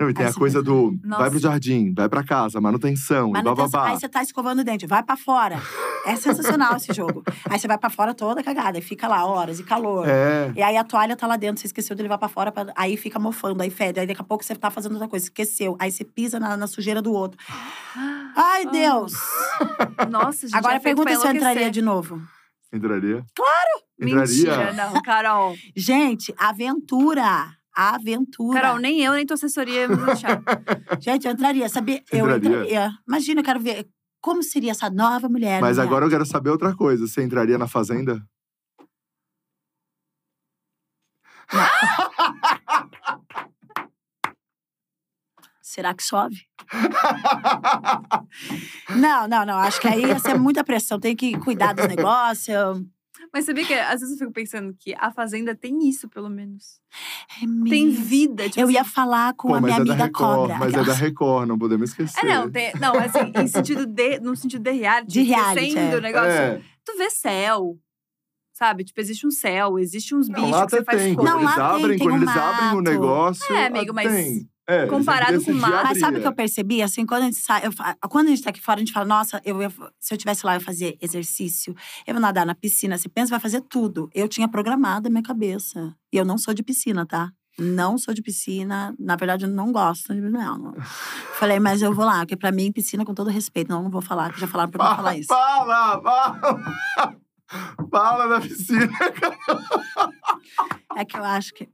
[0.00, 1.30] Não, e tem Aí a coisa pensa, do vai Nossa.
[1.30, 3.90] pro jardim, vai pra casa, manutenção, Mas e bababá.
[3.90, 5.62] aí você tá escovando o dente, vai pra fora.
[6.04, 7.22] É sensacional esse jogo.
[7.48, 10.06] Aí você vai pra fora toda cagada, e fica lá horas, e calor.
[10.08, 10.52] É.
[10.56, 12.96] E aí a toalha tá lá dentro, você esqueceu de levar pra fora, pra- aí
[12.96, 14.00] fica mofando, aí fede.
[14.00, 15.76] Aí daqui a pouco você tá fazendo outra coisa, esqueceu.
[15.78, 17.38] Aí você pisa na, na sujeira do outro.
[18.36, 19.12] Ai, Deus!
[20.10, 20.56] Nossa, gente.
[20.56, 22.20] Agora é pergunta se eu entraria de novo.
[22.72, 23.24] Entraria?
[23.98, 24.72] Mentira, Entraria?
[24.72, 25.54] não, Carol.
[25.76, 27.46] Gente, aventura!
[27.74, 28.60] Aventura.
[28.60, 30.40] Carol, nem eu, nem tua assessoria me deixar.
[31.00, 32.02] Gente, eu entraria, sabia?
[32.12, 32.48] Eu Entraria?
[32.48, 32.92] entraria.
[33.06, 33.88] Imagina, eu quero ver
[34.20, 35.60] como seria essa nova mulher.
[35.60, 37.06] Mas agora eu quero saber outra coisa.
[37.06, 38.24] Você entraria na fazenda?
[45.60, 46.36] Será que chove?
[48.96, 49.58] Não, não, não.
[49.58, 51.00] Acho que aí ia ser muita pressão.
[51.00, 52.80] Tem que cuidar dos negócios.
[53.32, 56.80] Mas sabia que às vezes eu fico pensando que a Fazenda tem isso, pelo menos.
[57.36, 58.04] É Tem mesmo.
[58.04, 58.48] vida.
[58.48, 60.58] Tipo Eu ia assim, falar com Pô, a minha é da amiga Record, cobra.
[60.58, 62.24] mas é da Record, não podemos esquecer.
[62.24, 65.12] É, não, tem, não, assim, em sentido de, no sentido de reality.
[65.12, 65.98] De reality, Sendo é.
[65.98, 66.30] o negócio.
[66.30, 67.78] É, Tu vê céu,
[68.52, 68.84] sabe?
[68.84, 71.14] Tipo, existe um céu, existe uns não, bichos lá que você até faz tem.
[71.14, 71.30] coisa.
[71.30, 72.82] Quando Não, eles lá tem, abrem, tem quando um eles abrem o mato.
[72.82, 73.54] negócio.
[73.54, 74.48] É, amigo, mas tem.
[74.66, 76.82] É, comparado com o decidir mar- Mas sabe o que eu percebi?
[76.82, 79.04] Assim, quando a gente sai, eu quando a gente tá aqui fora, a gente fala,
[79.06, 81.74] nossa, eu ia- se eu tivesse lá, eu fazer exercício,
[82.06, 82.96] eu vou nadar na piscina.
[82.96, 84.08] Você pensa, vai fazer tudo.
[84.14, 85.94] Eu tinha programado a minha cabeça.
[86.12, 87.30] E eu não sou de piscina, tá?
[87.58, 88.94] Não sou de piscina.
[88.98, 90.58] Na verdade, eu não gosto de não.
[90.58, 90.74] não.
[91.38, 94.00] Falei, mas eu vou lá, porque pra mim, piscina, com todo respeito, não, não vou
[94.02, 95.28] falar, que já falaram pra eu não falar isso.
[95.28, 97.20] Fala, fala!
[97.90, 98.88] Fala na piscina.
[100.96, 101.68] É que eu acho que.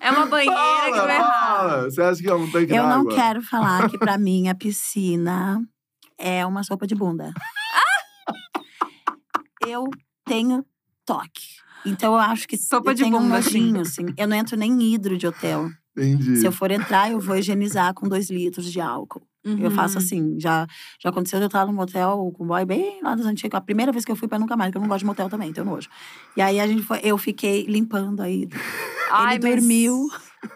[0.00, 0.54] É uma banheira
[0.86, 1.82] que Fala, vai errar.
[1.84, 5.62] Você acha que é um tanque Eu não quero falar que pra mim a piscina
[6.16, 7.32] é uma sopa de bunda.
[9.66, 9.84] eu
[10.24, 10.64] tenho
[11.04, 11.60] toque.
[11.84, 13.60] Então eu acho que Sopa eu de tenho um bunda, assim.
[13.60, 14.06] nojinho, assim.
[14.16, 15.70] Eu não entro nem em hidro de hotel.
[15.96, 16.36] Entendi.
[16.36, 19.22] Se eu for entrar, eu vou higienizar com dois litros de álcool.
[19.44, 20.04] Eu faço Uhum.
[20.04, 20.40] assim.
[20.40, 20.66] Já,
[21.02, 23.56] já aconteceu de eu estar num motel com boy bem lá dos antigos.
[23.56, 25.30] A primeira vez que eu fui pra nunca mais, porque eu não gosto de motel
[25.30, 25.88] também, tenho nojo.
[26.36, 28.46] E aí a gente foi, eu fiquei limpando aí.
[29.10, 30.08] Ai, Ele mas- dormiu.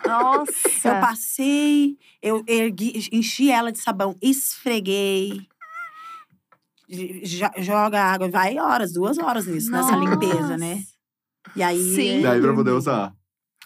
[0.07, 0.53] Nossa.
[0.89, 5.47] Eu passei, eu ergui, enchi ela de sabão, esfreguei.
[6.89, 10.11] jo- Joga água, vai horas, duas horas nisso, nessa Nossa.
[10.11, 10.83] limpeza, né?
[11.57, 11.95] E aí.
[11.95, 12.21] Sim.
[12.23, 13.15] Daí pra poder usar.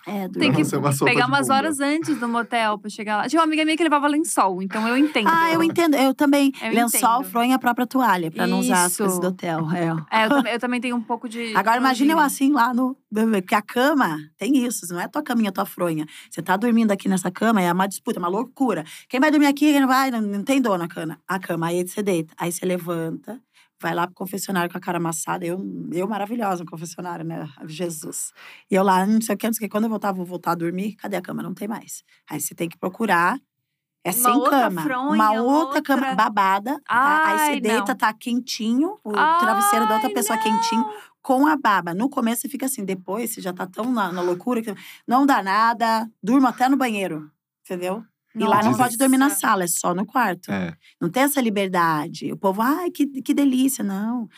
[0.07, 1.55] É, Tem que uma sopa pegar umas bunda.
[1.55, 3.29] horas antes do motel pra chegar lá.
[3.29, 5.29] Tinha uma amiga minha que levava lençol, então eu entendo.
[5.29, 5.95] Ah, eu entendo.
[5.97, 6.53] Eu também.
[6.63, 7.31] Eu lençol, entendo.
[7.31, 9.67] fronha a própria toalha, pra não usar as coisas do hotel.
[9.73, 10.21] É.
[10.21, 11.55] É, eu, também, eu também tenho um pouco de.
[11.57, 12.97] Agora imagina eu assim lá no.
[13.11, 16.07] Porque a cama tem isso, não é tua caminha, tua fronha.
[16.31, 18.85] Você tá dormindo aqui nessa cama, é uma disputa, é uma loucura.
[19.09, 21.19] Quem vai dormir aqui, quem não vai, não, não tem dor na cama.
[21.27, 22.35] A cama, aí você deita.
[22.37, 23.41] Aí você levanta,
[23.81, 25.45] vai lá pro confessionário com a cara amassada.
[25.47, 27.49] Eu, eu maravilhosa no confessionário, né?
[27.67, 28.33] Jesus.
[28.71, 29.73] E eu lá, não sei o que, não sei o que.
[29.73, 31.43] Quando eu voltar, vou voltar a dormir, cadê a cama?
[31.43, 32.03] Não tem mais.
[32.29, 33.39] Aí você tem que procurar.
[34.05, 34.83] É Uma sem outra cama.
[34.83, 36.81] fronha, uma uma outra cama outra- babada.
[36.87, 37.27] tá?
[37.27, 37.97] Aí Ai, você deita, não.
[37.97, 40.43] tá quentinho, o travesseiro da outra Ai, pessoa não.
[40.43, 40.85] quentinho
[41.21, 41.93] com a baba.
[41.93, 44.73] No começo você fica assim, depois você já tá tão na, na loucura que
[45.07, 47.31] não dá nada, durmo até no banheiro,
[47.65, 48.03] entendeu?
[48.45, 50.51] E lá não pode dormir na sala, é só no quarto.
[50.51, 50.75] É.
[51.01, 52.33] Não tem essa liberdade.
[52.33, 53.83] O povo, ai, que, que delícia.
[53.85, 54.29] Não.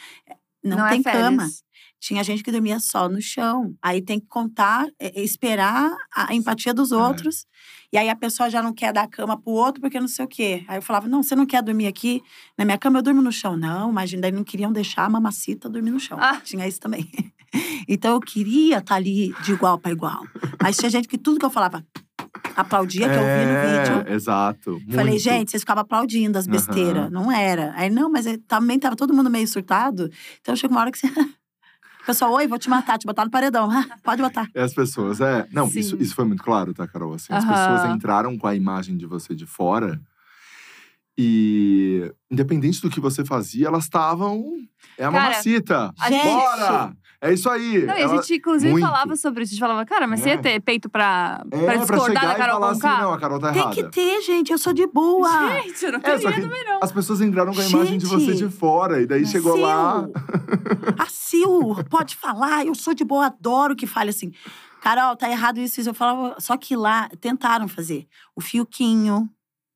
[0.63, 1.23] Não, Não é tem férias.
[1.23, 1.49] cama.
[2.01, 3.75] Tinha gente que dormia só no chão.
[3.83, 7.47] Aí tem que contar, é, é, esperar a empatia dos outros.
[7.93, 10.29] E aí a pessoa já não quer dar cama pro outro porque não sei o
[10.29, 10.65] quê.
[10.67, 12.23] Aí eu falava, não, você não quer dormir aqui
[12.57, 12.99] na minha cama?
[12.99, 13.55] Eu durmo no chão.
[13.55, 16.17] Não, imagina, daí não queriam deixar a mamacita dormir no chão.
[16.19, 16.41] Ah.
[16.43, 17.11] Tinha isso também.
[17.87, 20.23] então eu queria estar ali de igual para igual.
[20.63, 21.85] Mas tinha gente que tudo que eu falava
[22.57, 24.13] aplaudia, que eu vi no É, vídeo.
[24.15, 24.81] Exato.
[24.91, 25.23] Falei, muito.
[25.23, 27.11] gente, vocês ficavam aplaudindo as besteiras.
[27.11, 27.73] Não era.
[27.77, 30.11] Aí, não, mas é- também tava todo mundo meio surtado.
[30.41, 31.07] Então chega uma hora que você.
[31.09, 31.11] O
[32.07, 33.69] pessoal, oi, vou te matar, te botar no paredão.
[33.71, 34.49] Ah, Pode botar.
[34.55, 35.47] E as pessoas, é.
[35.53, 36.03] Não, isso, Sim.
[36.03, 37.15] isso foi muito claro, tá, Carol?
[37.15, 40.01] Assim, as pessoas entraram com a imagem de você de fora.
[41.19, 44.43] E, independente do que você fazia, elas estavam.
[44.97, 45.93] É a Cara, mamacita.
[45.99, 46.93] a gente- Bora!
[47.23, 47.85] É isso aí.
[47.85, 48.87] Não, e a Ela- gente, inclusive, muito.
[48.87, 49.51] falava sobre isso.
[49.51, 50.33] A gente falava, cara, mas você É.
[50.33, 53.19] ia ter peito pra, É, pra pra discordar chegar da Carol falar assim, não, a
[53.21, 53.75] Carol tá Tem errada.
[53.77, 54.51] que ter, gente.
[54.53, 55.29] Eu sou de boa.
[55.63, 56.79] Gente, eu não É, queria só que também, não.
[56.83, 58.39] as pessoas entraram com a imagem de você Gente.
[58.39, 59.03] de fora.
[59.03, 60.09] E daí chegou Sil, lá.
[60.99, 64.33] A Sil, pode falar, eu sou de boa, adoro que fale assim.
[64.81, 65.91] Carol, tá errado isso, isso.
[65.91, 68.07] Eu falava, só que lá tentaram fazer.
[68.35, 69.29] O Fiuquinho,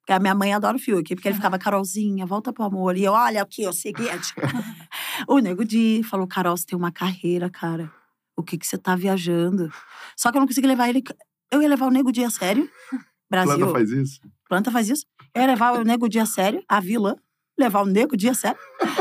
[0.07, 2.97] que a minha mãe adora o Fiuk, porque ele ficava, Carolzinha, volta pro amor.
[2.97, 4.33] E eu, olha aqui, o seguinte.
[5.29, 7.91] o Nego Di falou, Carol, você tem uma carreira, cara.
[8.37, 9.71] O que que você tá viajando?
[10.17, 11.03] Só que eu não consegui levar ele.
[11.53, 12.69] Eu ia levar o Nego Di a sério.
[13.31, 13.57] Brasil.
[13.57, 14.21] Planta faz isso.
[14.49, 15.07] Planta faz isso.
[15.35, 17.17] Eu ia levar o Nego Dia a sério, a vilã.
[17.59, 18.59] Levar o Nego Dia sério.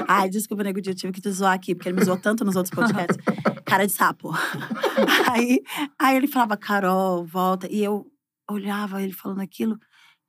[0.07, 2.43] Ai, desculpa, Nego Dia, eu tive que te zoar aqui, porque ele me zoou tanto
[2.43, 3.17] nos outros podcasts.
[3.65, 4.31] Cara de sapo.
[5.31, 5.63] Aí,
[5.97, 7.67] aí ele falava, Carol, volta.
[7.71, 8.05] E eu
[8.49, 9.79] olhava ele falando aquilo.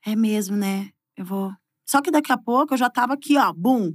[0.05, 0.91] É mesmo, né?
[1.17, 1.53] Eu vou.
[1.87, 3.95] Só que daqui a pouco eu já tava aqui, ó, bum.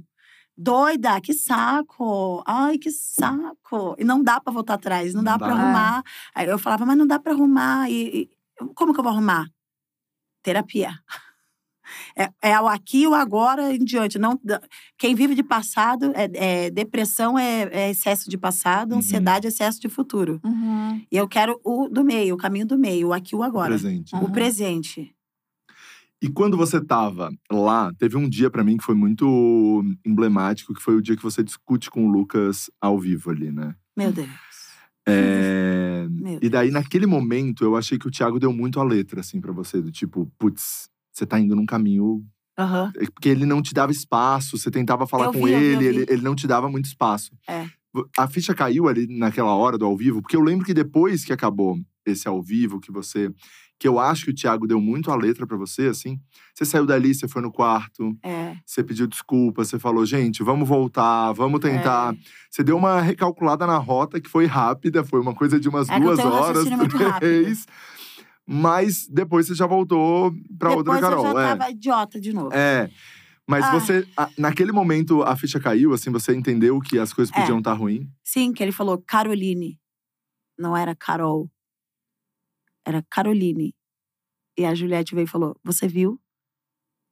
[0.62, 2.42] Doida, que saco.
[2.46, 3.96] Ai, que saco.
[3.98, 5.46] E não dá pra voltar atrás, não, Não dá, dá.
[5.46, 6.02] pra arrumar.
[6.34, 7.90] Aí eu falava, mas não dá pra arrumar.
[7.90, 8.30] E, e-
[8.74, 9.46] como que eu vou arrumar?
[10.42, 10.90] Terapia.
[12.16, 14.18] É, é o aqui e o agora em diante.
[14.18, 14.38] Não,
[14.98, 18.98] quem vive de passado, é, é- depressão é, é excesso de passado, Uhum.
[18.98, 20.40] ansiedade é excesso de futuro.
[20.44, 21.02] Uhum.
[21.10, 23.70] E eu quero o do meio, o caminho do meio, o aqui e o agora.
[23.70, 24.14] Presente.
[24.14, 24.24] Uhum.
[24.24, 25.14] O presente.
[26.22, 30.82] E quando você tava lá, teve um dia pra mim que foi muito emblemático, que
[30.82, 33.74] foi o dia que você discute com o Lucas ao vivo ali, né?
[33.96, 34.28] Meu Deus.
[35.08, 36.06] É...
[36.10, 36.82] Meu E daí, Deus.
[36.82, 39.80] naquele momento, eu achei que o Thiago deu muito a letra, assim, pra você.
[39.80, 42.22] Do tipo, putz, você tá indo num caminho…
[42.58, 42.92] Aham.
[43.14, 46.20] Porque ele não te dava espaço, você tentava falar Eu com vi, ele, ele, ele
[46.22, 47.30] não te dava muito espaço.
[47.48, 47.66] É.
[48.18, 51.32] A ficha caiu ali naquela hora do ao vivo, porque eu lembro que depois que
[51.32, 53.32] acabou esse ao vivo, que você…
[53.80, 56.20] Que eu acho que o Thiago deu muito a letra pra você, assim.
[56.54, 58.54] Você saiu dali, você foi no quarto, É.
[58.66, 62.12] você pediu desculpa, você falou, gente, vamos voltar, vamos tentar.
[62.14, 62.18] É.
[62.50, 65.98] Você deu uma recalculada na rota que foi rápida, foi uma coisa de umas É
[65.98, 66.68] duas horas,
[67.18, 67.66] três.
[68.46, 71.26] Mas depois você já voltou pra outra Depois Carol.
[71.26, 71.56] eu já é.
[71.56, 72.52] tava idiota de novo.
[72.52, 72.90] É.
[73.48, 73.72] Mas Ah.
[73.78, 74.06] você,
[74.36, 77.40] naquele momento, a ficha caiu, assim, você entendeu que as coisas É.
[77.40, 78.06] podiam estar ruins?
[78.22, 79.78] Sim, que ele falou Caroline.
[80.58, 81.48] Não era Carol.
[82.86, 83.74] Era Caroline.
[84.56, 86.20] E a Juliette veio e falou: Você viu?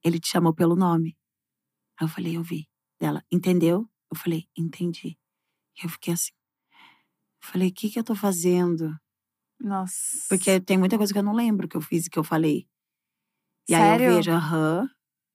[0.03, 1.17] Ele te chamou pelo nome.
[1.99, 2.67] Aí eu falei: Eu vi.
[2.99, 3.89] Ela, entendeu?
[4.11, 5.17] Eu falei: Entendi.
[5.77, 6.31] E eu fiquei assim.
[7.41, 8.97] Eu falei: O que, que eu tô fazendo?
[9.59, 10.25] Nossa.
[10.29, 12.67] Porque tem muita coisa que eu não lembro que eu fiz e que eu falei.
[13.67, 14.05] E aí Sério?
[14.05, 14.89] eu vejo, aham,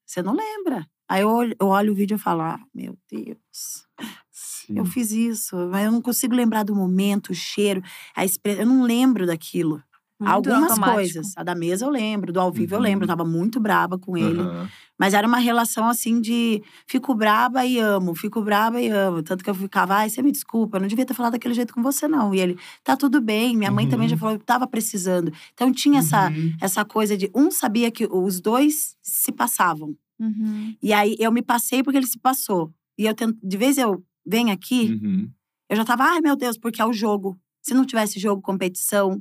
[0.05, 0.89] você não lembra.
[1.09, 3.87] Aí eu olho, eu olho o vídeo e falo, ah, meu Deus,
[4.33, 4.79] Sim.
[4.79, 5.57] eu fiz isso.
[5.69, 7.83] Mas eu não consigo lembrar do momento, o cheiro,
[8.17, 8.63] a expressão.
[8.63, 9.83] Eu não lembro daquilo.
[10.21, 10.95] Muito Algumas automático.
[10.95, 11.33] coisas.
[11.37, 12.85] A da mesa eu lembro, do ao vivo eu Uhum.
[12.85, 13.05] lembro.
[13.05, 14.41] Eu tava muito braba com ele.
[14.41, 14.69] Aham.
[14.99, 19.23] Mas era uma relação assim de fico braba e amo, fico braba e amo.
[19.25, 21.75] Tanto que eu ficava, ai, você me desculpa, eu não devia ter falado daquele jeito
[21.75, 22.33] com você, não.
[22.33, 23.57] E ele, tá tudo bem.
[23.57, 24.11] Minha mãe também Uhum.
[24.11, 25.33] já falou que tava precisando.
[25.53, 26.53] Então tinha essa, Uhum.
[26.61, 29.97] essa coisa de um sabia que os dois se passavam.
[30.21, 30.77] Uhum.
[30.81, 32.73] E aí eu me passei porque ele se passou.
[32.97, 35.29] E eu tento, de vez eu venho aqui, Uhum.
[35.69, 37.37] eu já tava, ai meu Deus, porque é o jogo.
[37.61, 39.21] Se não tivesse jogo, competição,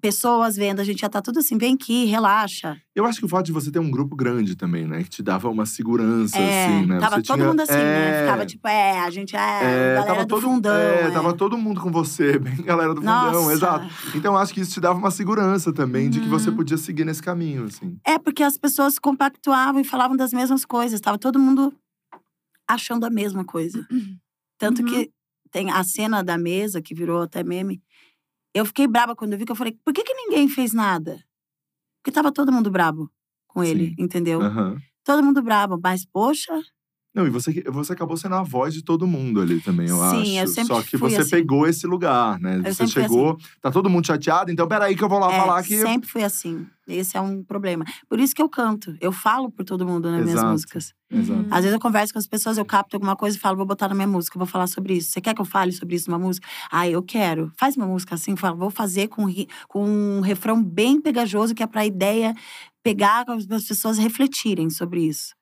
[0.00, 2.80] pessoas vendo, a gente já tá tudo assim, vem aqui, relaxa.
[2.94, 5.02] Eu acho que o fato de você ter um grupo grande também, né?
[5.02, 6.98] Que te dava uma segurança, É, assim, né?
[6.98, 8.10] tava Você todo tinha- mundo assim, né?
[8.18, 10.74] É, Ficava tipo, é, a gente é, é, galera tava do todo, fundão.
[10.74, 11.10] é, é.
[11.10, 13.52] tava todo mundo com você, bem galera do fundão, Nossa.
[13.52, 13.86] exato.
[14.14, 16.56] Então eu acho que isso te dava uma segurança também de que você Uhum.
[16.56, 17.98] podia seguir nesse caminho, assim.
[18.06, 21.00] É, porque as pessoas compactuavam e falavam das mesmas coisas.
[21.00, 21.72] Tava todo mundo
[22.68, 23.86] achando a mesma coisa.
[24.58, 24.88] Tanto Uhum.
[24.88, 25.10] que
[25.50, 27.82] tem a cena da mesa, que virou até meme.
[28.54, 31.22] Eu fiquei braba quando eu vi, que eu falei, por que, que ninguém fez nada?
[32.02, 33.10] Porque tava todo mundo brabo
[33.46, 33.94] com ele, Sim.
[33.98, 34.40] entendeu?
[34.42, 34.76] Aham.
[35.04, 35.78] Todo mundo brabo.
[35.82, 36.60] Mas, poxa,
[37.12, 40.38] Não, e você, você acabou sendo a voz de todo mundo ali também, eu Sim,
[40.38, 40.52] eu acho.
[40.52, 41.30] sempre Só que você assim.
[41.30, 42.62] pegou esse lugar, né?
[42.64, 45.62] Eu você chegou, tá todo mundo chateado, então peraí que eu vou lá é, falar
[45.64, 45.76] que.
[45.80, 46.66] sempre fui assim.
[46.86, 47.84] Esse é um problema.
[48.08, 48.96] Por isso que eu canto.
[49.00, 50.50] Eu falo por todo mundo nas minhas Exato.
[50.50, 50.92] músicas.
[51.10, 51.46] Exato.
[51.50, 53.88] Às vezes eu converso com as pessoas, eu capto alguma coisa e falo, vou botar
[53.88, 55.10] na minha música, vou falar sobre isso.
[55.10, 56.46] Você quer que eu fale sobre isso numa música?
[56.70, 57.52] Ah, eu quero.
[57.56, 59.26] Faz uma música assim, fala, vou fazer com,
[59.68, 62.34] com um refrão bem pegajoso, que é pra ideia
[62.82, 65.34] pegar as pessoas refletirem sobre isso.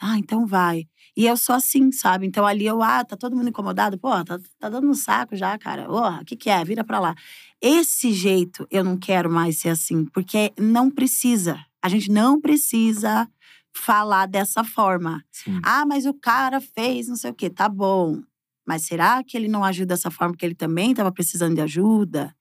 [0.00, 0.86] Ah, então vai.
[1.16, 2.26] E eu sou assim, sabe?
[2.26, 3.98] Então ali eu, ah, tá todo mundo incomodado?
[3.98, 5.90] Pô, tá, tá dando um saco já, cara.
[5.90, 6.62] Ô, o que que é?
[6.64, 7.14] Vira pra lá.
[7.60, 11.58] Esse jeito eu não quero mais ser assim, porque não precisa.
[11.82, 13.26] A gente não precisa
[13.74, 15.24] falar dessa forma.
[15.32, 15.60] Sim.
[15.64, 17.48] Ah, mas o cara fez não sei o quê.
[17.48, 18.20] Tá bom.
[18.66, 22.34] Mas será que ele não agiu dessa forma porque ele também estava precisando de ajuda?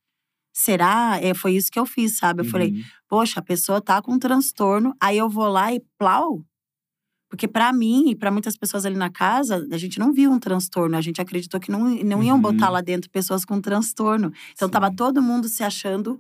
[0.54, 1.20] Será?
[1.22, 2.42] É, foi isso que eu fiz, sabe?
[2.42, 2.82] Eu falei, Uhum.
[3.10, 6.42] poxa, a pessoa tá com um transtorno, aí eu vou lá e plau.
[7.30, 10.40] Porque pra mim e pra muitas pessoas ali na casa, a gente não viu um
[10.40, 10.96] transtorno.
[10.96, 12.42] A gente acreditou que não, não iam Uhum.
[12.42, 14.32] botar lá dentro pessoas com transtorno.
[14.54, 14.96] Então tava Sim.
[14.96, 16.20] todo mundo se achando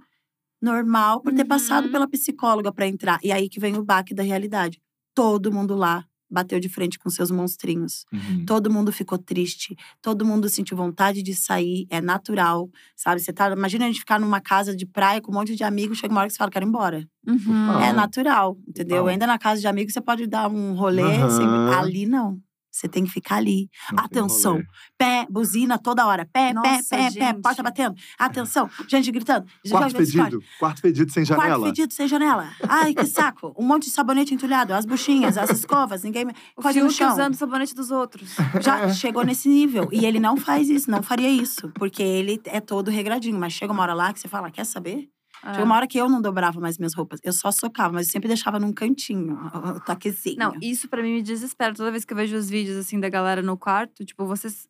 [0.62, 1.47] normal por ter Uhum.
[1.47, 3.20] passado pela psicóloga pra entrar.
[3.24, 4.82] E aí que vem o baque da realidade.
[5.16, 8.05] Todo mundo lá bateu de frente com seus monstrinhos.
[8.11, 8.45] Uhum.
[8.45, 13.21] Todo mundo ficou triste, todo mundo sentiu vontade de sair, é natural, sabe?
[13.21, 15.97] Você tá, imagina a gente ficar numa casa de praia com um monte de amigos,
[15.97, 17.07] chega uma hora que você fala, quero ir embora.
[17.28, 17.82] Uhum.
[17.82, 18.97] É natural, entendeu?
[18.97, 19.07] Total.
[19.07, 21.47] Ainda na casa de amigos você pode dar um rolê, sem-
[21.78, 22.39] ali não.
[22.76, 23.69] Você tem que ficar ali.
[23.93, 24.61] Não Atenção.
[24.97, 26.26] Pé, buzina toda hora.
[26.26, 27.41] Pé, pé, Nossa, pé, pé, gente.
[27.41, 27.95] porta batendo.
[28.19, 28.69] Atenção.
[28.86, 29.45] Gente gritando.
[29.69, 30.43] Quarto Gente fedido.
[30.59, 31.65] Quarto fedido sem Quarto janela.
[31.67, 32.49] fedido sem janela.
[32.67, 33.55] Ai, que saco.
[33.57, 34.73] Um monte de sabonete entulhado.
[34.73, 36.03] As buchinhas, as escovas.
[36.03, 36.28] Ninguém.
[36.57, 37.13] O Pode no chão.
[37.13, 38.36] usando o sabonete dos outros.
[38.61, 39.88] Já chegou nesse nível.
[39.93, 41.69] E ele não faz isso, não faria isso.
[41.76, 43.39] Porque ele é todo regradinho.
[43.39, 45.07] Mas chega uma hora lá que você fala, quer saber?
[45.46, 45.52] É.
[45.52, 47.20] Chegou uma hora que eu não dobrava mais minhas roupas.
[47.24, 49.39] Eu só socava, mas eu sempre deixava num cantinho,
[49.76, 50.38] o toquezinho.
[50.39, 51.74] Não, isso pra mim me desespera.
[51.74, 54.68] Toda vez que eu vejo os vídeos assim da galera no quarto, tipo, vocês.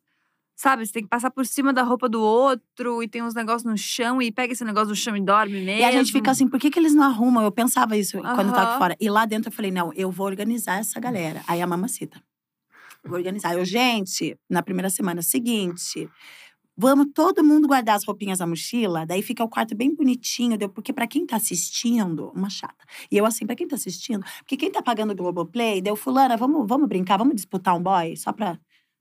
[0.58, 3.64] Sabe, você tem que passar por cima da roupa do outro e tem uns negócios
[3.64, 5.82] no chão e pega esse negócio do chão e dorme mesmo.
[5.82, 7.44] E a gente fica assim, por que, que eles não arrumam?
[7.44, 8.96] Eu pensava isso quando eu tava fora.
[8.98, 11.42] E lá dentro eu falei, não, eu vou organizar essa galera.
[11.46, 12.22] Aí a mamacita.
[13.04, 13.54] Vou organizar.
[13.54, 16.08] Eu, gente, na primeira semana seguinte,
[16.76, 20.68] vamos todo mundo guardar as roupinhas na mochila, daí fica o quarto bem bonitinho, deu?
[20.68, 22.84] porque pra quem tá assistindo, uma chata.
[23.10, 26.36] E eu assim, pra quem tá assistindo, porque quem tá pagando o Globoplay, deu fulana,
[26.36, 28.58] vamos, vamos brincar, vamos disputar um boy, só pra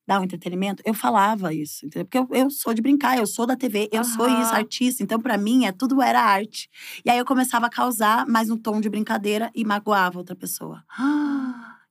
[0.08, 0.84] dar um entretenimento.
[0.86, 2.06] Eu falava isso, entendeu?
[2.06, 4.42] Porque eu, eu sou de brincar, eu sou da TV, eu sou Aham.
[4.42, 5.04] isso, artista.
[5.04, 6.70] Então, pra mim, é, tudo era arte.
[7.04, 10.84] E aí eu começava a causar mais um tom de brincadeira e magoava outra pessoa.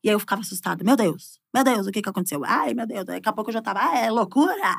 [0.05, 0.84] E aí eu ficava assustada.
[0.84, 2.42] Meu Deus, meu Deus, o que que aconteceu?
[2.44, 3.07] Ai, meu Deus.
[3.07, 4.76] Daqui a pouco eu já tava, ah, é loucura.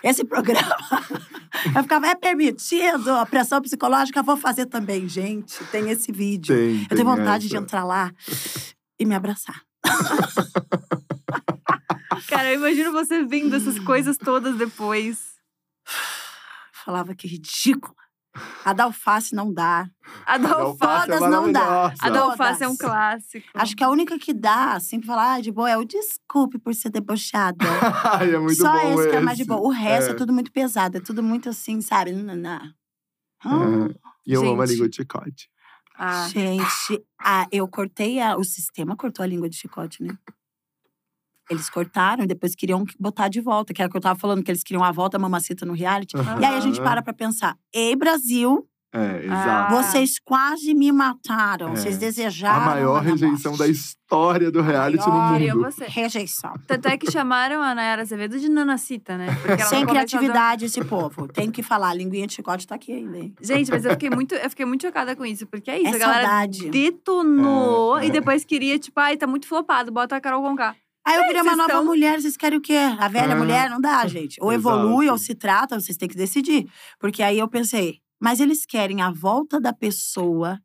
[0.00, 0.76] Esse programa.
[1.74, 3.10] eu ficava, é permitido.
[3.10, 5.08] A pressão psicológica, vou fazer também.
[5.08, 6.54] Gente, tem esse vídeo.
[6.54, 7.64] Tem, eu tem tenho vontade de essa.
[7.64, 8.12] entrar lá
[8.96, 9.60] e me abraçar.
[12.28, 15.34] Cara, eu imagino você vendo essas coisas todas depois.
[16.72, 17.99] Falava que ridícula.
[18.64, 19.88] A da alface não dá.
[20.24, 21.10] A da alface.
[21.10, 21.92] É não dá.
[22.00, 23.48] A da alface é um clássico.
[23.54, 26.58] Acho que a única que dá, assim, pra falar ah, de boa, é o desculpe
[26.58, 27.64] por ser debochada.
[28.04, 29.60] Ai, é muito Só bom esse que é mais de boa.
[29.60, 30.12] O resto é.
[30.12, 30.16] É.
[30.16, 32.12] tudo muito pesado, é tudo muito assim, sabe?
[32.12, 32.44] Hum,
[33.86, 33.94] É.
[34.26, 34.74] E eu amo a Gente.
[34.74, 35.50] língua de chicote.
[35.96, 40.16] Ah, Gente, ah, eu cortei a, o sistema cortou a língua de chicote, né?
[41.50, 44.42] Eles cortaram e depois queriam botar de volta, que era o que eu tava falando,
[44.42, 46.14] que eles queriam a volta mamacita no reality.
[46.16, 49.68] E aí a gente para pra pensar: Ei, Brasil, É, Ah.
[49.68, 49.74] exato.
[49.76, 51.68] vocês quase me mataram.
[51.68, 51.76] É.
[51.76, 52.64] Vocês A desejaram.
[52.66, 53.70] maior minha rejeição da morte.
[53.70, 55.26] história do reality Maior.
[55.28, 55.64] no queria mundo.
[55.70, 55.84] você.
[55.86, 56.54] Rejeição.
[56.66, 59.28] Tanto é que chamaram a Nayara Azevedo de Nanacita, né?
[59.68, 61.28] Sem a criatividade esse povo.
[61.28, 63.32] Tem que falar, a linguinha de chicote tá aqui ainda, hein?
[63.40, 65.94] Gente, mas eu fiquei muito, eu fiquei muito chocada com isso, porque é isso, É
[65.94, 66.70] a galera saudade.
[66.70, 68.08] detonou É, é.
[68.08, 70.74] e depois queria, tipo, ai, tá muito flopado, bota a Carol Conká.
[71.06, 72.76] Aí eu virei uma vocês nova tão- mulher, vocês querem o quê?
[72.98, 73.34] A velha É.
[73.34, 73.70] mulher?
[73.70, 74.36] Não dá, gente.
[74.40, 75.12] Ou evolui Exato.
[75.12, 76.66] ou se trata, vocês têm que decidir.
[76.98, 80.58] Porque aí eu pensei, mas eles querem a volta da pessoa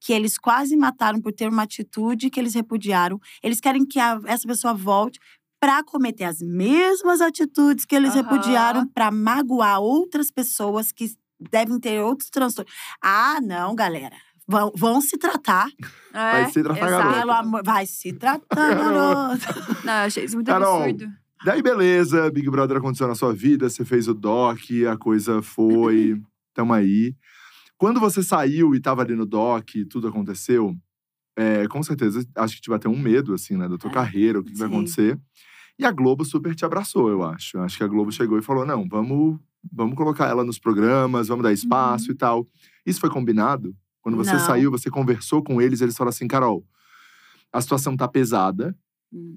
[0.00, 3.18] que eles quase mataram por ter uma atitude que eles repudiaram.
[3.42, 5.18] Eles querem que a- essa pessoa volte
[5.60, 8.22] para cometer as mesmas atitudes que eles Aham.
[8.22, 11.10] repudiaram, para magoar outras pessoas que
[11.50, 12.72] devem ter outros transtornos.
[13.02, 14.16] Ah, não, galera.
[14.48, 15.68] Vão, vão se tratar.
[16.10, 17.02] É, Vai se tratar, exato.
[17.02, 17.20] garota.
[17.20, 17.62] Pelo amor.
[17.62, 19.46] Vai se tratar, garoto.
[19.84, 21.06] Não, eu achei isso muito Carol, absurdo.
[21.44, 24.58] Daí, beleza, Big Brother aconteceu na sua vida, você fez o doc,
[24.90, 26.20] a coisa foi,
[26.54, 27.14] tamo aí.
[27.76, 30.74] Quando você saiu e tava ali no doc e tudo aconteceu,
[31.36, 34.40] é, com certeza, acho que te bateu um medo, assim, né, da tua É, carreira,
[34.40, 35.16] o que, que vai acontecer.
[35.78, 37.58] E a Globo super te abraçou, eu acho.
[37.60, 39.38] Acho que a Globo chegou e falou, não, vamos,
[39.72, 42.44] vamos colocar ela nos programas, vamos dar espaço e tal.
[42.84, 43.72] Isso foi combinado?
[44.08, 44.40] Quando você Não.
[44.40, 46.64] saiu, você conversou com eles, eles falaram assim, Carol,
[47.52, 48.74] a situação tá pesada,
[49.12, 49.36] Hum.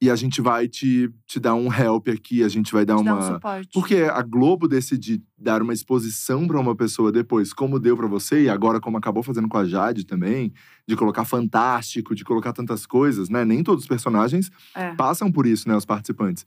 [0.00, 3.04] e a gente vai te, te dar um help aqui, a gente vai dar Te
[3.04, 3.34] dá um uma.
[3.34, 3.68] suporte.
[3.72, 8.44] Porque a Globo decidir dar uma exposição pra uma pessoa depois, como deu pra você,
[8.44, 10.52] e agora como acabou fazendo com a Jade também,
[10.86, 13.44] de colocar fantástico, de colocar tantas coisas, né?
[13.44, 14.94] Nem todos os personagens É.
[14.94, 16.46] passam por isso, né, os participantes.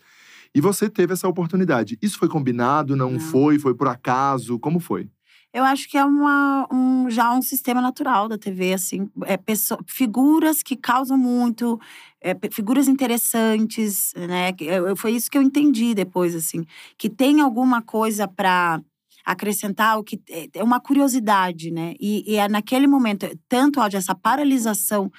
[0.55, 1.97] E você teve essa oportunidade.
[2.01, 3.19] Isso foi combinado, não, Não.
[3.19, 4.57] foi, foi por acaso?
[4.59, 5.09] Como foi?
[5.53, 9.09] Eu acho que é uma, um, já um sistema natural da TV, assim.
[9.25, 11.77] É pesso- figuras que causam muito,
[12.21, 14.53] é, figuras interessantes, né?
[14.61, 16.63] Eu- foi isso que eu entendi depois, assim.
[16.97, 18.81] Que tem alguma coisa para
[19.25, 21.95] acrescentar, o que é- é uma curiosidade, né?
[21.99, 25.11] E, e é naquele momento, tanto ódio, essa paralisação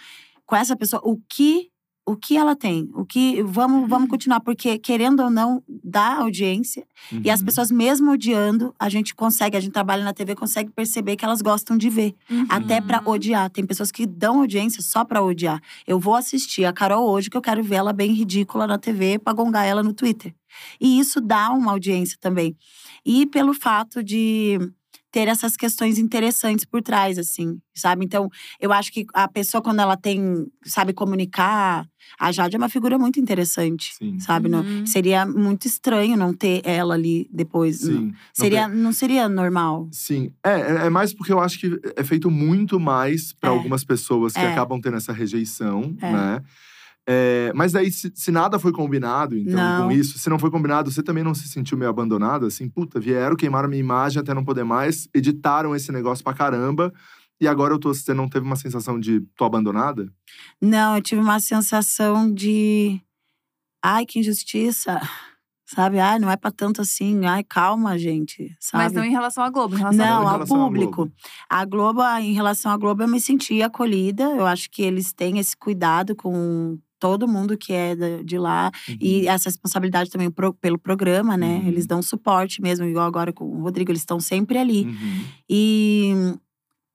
[0.47, 1.71] com essa pessoa, o que
[2.07, 5.63] o que ela tem, o que vamos vamos continuar porque querendo ou não
[5.93, 6.85] dá audiência
[7.25, 7.47] e as Uhum.
[7.47, 11.43] pessoas, mesmo odiando, a gente consegue, a gente trabalha na TV, consegue perceber que elas
[11.43, 12.15] gostam de ver.
[12.31, 12.47] Uhum.
[12.49, 13.51] Até pra odiar.
[13.51, 15.61] Tem pessoas que dão audiência só pra odiar.
[15.87, 19.19] Eu vou assistir a Carol hoje, que eu quero ver ela bem ridícula na TV,
[19.19, 20.35] pra gongar ela no Twitter.
[20.81, 22.57] E isso dá uma audiência também.
[23.05, 24.59] E pelo fato de
[25.13, 28.05] ter essas questões interessantes por trás, assim, sabe?
[28.05, 28.29] Então,
[28.59, 31.87] eu acho que a pessoa, quando ela tem, sabe, comunicar,
[32.19, 34.19] a Jade é uma figura muito interessante, Sim.
[34.19, 34.49] sabe?
[34.49, 34.87] Não- Uhum.
[34.87, 37.81] seria muito estranho não ter ela ali depois.
[37.81, 38.07] Sim.
[38.07, 39.87] Não Seria, tem- não seria normal.
[39.93, 43.53] Sim, é, é- é mais porque eu acho que é feito muito mais para É.
[43.53, 44.51] algumas pessoas que É.
[44.53, 46.11] acabam tendo essa rejeição, É.
[46.13, 46.43] né?
[47.09, 49.87] É, mas daí, se, se nada foi combinado, então, Não.
[49.87, 52.47] com isso, se não foi combinado, você também não se sentiu meio abandonada?
[52.47, 56.93] Assim, puta, vieram, queimaram minha imagem até não poder mais, editaram esse negócio pra caramba,
[57.41, 60.13] e agora eu tô, você não teve uma sensação de tô abandonada?
[60.61, 63.01] Não, eu tive uma sensação de.
[63.85, 65.01] Ai, que injustiça.
[65.67, 65.99] Sabe?
[65.99, 67.27] Ai, não é pra tanto assim.
[67.27, 68.55] Ai, calma, gente.
[68.61, 68.85] Sabe?
[68.85, 70.95] Mas não em relação à Globo, em relação Não, em ao relação à público.
[70.97, 71.13] Globo.
[71.49, 74.23] A Globo, em relação à Globo, eu me senti acolhida.
[74.23, 78.71] Eu acho que eles têm esse cuidado com todo mundo que é de lá.
[79.01, 81.59] E essa responsabilidade também pro- pelo programa, né?
[81.59, 81.67] Uhum.
[81.69, 84.85] Eles dão suporte mesmo, igual agora com o Rodrigo, eles estão sempre ali.
[84.85, 85.25] Uhum.
[85.51, 86.13] E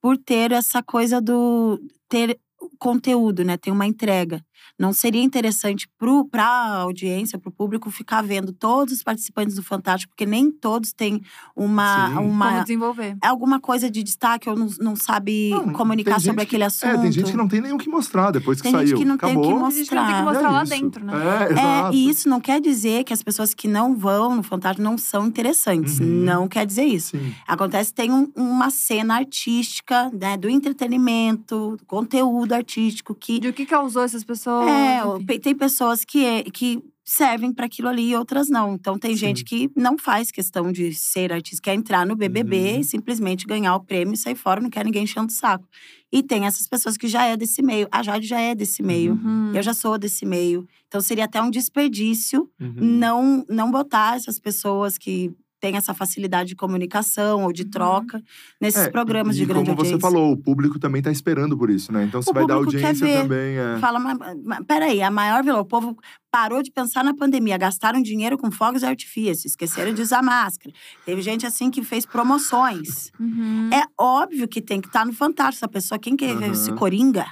[0.00, 1.78] por ter essa coisa do
[2.08, 2.38] ter
[2.78, 3.58] conteúdo, né?
[3.58, 4.42] Ter uma entrega.
[4.78, 5.88] Não seria interessante
[6.30, 10.50] para a audiência, para o público, ficar vendo todos os participantes do Fantástico, porque nem
[10.50, 11.20] todos têm
[11.56, 12.14] uma, Sim.
[12.14, 13.16] como uma desenvolver.
[13.20, 16.90] alguma coisa de destaque ou não, não sabe Não, comunicar tem sobre que- aquele assunto.
[16.94, 18.86] É, tem gente que não tem nem o que mostrar depois que Tem saiu.
[18.88, 19.66] gente que não tem o que Acabou.
[19.66, 20.24] A gente tem que mostrar.
[20.24, 20.72] mostrar É lá isso.
[20.72, 21.12] dentro, né?
[21.14, 21.96] É, É, exato.
[21.96, 25.26] e isso não quer dizer que as pessoas que não vão no Fantástico não são
[25.26, 25.98] interessantes.
[25.98, 26.06] Uhum.
[26.06, 27.16] Não quer dizer isso.
[27.16, 27.34] Sim.
[27.46, 33.48] Acontece que tem um- uma cena artística, né, do entretenimento, do conteúdo artístico que De
[33.48, 34.67] o que causou essas pessoas.
[34.68, 35.38] É, enfim.
[35.40, 38.74] tem pessoas que, é- que servem para aquilo ali e outras não.
[38.74, 39.16] Então tem Sim.
[39.16, 42.80] gente que não faz questão de ser artista, quer entrar no BBB Uhum.
[42.80, 45.66] e simplesmente ganhar o prêmio e sair fora, não quer ninguém enchendo o saco.
[46.12, 47.88] E tem essas pessoas que já é desse meio.
[47.90, 49.12] A Jade já é desse meio.
[49.14, 49.52] Uhum.
[49.54, 50.66] Eu já sou desse meio.
[50.86, 52.74] Então seria até um desperdício Uhum.
[52.78, 57.70] não não botar essas pessoas que têm essa facilidade de comunicação ou de Uhum.
[57.70, 58.22] troca
[58.60, 59.96] nesses É, programas e de grande como audiência.
[59.96, 62.04] você falou, o público também tá esperando por isso, né?
[62.04, 63.22] Então você O vai dar público quer audiência ver.
[63.22, 63.56] também.
[63.58, 63.78] É.
[63.78, 65.96] Fala, mas, mas peraí, a maior vilã, o povo
[66.30, 70.74] parou de pensar na pandemia, gastaram dinheiro com fogos de artifício, esqueceram de usar máscara.
[71.04, 73.10] Teve gente assim que fez promoções.
[73.18, 73.70] Uhum.
[73.72, 75.58] É óbvio que tem que estar no Fantástico.
[75.64, 76.46] Essa pessoa, quem que é Aham.
[76.52, 77.26] esse Coringa?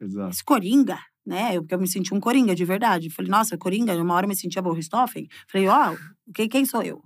[0.00, 0.30] Exato.
[0.30, 1.56] Esse Coringa, né?
[1.56, 3.08] Eu, porque eu me senti um Coringa de verdade.
[3.10, 5.26] Falei, nossa, Coringa, uma hora eu me sentia Richthofen.
[5.48, 5.94] Falei, ó,
[6.34, 7.02] quem, quem sou eu?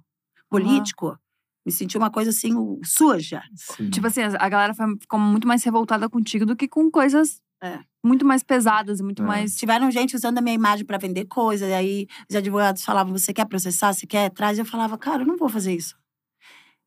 [0.51, 1.19] Político?
[1.67, 2.53] Me senti uma coisa assim,
[2.85, 3.43] suja.
[3.55, 3.89] Sim.
[3.91, 7.79] Tipo assim, a galera ficou muito mais revoltada contigo do que com coisas É.
[8.05, 9.27] muito mais pesadas e muito É.
[9.27, 9.57] mais.
[9.57, 11.69] Tiveram gente usando a minha imagem para vender coisas.
[11.69, 13.93] E aí os advogados falavam: você quer processar?
[13.95, 14.31] Você quer?
[14.31, 14.59] Traz.
[14.59, 15.97] Eu falava: cara, eu não vou fazer isso.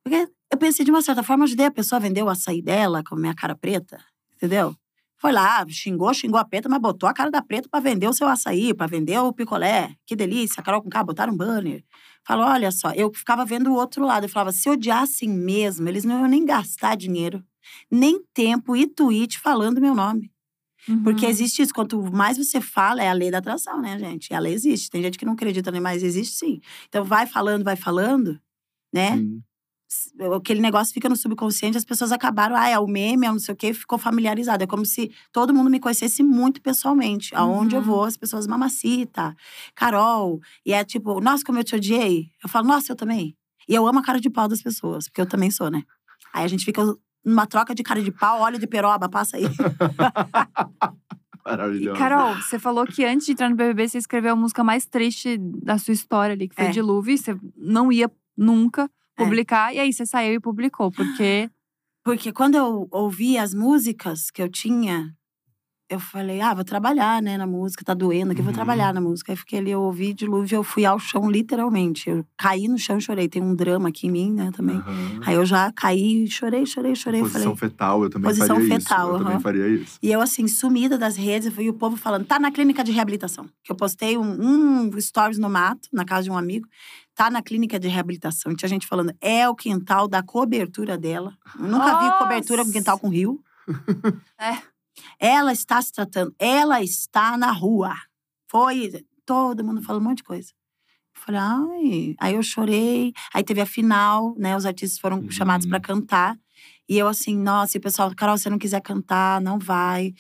[0.04, 3.04] Porque eu pensei, de uma certa forma, ajudei a pessoa a vender o açaí dela
[3.04, 3.98] com a minha cara preta.
[4.36, 4.76] Entendeu?
[5.20, 8.14] Foi lá, xingou, xingou a preta, mas botou a cara da preta para vender o
[8.14, 9.96] seu açaí, para vender o picolé.
[10.06, 10.62] Que delícia.
[10.62, 11.84] A Carol com K botaram um banner.
[12.26, 14.26] Falou: olha só, eu ficava vendo o outro lado.
[14.26, 17.44] Eu falava: se odiassem mesmo, eles não iam nem gastar dinheiro,
[17.92, 20.32] nem tempo e tweet falando meu nome.
[21.04, 21.32] Porque Uhum.
[21.32, 21.74] existe isso.
[21.74, 24.34] Quanto mais você fala, é a lei da atração, né, gente?
[24.34, 24.90] A lei existe.
[24.90, 25.80] Tem gente que não acredita, né?
[25.80, 26.62] Mas existe sim.
[26.88, 28.40] Então, vai falando, vai falando,
[28.94, 29.18] né?
[29.18, 29.42] Sim.
[30.36, 33.40] Aquele negócio fica no subconsciente, as pessoas acabaram, ah, é o meme, é o não
[33.40, 34.64] sei o quê, ficou familiarizado.
[34.64, 37.34] É como se todo mundo me conhecesse muito pessoalmente.
[37.36, 37.86] Aonde eu Uhum.
[37.88, 39.36] vou, as pessoas, mamacita,
[39.74, 40.40] Carol.
[40.66, 42.30] E é tipo, nossa, como eu te odiei.
[42.44, 43.36] Eu falo, nossa, eu também.
[43.68, 45.84] E eu amo a cara de pau das pessoas, porque eu também sou, né?
[46.34, 46.82] Aí a gente fica
[47.26, 49.44] numa troca de cara de pau, óleo de peroba, passa aí.
[51.48, 51.98] E, Maravilhoso.
[51.98, 55.38] Carol, você falou que antes de entrar no BBB, você escreveu a música mais triste
[55.40, 56.70] da sua história ali, que foi É.
[56.72, 57.14] Dilúvio.
[57.14, 59.24] E você não ia nunca É.
[59.24, 59.74] publicar.
[59.74, 61.50] E aí você saiu e publicou, porque…
[62.06, 65.14] Porque quando eu ouvi as músicas que eu tinha,
[65.90, 68.56] eu falei, ah, vou trabalhar, né, na música, tá doendo aqui, vou Uhum.
[68.56, 69.34] trabalhar na música.
[69.34, 72.10] Aí fiquei ali, eu ouvi dilúvio, eu fui ao chão, literalmente.
[72.10, 73.28] Eu caí no chão e chorei.
[73.28, 74.78] Tem um drama aqui em mim, né, também.
[74.78, 75.20] Aham.
[75.26, 77.22] Aí eu já caí, chorei, chorei, chorei.
[77.22, 79.16] Posição falei, fetal, eu também Posição faria fetal, isso.
[79.16, 80.00] Eu também faria isso.
[80.02, 83.50] E eu, assim, sumida das redes, e o povo falando, tá na clínica de reabilitação.
[83.66, 86.68] Que eu postei um, um stories no mato, na casa de um amigo,
[87.18, 88.56] tá na clínica de reabilitação.
[88.56, 91.36] Tinha gente falando, é o quintal da cobertura dela.
[91.60, 92.72] Eu nunca vi cobertura com Nossa!
[92.80, 93.44] quintal com rio.
[94.40, 94.58] É.
[95.20, 97.94] Ela está se tratando, ela está na rua.
[98.50, 100.52] Foi, todo mundo falou um monte de coisa.
[101.16, 102.16] Eu falei, ai.
[102.20, 103.12] Aí eu chorei.
[103.34, 104.56] Aí teve a final, né?
[104.56, 105.32] Os artistas foram Uhum.
[105.32, 106.38] chamados para cantar.
[106.88, 110.14] E eu assim, nossa, e o pessoal, Carol, se você não quiser cantar, não vai.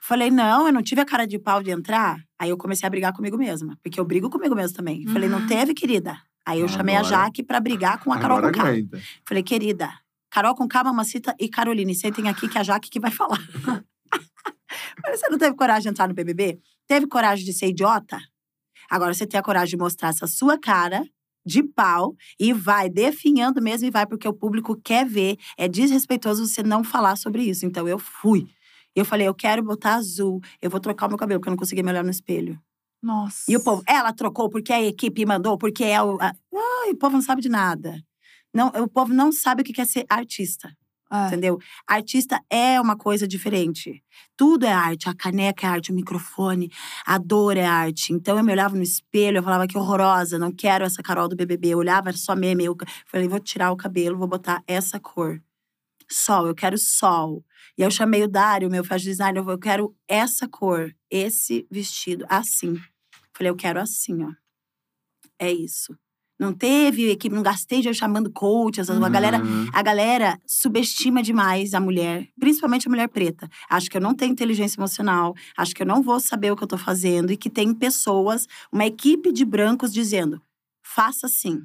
[0.00, 2.18] Falei, não, eu não tive a cara de pau de entrar.
[2.38, 5.04] Aí eu comecei a brigar comigo mesma, porque eu brigo comigo mesma também.
[5.08, 5.46] Falei, não Uhum.
[5.48, 6.16] teve, querida.
[6.46, 9.02] Aí eu chamei a Jaque para brigar com a Carol Agora aguenta.
[9.24, 9.92] Falei, querida,
[10.30, 13.38] Carol com K, Mamacita e Caroline, sentem aqui que é a Jaque que vai falar.
[15.02, 16.60] Falei, você não teve coragem de entrar no BBB?
[16.86, 18.18] Teve coragem de ser idiota?
[18.88, 21.04] Agora você tem a coragem de mostrar essa sua cara
[21.44, 25.36] de pau e vai definhando mesmo e vai porque o público quer ver.
[25.56, 27.66] É desrespeitoso você não falar sobre isso.
[27.66, 28.46] Então eu fui.
[28.94, 31.58] Eu falei, eu quero botar azul, eu vou trocar o meu cabelo, porque eu não
[31.58, 32.58] conseguia me olhar no espelho.
[33.02, 33.44] Nossa.
[33.50, 36.20] E o povo, ela trocou porque a equipe mandou, porque é o.
[36.20, 36.34] a-
[36.84, 38.02] Ai, o povo não sabe de nada.
[38.52, 40.74] Não, o povo não sabe o que é ser artista.
[41.12, 41.26] É.
[41.28, 41.58] Entendeu?
[41.86, 44.02] Artista é uma coisa diferente.
[44.36, 45.08] Tudo é arte.
[45.08, 46.68] A caneca é arte, o microfone,
[47.06, 48.12] a dor é arte.
[48.12, 51.36] Então eu me olhava no espelho, eu falava que horrorosa, não quero essa Carol do
[51.36, 51.68] BBB.
[51.68, 52.64] Eu olhava, era só meme.
[52.64, 55.40] Eu falei, vou tirar o cabelo, vou botar essa cor.
[56.10, 57.44] Sol, eu quero sol.
[57.78, 61.66] E eu chamei o Dário, meu fashion designer, eu falei, eu quero essa cor, esse
[61.70, 62.76] vestido, assim.
[63.36, 64.32] Falei, eu quero assim, ó.
[65.38, 65.94] É isso.
[66.38, 69.70] Não teve equipe, não gastei dinheiro chamando coaches, a galera Uhum.
[69.72, 73.48] a galera subestima demais a mulher, principalmente a mulher preta.
[73.70, 76.62] Acho que eu não tenho inteligência emocional, acho que eu não vou saber o que
[76.62, 80.40] eu tô fazendo e que tem pessoas, uma equipe de brancos dizendo:
[80.84, 81.62] faça assim.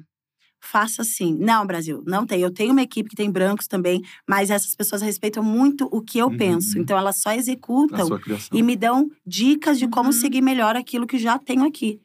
[0.64, 1.34] Faça assim.
[1.38, 2.40] Não, Brasil, não tem.
[2.40, 6.18] Eu tenho uma equipe que tem brancos também, mas essas pessoas respeitam muito o que
[6.18, 6.36] eu Uhum.
[6.36, 6.78] penso.
[6.78, 8.08] Então elas só executam
[8.52, 10.12] e me dão dicas de como Uhum.
[10.12, 12.00] seguir melhor aquilo que já tenho aqui.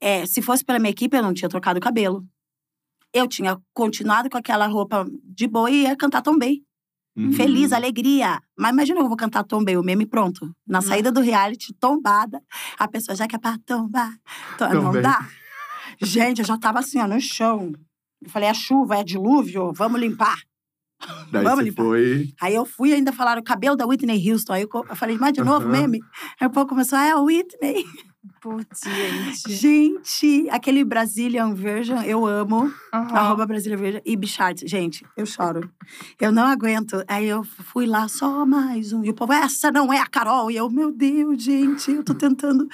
[0.00, 2.26] É, se fosse pela minha equipe, eu não tinha trocado o cabelo.
[3.14, 6.62] Eu tinha continuado com aquela roupa de boa e ia cantar Tombei.
[7.16, 7.32] Uhum.
[7.32, 8.40] Feliz, alegria.
[8.58, 10.50] Mas imagina eu vou cantar Tombei, o meme pronto.
[10.66, 10.82] Na Uhum.
[10.82, 12.42] saída do reality, tombada.
[12.78, 14.12] A pessoa já quer pra tombar.
[14.58, 15.28] To- Não dá.
[16.00, 17.72] Gente, eu já tava assim, ó, no chão.
[18.22, 20.36] Eu falei, é chuva, é dilúvio, vamos limpar.
[21.30, 21.82] Daí Vamos limpar.
[21.82, 22.32] foi.
[22.40, 24.52] Aí eu fui e ainda falaram o cabelo da Whitney Houston.
[24.52, 26.00] Aí eu, falei, mas de novo, meme?
[26.40, 27.84] Aí o povo começou, ah, é a Whitney.
[28.40, 29.52] Putz, gente.
[29.52, 32.72] Gente, aquele Brazilian Version, eu amo.
[32.92, 33.16] Aham.
[33.16, 34.00] Arroba Brazilian Version.
[34.04, 35.68] E Bichart, gente, eu choro.
[36.20, 37.02] Eu não aguento.
[37.08, 39.04] Aí eu fui lá, só mais um.
[39.04, 40.50] E o povo, essa não é a Carol.
[40.50, 42.68] E eu, meu Deus, gente, eu tô tentando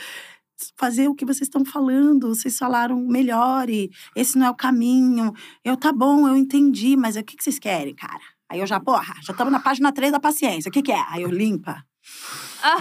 [0.77, 2.29] fazer o que vocês estão falando.
[2.29, 5.33] Vocês falaram melhor e esse não é o caminho.
[5.65, 8.21] Eu, tá bom, eu entendi, mas o que, que vocês querem, cara?
[8.49, 10.69] Aí eu já, porra, já estamos na página 3 da paciência.
[10.69, 11.05] O que, que é?
[11.11, 11.85] Aí eu limpa.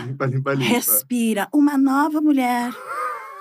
[0.06, 0.74] Limpa, limpa, limpa.
[0.74, 1.50] Respira.
[1.54, 2.74] Uma nova mulher.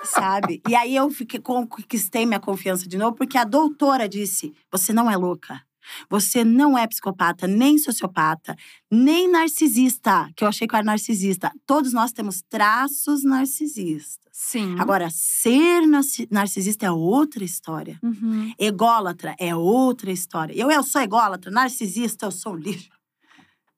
[0.03, 0.61] Sabe?
[0.67, 5.09] E aí eu fiquei, conquistei minha confiança de novo, porque a doutora disse: você não
[5.09, 5.61] é louca.
[6.09, 8.55] Você não é psicopata, nem sociopata,
[8.91, 11.51] nem narcisista, que eu achei que eu era narcisista.
[11.65, 14.27] Todos nós temos traços narcisistas.
[14.31, 14.75] Sim.
[14.79, 17.99] Agora, ser narci- narcisista é outra história.
[18.03, 18.53] Uhum.
[18.59, 20.53] Ególatra é outra história.
[20.55, 22.89] Eu, eu sou ególatra, narcisista, eu sou um lixo.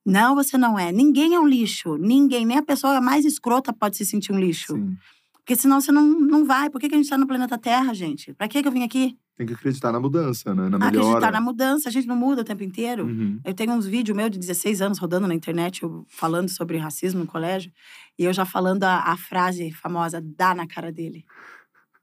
[0.04, 0.92] Não, você não é.
[0.92, 1.96] Ninguém é um lixo.
[1.96, 4.74] Ninguém, nem a pessoa mais escrota pode se sentir um lixo.
[4.74, 4.96] Sim.
[5.32, 6.70] Porque senão você não, não vai.
[6.70, 8.32] Por que, que a gente tá no planeta Terra, gente?
[8.34, 9.16] Pra que, que eu vim aqui?
[9.40, 10.68] Tem que acreditar na mudança, né?
[10.68, 10.98] Na melhora.
[10.98, 11.88] Acreditar na mudança.
[11.88, 13.06] A gente não muda o tempo inteiro.
[13.06, 13.40] Uhum.
[13.42, 17.20] Eu tenho uns vídeos meus de 16 anos rodando na internet, eu falando sobre racismo
[17.20, 17.72] no colégio.
[18.18, 21.24] E eu já falando a, a frase famosa, dá na cara dele.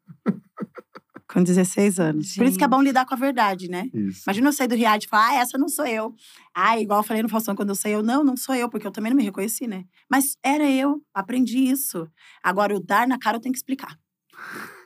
[1.32, 2.34] Com 16 anos.
[2.34, 3.88] Por isso que é bom lidar com a verdade, né?
[3.94, 4.24] Isso.
[4.26, 6.16] Imagina eu sair do reality e falar, ah, essa não sou eu.
[6.56, 8.88] Ah, igual eu falei no Faustão quando eu saí, eu, não, não sou eu, porque
[8.88, 9.84] eu também não me reconheci, né?
[10.10, 12.10] Mas era eu, aprendi isso.
[12.42, 13.96] Agora, o dar na cara eu tenho que explicar.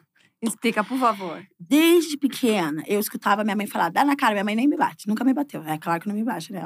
[0.42, 1.46] Explica, por favor.
[1.60, 5.08] Desde pequena, eu escutava minha mãe falar, dá na cara, minha mãe nem me bate,
[5.08, 5.64] nunca me bateu.
[5.64, 6.62] É claro que não me bate, né?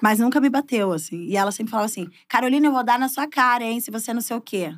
[0.00, 1.24] Mas nunca me bateu, assim.
[1.24, 4.14] E ela sempre falava assim, Carolina, eu vou dar na sua cara, hein, se você
[4.14, 4.72] não sei o quê.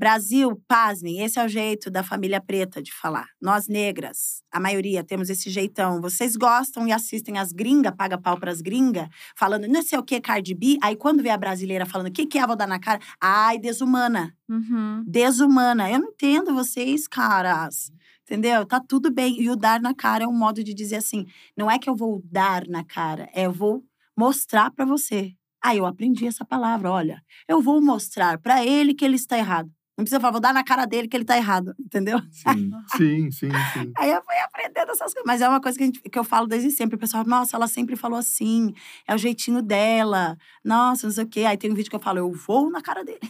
[0.00, 3.26] Brasil, pasmem, esse é o jeito da família preta de falar.
[3.38, 6.00] Nós negras, a maioria, temos esse jeitão.
[6.00, 9.06] Vocês gostam e assistem as gringas, paga pau pras gringas,
[9.36, 10.78] falando não sei o que, Cardi B.
[10.82, 12.98] Aí quando vê a brasileira falando o que, que é, vou dar na cara.
[13.20, 15.04] Ai, desumana Uhum.
[15.06, 15.90] desumana.
[15.90, 17.92] Eu não entendo vocês, caras.
[18.24, 18.64] Entendeu?
[18.64, 19.38] Tá tudo bem.
[19.38, 21.94] E o dar na cara é um modo de dizer assim: não é que eu
[21.94, 23.84] vou dar na cara, é eu vou
[24.16, 25.34] mostrar pra você.
[25.62, 27.22] Aí eu aprendi essa palavra, olha.
[27.46, 29.70] Eu vou mostrar pra ele que ele está errado.
[30.00, 32.18] Não precisa falar, vou dar na cara dele que ele tá errado, entendeu?
[32.30, 33.92] Sim, sim, sim, sim.
[33.98, 35.22] Aí eu fui aprendendo essas coisas.
[35.26, 36.96] Mas é uma coisa que, a gente- que eu falo desde sempre.
[36.96, 38.72] O pessoal, nossa, ela sempre falou assim.
[39.06, 40.38] É o jeitinho dela.
[40.64, 41.40] Nossa, não sei o quê.
[41.40, 43.20] Aí tem um vídeo que eu falo, eu vou na cara dele.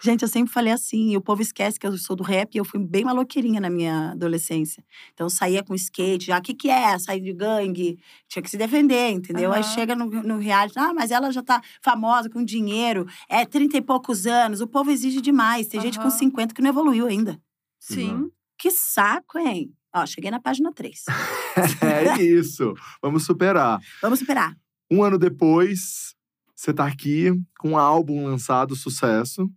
[0.00, 2.58] Gente, eu sempre falei assim, e o povo esquece que eu sou do rap e
[2.58, 4.84] eu fui bem maloqueirinha na minha adolescência.
[5.12, 6.98] Então eu saía com skate, já, o que que é?
[6.98, 7.98] Sair de gangue,
[8.28, 9.52] tinha que se defender, entendeu?
[9.52, 9.70] Aí Aham.
[9.70, 13.82] chega no, no reality, ah, mas ela já tá famosa, com dinheiro, é 30 e
[13.82, 15.66] poucos anos, o povo exige demais.
[15.68, 16.18] Tem gente com Aham.
[16.18, 17.40] 50 que não evoluiu ainda.
[17.78, 18.30] Sim.
[18.58, 19.72] Que saco, hein?
[19.94, 21.04] Ó, cheguei na página 3.
[21.82, 22.74] É isso.
[23.02, 23.80] Vamos superar.
[24.00, 24.56] Vamos superar.
[24.90, 26.14] Um ano depois,
[26.54, 29.50] você tá aqui com um álbum lançado, sucesso.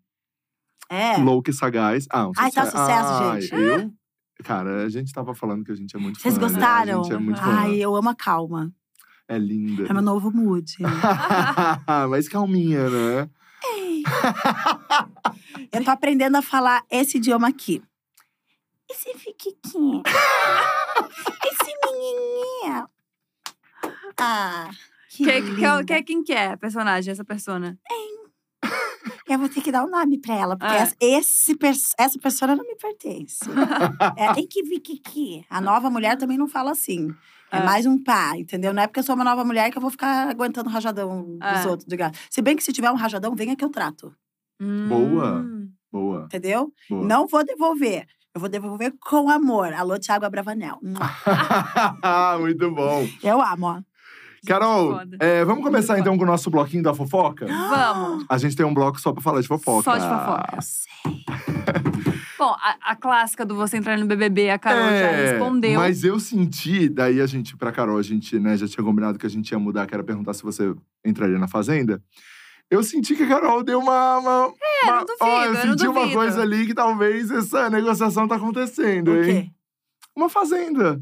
[0.90, 1.18] É.
[1.18, 2.06] Louco e Sagaz.
[2.10, 2.84] Ah, um Ai, tá sucesso.
[2.84, 3.56] sucesso, Ai, gente.
[3.56, 3.94] Eu?
[4.44, 6.42] Cara, a gente tava falando que a gente é muito Vocês fã.
[6.42, 6.48] né?
[6.48, 7.00] gostaram?
[7.00, 7.60] A gente é muito fã.
[7.62, 8.72] Ai, eu amo a calma.
[9.28, 9.86] É linda.
[9.90, 10.76] É meu novo mood.
[12.10, 13.30] Mas calminha, né?
[15.72, 17.82] eu tô aprendendo a falar esse idioma aqui.
[18.92, 20.04] Esse fiquiquinho.
[21.46, 22.90] esse menininho.
[24.20, 24.70] Ah,
[25.10, 27.80] que, Que, que, quem que é a personagem, essa persona?
[29.34, 30.78] Eu vou ter que dar um nome pra ela, porque É.
[30.78, 31.58] essa, esse,
[31.98, 33.40] essa pessoa não me pertence.
[34.18, 35.46] é, tem que vir Kiki.
[35.50, 37.10] A nova mulher também não fala assim.
[37.52, 37.58] É.
[37.58, 37.64] É.
[37.64, 38.74] mais um pá, entendeu?
[38.74, 41.66] Não é porque eu sou uma nova mulher que eu vou ficar aguentando rajadão dos
[41.66, 41.68] É.
[41.68, 41.88] outros.
[41.88, 42.14] graça.
[42.30, 44.12] Se bem que se tiver um rajadão, venha que eu trato,
[44.60, 45.40] Boa.
[45.42, 45.70] Hum.
[45.92, 46.24] Boa.
[46.26, 46.72] entendeu?
[46.90, 47.06] boa.
[47.06, 48.08] Não vou devolver.
[48.34, 49.72] Eu vou devolver com amor.
[49.74, 50.80] Alô, Thiago Abravanel.
[52.40, 53.08] Muito bom.
[53.22, 53.82] Eu amo, ó.
[54.45, 57.45] Carol, é, vamos começar então com o nosso bloquinho da fofoca?
[57.48, 58.26] Vamos.
[58.28, 59.84] A gente tem um bloco só pra falar de fofoca.
[59.84, 60.57] Só de fofoca.
[62.38, 65.80] Bom, a, a clássica do você entrar no BBB, a Carol já É, respondeu.
[65.80, 69.26] Mas eu senti, daí a gente, pra Carol, a gente né, já tinha combinado que
[69.26, 70.74] a gente ia mudar, que era perguntar se você
[71.06, 72.02] entraria na Fazenda.
[72.70, 74.18] Eu senti que a Carol deu uma.
[74.18, 74.53] uma
[74.84, 78.36] é, não duvido, Ó, eu eu senti uma coisa ali que talvez essa negociação tá
[78.36, 79.24] acontecendo, O hein?
[79.24, 79.49] quê?
[80.15, 81.02] Uma Fazenda.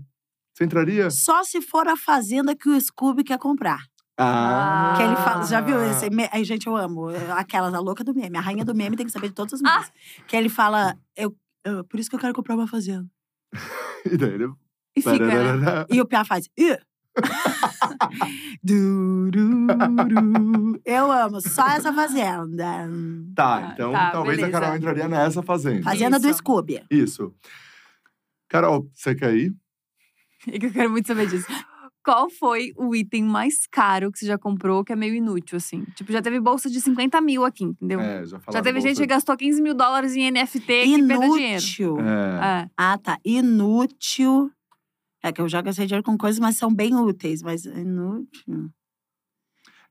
[0.54, 1.10] Você entraria?
[1.10, 3.80] Só se for a fazenda que o Scooby quer comprar.
[4.18, 4.94] Ah.
[4.98, 6.10] Que ele fala, já viu esse?
[6.10, 7.08] me- Ai, gente, eu amo.
[7.36, 8.38] Aquela, a louca do meme.
[8.38, 9.76] A rainha do meme tem que saber de todos os Ah.
[9.78, 9.92] memes.
[10.28, 13.08] Que ele fala, eu, eu- por isso que eu quero comprar uma fazenda.
[14.06, 14.52] E daí ele.
[14.96, 15.86] E fica, né?
[15.90, 16.50] E o Pia faz.
[20.86, 22.88] Eu amo, só essa fazenda.
[23.36, 24.58] Tá, Ah, então tá, talvez beleza.
[24.58, 25.84] a Carol entraria nessa Fazenda.
[25.84, 26.40] Fazenda do Isso.
[26.40, 26.84] Scooby.
[26.90, 27.34] Isso.
[28.50, 29.56] Carol, você quer ir?
[30.48, 31.48] É que eu quero muito saber disso.
[32.04, 35.84] Qual foi o item mais caro que você já comprou que é meio inútil, assim?
[35.96, 38.00] Tipo, já teve bolsa de 50 mil aqui, entendeu?
[38.00, 41.62] É, já já teve gente que gastou 15 mil dólares em NFT que perdeu dinheiro.
[41.64, 41.98] Inútil.
[42.00, 42.64] É.
[42.64, 42.70] É.
[42.76, 43.20] Ah, tá.
[43.24, 44.52] Inútil.
[45.24, 47.44] É que eu já gastei dinheiro com coisas, mas são bem úteis.
[47.44, 48.72] Mas inútil.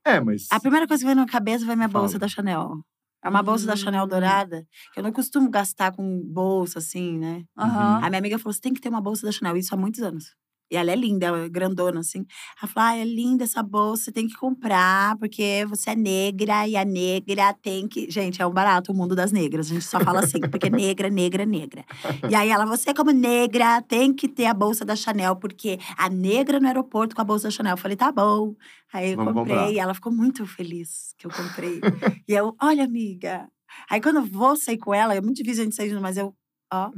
[0.05, 0.47] É, mas.
[0.51, 2.03] A primeira coisa que vem na cabeça foi minha Fala.
[2.03, 2.83] bolsa da Chanel.
[3.23, 4.07] É uma bolsa da Chanel Hum.
[4.07, 4.65] dourada.
[4.93, 7.45] Que eu não costumo gastar com bolsa, assim, né?
[7.57, 7.99] Aham.
[8.03, 9.55] A minha amiga falou: você tem que ter uma bolsa da Chanel.
[9.55, 10.35] Isso há muitos anos.
[10.71, 12.25] E ela é linda, ela é grandona, assim.
[12.61, 16.65] Ela falou: ah, é linda essa bolsa, você tem que comprar, porque você é negra
[16.65, 18.09] e a negra tem que.
[18.09, 19.69] Gente, é um barato o mundo das negras.
[19.69, 21.83] A gente só fala assim, porque negra, negra, negra.
[22.29, 26.09] E aí ela, você como negra, tem que ter a bolsa da Chanel, porque a
[26.09, 27.73] negra no aeroporto com a bolsa da Chanel.
[27.73, 28.55] Eu falei, tá bom.
[28.93, 29.73] Aí eu Vamos comprei, comprar.
[29.73, 31.81] e ela ficou muito feliz que eu comprei.
[32.27, 33.47] e eu, olha, amiga.
[33.89, 36.33] Aí quando eu vou sair com ela, é muito difícil a gente sair mas eu,
[36.71, 36.91] ó.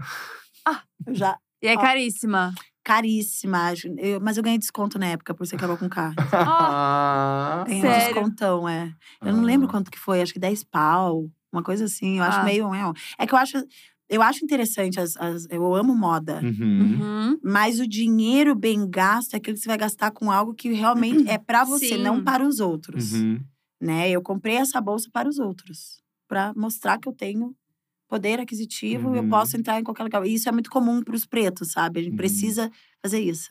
[0.65, 0.81] Ah.
[1.05, 1.37] Eu já.
[1.61, 1.81] E é Ó.
[1.81, 2.53] caríssima.
[2.83, 3.73] Caríssima.
[3.97, 6.13] eu- mas eu ganhei desconto na época, por ser Carol com K.
[6.33, 7.63] Ah.
[7.67, 8.13] Tem um Sério?
[8.13, 8.93] descontão, é.
[9.21, 9.71] Eu não lembro Ah.
[9.71, 12.17] quanto que foi, acho que 10 pau, uma coisa assim.
[12.17, 12.43] Eu acho Ah.
[12.43, 12.73] meio.
[12.73, 13.57] É, é que eu acho.
[14.09, 16.39] Eu acho interessante, as, as- eu amo moda.
[16.43, 16.99] Uhum.
[16.99, 17.39] Uhum.
[17.43, 21.27] Mas o dinheiro bem gasto é aquele que você vai gastar com algo que realmente
[21.29, 22.03] é pra você, Sim.
[22.03, 23.13] não para os outros.
[23.13, 23.39] Uhum.
[23.81, 24.09] Né?
[24.11, 27.55] Eu comprei essa bolsa para os outros, Pra mostrar que eu tenho
[28.13, 29.29] poder aquisitivo, eu Uhum.
[29.29, 30.23] posso entrar em qualquer lugar.
[30.25, 31.99] E isso é muito comum para os pretos, sabe?
[31.99, 32.17] A gente Uhum.
[32.17, 32.69] precisa
[33.01, 33.49] fazer isso.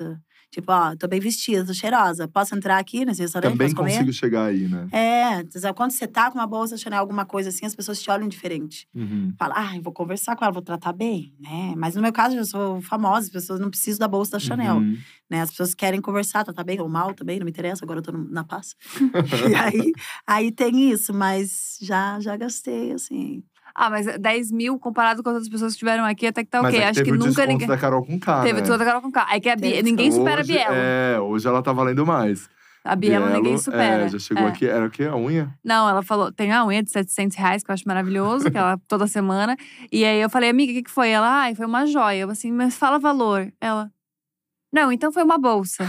[0.53, 2.29] Tipo, ó, tô bem vestida, tô cheirosa.
[2.29, 3.53] Posso entrar aqui nesse restaurante?
[3.53, 4.87] Também consigo chegar aí, né?
[4.93, 5.43] É,
[5.75, 8.87] quando você tá com uma bolsa Chanel, alguma coisa assim, as pessoas te olham diferente.
[8.95, 9.33] Uhum.
[9.39, 11.75] Fala, ah, eu vou conversar com ela, vou tratar bem, né?
[11.77, 14.77] Mas no meu caso, eu sou famosa, as pessoas não precisam da bolsa da Chanel,
[14.77, 14.97] Uhum.
[15.31, 15.41] né?
[15.41, 18.13] As pessoas querem conversar, tratar bem ou mal também, não me interessa, agora eu tô
[18.13, 18.77] na paz.
[19.51, 19.93] e aí,
[20.27, 23.43] aí tem isso, mas já, já gastei, assim.
[23.75, 26.61] Ah, mas 10 mil comparado com as outras pessoas que estiveram aqui, até que tá
[26.61, 26.79] ok.
[26.79, 27.67] é Acho que o nunca ninguém.
[27.67, 28.61] da Carol com K, Teve né?
[28.61, 29.27] desconto da Carol com K.
[29.33, 30.13] É que a ninguém desconto.
[30.15, 30.75] supera a Hoje- Bielo.
[30.75, 32.49] É, hoje ela tá valendo mais.
[32.85, 34.05] A Bielo, ninguém supera.
[34.05, 34.49] É, já chegou É.
[34.49, 34.67] aqui.
[34.67, 35.05] Era o quê?
[35.05, 35.55] A unha?
[35.65, 38.77] Não, ela falou, tem a unha de 700 reais, que eu acho maravilhoso, que ela
[38.89, 39.57] toda semana.
[39.93, 41.09] E aí eu falei, amiga, o que, que foi?
[41.11, 42.23] Ela, ai, foi uma joia.
[42.23, 43.53] Eu assim, mas fala valor.
[43.61, 43.89] Ela,
[44.75, 45.85] não, então foi uma bolsa.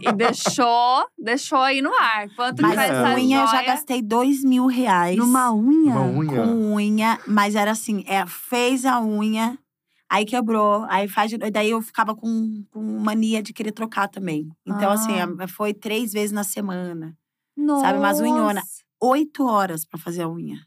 [0.00, 2.28] E deixou, deixou aí no ar.
[2.34, 2.92] Quanto Mas que vai É.
[2.92, 5.16] essa unha, eu já gastei dois mil reais.
[5.16, 5.94] Numa unha?
[5.94, 6.42] Uma unha.
[6.44, 9.58] Com unha, mas era assim, é, fez a unha,
[10.10, 11.32] aí quebrou, aí faz.
[11.52, 14.48] Daí eu ficava com, com mania de querer trocar também.
[14.66, 15.28] Então, assim, Ah.
[15.40, 17.16] é- foi três vezes na semana.
[17.56, 17.82] Nossa.
[17.86, 18.62] Sabe, umas unhona.
[19.02, 20.58] Oito horas pra fazer a unha.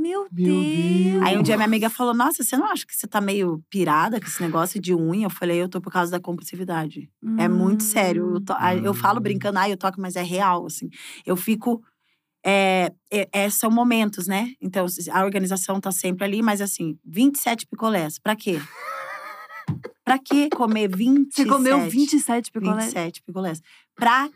[0.00, 0.64] Meu, Meu Deus.
[1.12, 1.22] Deus.
[1.22, 4.18] Aí um dia minha amiga falou: Nossa, você não acha que você tá meio pirada
[4.20, 5.26] com esse negócio de unha?
[5.26, 7.10] Eu falei: Eu tô por causa da compulsividade.
[7.38, 8.34] É muito sério.
[8.36, 9.22] Eu, to- ah, eu falo Hum.
[9.22, 10.88] brincando, ai, eu toco, mas é real, assim.
[11.26, 11.82] Eu fico.
[12.44, 14.54] É, é- é- são momentos, né?
[14.62, 18.18] Então, a organização tá sempre ali, mas assim, 27 picolés.
[18.18, 18.58] Pra quê?
[20.04, 21.30] pra quê comer 27?
[21.34, 22.84] Você comeu 27 picolés?
[22.86, 23.62] 27 picolés.
[24.00, 24.30] Pra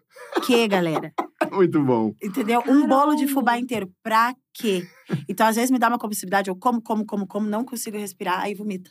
[0.47, 1.11] quê, galera?
[1.51, 2.13] Muito bom.
[2.23, 2.63] Entendeu?
[2.69, 3.91] Um bolo de fubá inteiro.
[4.03, 4.87] Pra quê?
[5.27, 6.51] Então, às vezes, me dá uma compulsividade.
[6.51, 8.91] Eu como, como, como, como, não consigo respirar, aí vomita.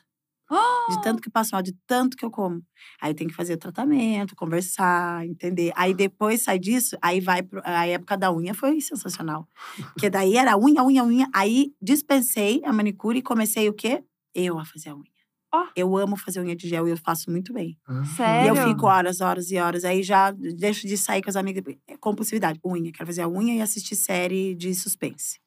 [0.90, 2.62] De tanto que passo mal, de tanto que eu como.
[3.00, 5.72] Aí tem que fazer tratamento, conversar, entender.
[5.76, 9.48] Aí depois sai disso, aí vai pro, a época da unha foi sensacional.
[9.94, 11.28] Porque daí era unha, unha, unha.
[11.34, 14.04] Aí dispensei a manicure e comecei o quê?
[14.36, 15.13] Eu a fazer a unha.
[15.54, 15.68] Ó.
[15.76, 17.78] Eu amo fazer unha de gel e eu faço muito bem.
[17.88, 18.56] E Sério?
[18.56, 19.86] eu fico horas, horas e horas.
[19.86, 21.64] Aí já deixo de sair com as amigas.
[21.88, 22.92] É Compulsividade, unha.
[22.92, 25.40] Quero fazer a unha e assistir série de suspense.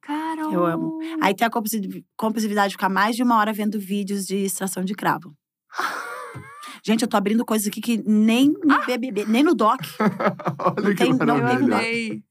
[0.00, 0.52] Carol.
[0.52, 0.98] Eu amo.
[1.20, 4.84] Aí tem a compulsi- compulsividade de ficar mais de uma hora vendo vídeos de extração
[4.84, 5.34] de cravo.
[6.84, 8.84] Gente, eu tô abrindo coisas aqui que nem no Ah!
[8.84, 9.80] BBB, nem no doc.
[10.58, 11.76] Olha Não que tem- não Eu tem maravilha.
[11.76, 12.24] amei.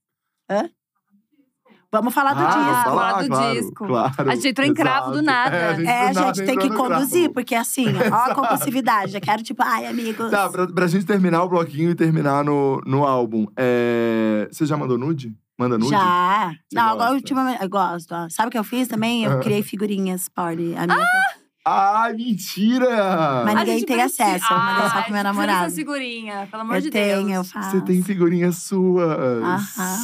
[1.91, 2.61] Vamos falar do Ah, disco.
[2.63, 3.85] vamos falar do claro, disco.
[3.87, 5.55] Claro, A gente entrou em cravo do nada.
[5.57, 6.89] É, a gente, É, nada gente, tem que no cravo.
[6.93, 9.13] conduzir, porque assim, ó a compulsividade.
[9.13, 10.31] Eu quero, tipo, ai, amigos.
[10.31, 13.45] Tá, pra, pra gente terminar o bloquinho e terminar no, no álbum.
[13.57, 15.33] é, Você já mandou nude?
[15.59, 15.91] Manda nude?
[15.91, 16.49] Já.
[16.51, 17.61] Você Não, agora ultimamente.
[17.61, 18.13] Eu gosto.
[18.15, 18.27] ó.
[18.29, 19.25] Sabe o que eu fiz também?
[19.25, 19.39] Eu Ah.
[19.39, 20.73] criei figurinhas party.
[20.77, 21.05] A minha
[21.63, 23.43] Ai, mentira!
[23.45, 25.63] Mas A ninguém tem precisa- acesso, eu mandei só pro meu precisa namorado.
[25.65, 27.51] dessa figurinha, pelo amor eu de tenho, eu Deus.
[27.51, 27.69] faço.
[27.71, 29.43] Você tem figurinhas suas.
[29.43, 29.97] Aham.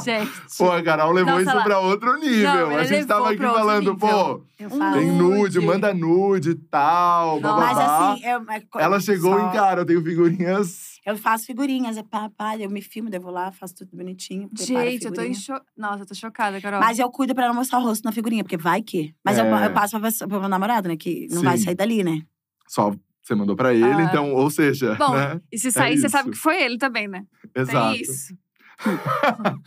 [0.00, 0.30] Gente.
[0.58, 2.70] Pô, a Carol levou Nossa, isso ela- pra outro nível.
[2.70, 3.96] Não, a gente tava aqui falando, nível.
[3.96, 5.60] pô, Eu Um tem nude, Nude.
[5.60, 7.40] manda nude e tal.
[7.40, 7.56] Não.
[7.58, 10.92] Mas assim, eu, é Ela chegou só- em cara, eu tenho figurinhas.
[11.04, 13.96] Eu faço figurinhas, é pá, pá, eu me filmo, daí eu vou lá, faço tudo
[13.96, 14.48] bonitinho.
[14.56, 15.52] Gente, eu tô em cho...
[15.76, 16.78] Nossa, eu tô chocada, Carol.
[16.78, 19.12] Mas eu cuido pra não mostrar o rosto na figurinha, porque vai que.
[19.24, 19.66] Mas eu, É.
[19.66, 20.96] eu passo pra, meu namorado, né?
[20.96, 21.44] Que não Sim.
[21.44, 22.20] vai sair dali, né?
[22.68, 24.02] Só você mandou pra ele, Ah.
[24.02, 25.40] então, ou seja, Bom, né?
[25.50, 27.24] E se sair, você sabe que foi ele também, né?
[27.54, 27.92] Exato.
[27.94, 28.36] Tem isso.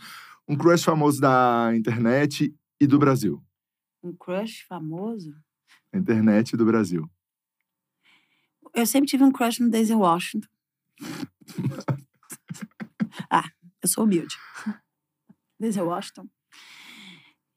[0.48, 3.42] Um crush famoso da internet e do Brasil.
[4.02, 5.34] Um crush famoso.
[5.92, 7.10] Internet e do Brasil.
[8.72, 10.46] Eu sempre tive um crush no Daisy Washington.
[13.30, 13.48] ah,
[13.82, 14.36] eu sou humilde.
[15.58, 16.28] Daisy Washington.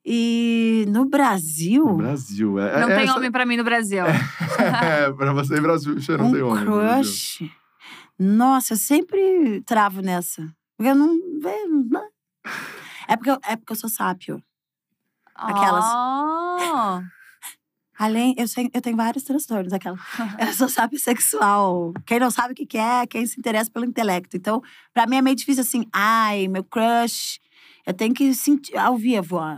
[0.04, 2.58] E no Brasil, No Brasil.
[2.58, 4.04] É, Não é tem essa- homem pra mim no Brasil.
[4.08, 6.66] É, pra você em Brasil, não um tem homem.
[6.66, 7.52] crush.
[8.18, 10.52] Nossa, eu sempre travo nessa.
[10.80, 11.90] Porque eu não vejo.
[11.90, 12.08] né?
[13.06, 14.42] É porque eu, é porque eu sou sápio.
[15.36, 15.84] Aquelas.
[15.84, 17.02] Ah,
[17.98, 19.98] Além, eu, sei, eu tenho vários transtornos, aquela.
[20.40, 21.92] Eu sou sábio sexual.
[22.06, 24.38] Quem não sabe o que que é, quem se interessa pelo intelecto.
[24.38, 24.62] Então,
[24.94, 27.42] pra mim é meio difícil assim, ai, meu crush.
[27.86, 29.58] Eu tenho que sentir ao vivo, ó,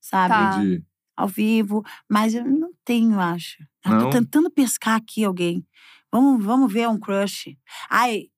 [0.00, 0.32] sabe?
[0.32, 0.56] Tá.
[0.56, 0.82] Entendi.
[1.14, 1.84] Ao vivo.
[2.08, 3.62] Mas eu não tenho, acho.
[3.84, 3.98] Eu Não?
[4.04, 5.62] tô tentando pescar aqui alguém.
[6.10, 7.58] Vamos, vamos ver um crush.
[7.90, 8.28] Ai,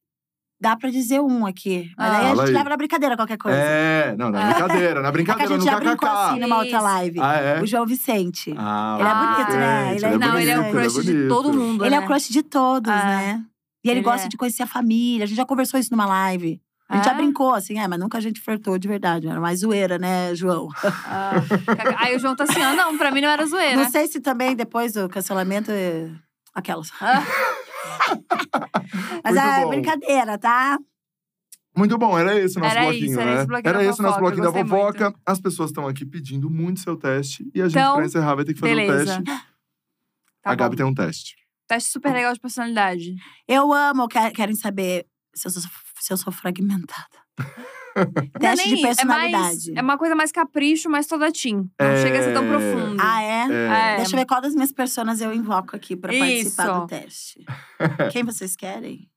[0.65, 1.93] dá pra dizer um aqui.
[1.97, 2.17] Mas Ah.
[2.19, 2.53] aí a gente aí.
[2.55, 3.59] leva na brincadeira qualquer coisa.
[3.59, 4.47] É, não, na Ah.
[4.53, 6.41] brincadeira, na É que a brincadeira, gente já brincou assim kkk.
[6.41, 7.21] numa outra live.
[7.21, 7.63] Ah, é?
[7.63, 8.55] O João Vicente.
[8.57, 9.95] Ah, Ele é Ah, bonito, né?
[9.97, 11.29] Ele é, Não, ele é o bonito, crush de bonito.
[11.29, 12.05] todo mundo, Ele é né?
[12.05, 13.05] o crush de todos, Ah.
[13.05, 13.45] né?
[13.85, 14.29] E ele, Ele gosta é.
[14.31, 15.25] de conhecer a família.
[15.25, 16.59] A gente já conversou isso numa live.
[16.89, 17.15] A gente já É?
[17.15, 19.27] brincou, assim, é, mas nunca a gente flertou de verdade.
[19.29, 20.69] Era mais zoeira, né, João?
[21.07, 21.33] Ah,
[21.99, 23.77] aí o João tá assim, ah, não, pra mim não era zoeira.
[23.77, 25.71] Não sei se também depois do cancelamento.
[25.71, 26.09] é,
[26.55, 26.91] Aquelas.
[28.53, 28.71] Ah,
[29.25, 29.69] Mas Muito é bom.
[29.71, 30.79] brincadeira, tá?
[31.77, 33.37] Muito bom, era esse o nosso Era bloquinho, isso, era né?
[33.39, 35.05] esse bloquinho era esse o nosso bloquinho da fofoca.
[35.11, 35.21] muito.
[35.27, 37.51] As pessoas estão aqui pedindo muito seu teste.
[37.55, 39.19] E a gente, Então, pra encerrar, vai ter que fazer beleza.
[39.21, 39.43] o teste.
[40.43, 40.77] Tá a Gabi bom.
[40.77, 41.35] tem um teste.
[41.67, 43.15] Teste super legal de personalidade.
[43.49, 45.63] Eu amo, quer- querem saber se eu sou,
[45.99, 47.09] se eu sou fragmentada.
[48.41, 49.73] Não é Teste de nem- É, mais, personalidade.
[49.77, 51.71] é uma coisa mais capricho, mas toda teen.
[51.81, 52.03] Não É.
[52.03, 52.97] chega a ser tão profundo.
[53.01, 53.47] Ah, é?
[53.51, 53.93] É.
[53.93, 53.97] É.
[53.97, 56.81] Deixa eu ver qual das minhas personas eu invoco aqui pra participar Isso.
[56.81, 57.45] do teste.
[58.13, 59.09] Quem vocês querem?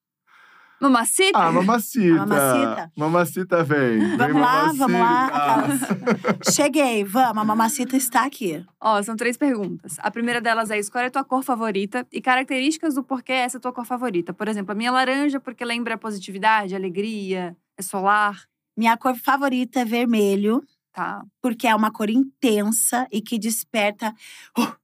[0.79, 1.35] Mamacita?
[1.39, 2.23] Ah, mamacita.
[2.23, 2.91] Mamacita.
[2.95, 3.97] Mamacita vem.
[3.97, 5.27] Vem, Vamos lá, vamos lá.
[5.57, 5.93] mamacita.
[5.95, 6.53] Aquelas.
[6.55, 8.63] Cheguei, vamos, a mamacita está aqui.
[8.79, 9.95] Ó, são três perguntas.
[9.97, 13.59] A primeira delas é: escolhe a tua cor favorita e características do porquê essa é
[13.59, 14.33] a tua cor favorita.
[14.33, 18.43] Por exemplo, a minha laranja porque lembra positividade, alegria, é solar.
[18.77, 20.61] Minha cor favorita é vermelho,
[20.93, 21.23] Tá.
[21.41, 24.13] porque é uma cor intensa e que desperta,
[24.57, 24.75] uh,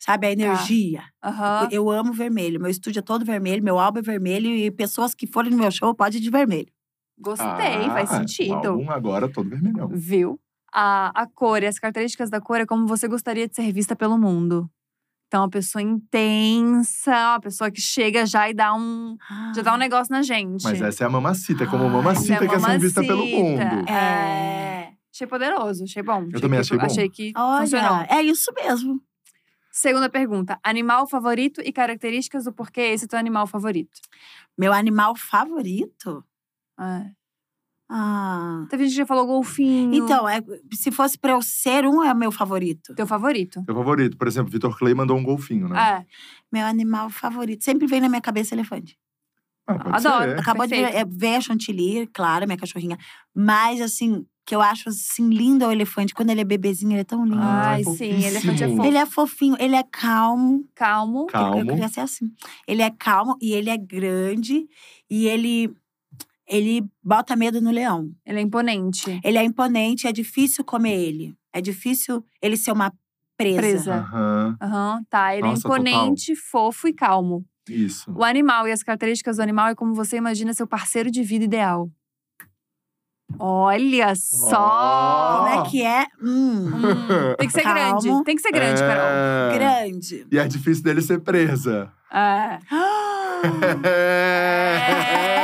[0.00, 1.02] sabe, a energia.
[1.22, 1.68] Aham.
[1.70, 2.60] Eu amo vermelho.
[2.60, 5.70] Meu estúdio é todo vermelho, meu álbum é vermelho e pessoas que forem no meu
[5.70, 6.68] show podem ir de vermelho.
[7.20, 7.46] Gostei,
[7.90, 8.52] faz Ah, sentido.
[8.52, 9.88] O álbum agora todo vermelhão.
[9.88, 10.40] Viu?
[10.72, 13.96] A, a cor e as características da cor é como você gostaria de ser vista
[13.96, 14.70] pelo mundo.
[15.28, 19.14] Então, uma pessoa intensa, uma pessoa que chega já e dá um,
[19.54, 20.64] já dá um negócio na gente.
[20.64, 23.60] Mas essa é a mamacita, é como Ah, mamacita Essa é ser vista pelo mundo.
[23.90, 24.94] É.
[25.12, 26.26] Achei poderoso, achei bom.
[26.28, 26.86] Achei também que- achei bom.
[26.86, 27.92] Achei que funcionou.
[27.92, 29.02] Olha, é isso mesmo.
[29.70, 34.00] Segunda pergunta: animal favorito e características do porquê esse é teu animal favorito.
[34.56, 36.24] Meu animal favorito?
[36.80, 37.10] É.
[37.90, 38.66] Ah.
[38.68, 39.94] Teve gente que já falou golfinho.
[39.94, 40.42] Então, é,
[40.72, 42.94] se fosse pra eu ser um, é o meu favorito.
[42.94, 43.64] Teu favorito.
[43.66, 45.80] Meu favorito, por exemplo, Vitor Clay mandou um golfinho, né?
[45.80, 46.06] É.
[46.52, 47.64] Meu animal favorito.
[47.64, 48.98] Sempre vem na minha cabeça elefante.
[49.66, 50.30] Ah, pode Adoro.
[50.30, 50.40] ser.
[50.40, 50.86] Acabou Perfeito.
[50.86, 52.98] de ver, é, ver a Chantilly, claro, minha cachorrinha.
[53.34, 56.14] Mas, assim, que eu acho, assim, lindo é o elefante.
[56.14, 57.36] Quando ele é bebezinho, ele é tão lindo.
[57.38, 58.84] Ai, é sim, elefante é fofo.
[58.84, 60.64] Ele é fofinho, ele é calmo.
[60.74, 61.20] Calmo.
[61.20, 61.66] Eu Calmo.
[61.66, 62.32] queria ser assim.
[62.66, 64.66] Ele é calmo e ele é grande.
[65.10, 65.70] E ele,
[66.48, 68.10] ele bota medo no leão.
[68.24, 69.20] Ele é imponente.
[69.22, 71.36] Ele é imponente, é difícil comer ele.
[71.52, 72.92] É difícil ele ser uma
[73.36, 73.60] presa.
[73.60, 73.94] Presa.
[73.94, 75.34] Aham, Aham, tá.
[75.34, 77.44] Ele Nossa, é imponente, fofo e calmo.
[77.68, 78.10] isso.
[78.12, 81.44] O animal e as características do animal é como você imagina seu parceiro de vida
[81.44, 81.88] ideal.
[83.38, 85.36] Olha só!
[85.44, 86.06] Como é que é?
[86.20, 88.00] Hum, Hum, tem que ser Calmo.
[88.00, 88.24] grande.
[88.24, 89.06] Tem que ser grande, Carol.
[89.06, 89.58] É.
[89.58, 90.26] grande.
[90.32, 91.92] E é difícil dele ser presa.
[92.10, 92.58] É.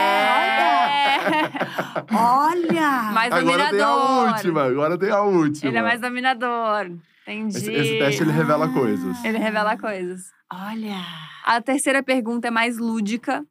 [2.13, 3.13] Olha!
[3.13, 4.29] Mais Agora tem a dominador.
[4.29, 5.71] última, agora tem a última.
[5.71, 6.91] Ele é mais dominador.
[7.27, 7.57] Entendi.
[7.57, 9.25] Esse, esse teste ele revela coisas.
[9.25, 10.23] Ele revela coisas.
[10.53, 11.01] Olha!
[11.45, 13.45] A terceira pergunta é mais lúdica.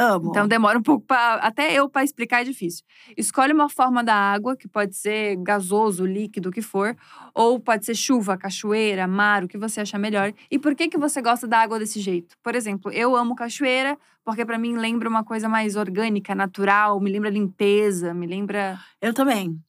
[0.00, 0.30] Amo.
[0.30, 2.82] Então demora um pouco para até eu para explicar é difícil.
[3.18, 6.96] Escolhe uma forma da água, que pode ser gasoso, líquido, o que for,
[7.34, 10.32] ou pode ser chuva, cachoeira, mar, o que você achar melhor.
[10.50, 12.34] E por que que você gosta da água desse jeito?
[12.42, 17.10] Por exemplo, eu amo cachoeira porque para mim lembra uma coisa mais orgânica, natural, me
[17.10, 19.60] lembra limpeza, me lembra Eu também.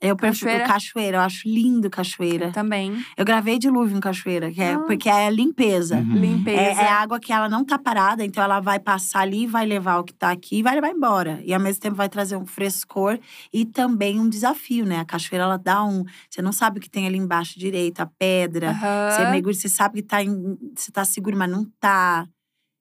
[0.00, 1.18] Eu prefiro Cachoeira?
[1.18, 2.50] Eu acho lindo cachoeira.
[2.52, 4.78] também Eu gravei dilúvio em cachoeira, que é, Ah.
[4.80, 5.96] porque é limpeza.
[5.98, 6.14] Uhum.
[6.14, 6.80] limpeza.
[6.80, 9.98] É, é água que ela não tá parada, então ela vai passar ali, vai levar
[9.98, 11.40] o que tá aqui e vai levar embora.
[11.44, 13.18] E ao mesmo tempo vai trazer um frescor
[13.52, 15.00] e também um desafio, né?
[15.00, 16.04] A cachoeira ela dá um.
[16.30, 18.70] Você não sabe o que tem ali embaixo direito, a pedra.
[18.70, 22.26] Aham, Você mergulha, você sabe que tá, em, você tá seguro, mas não tá.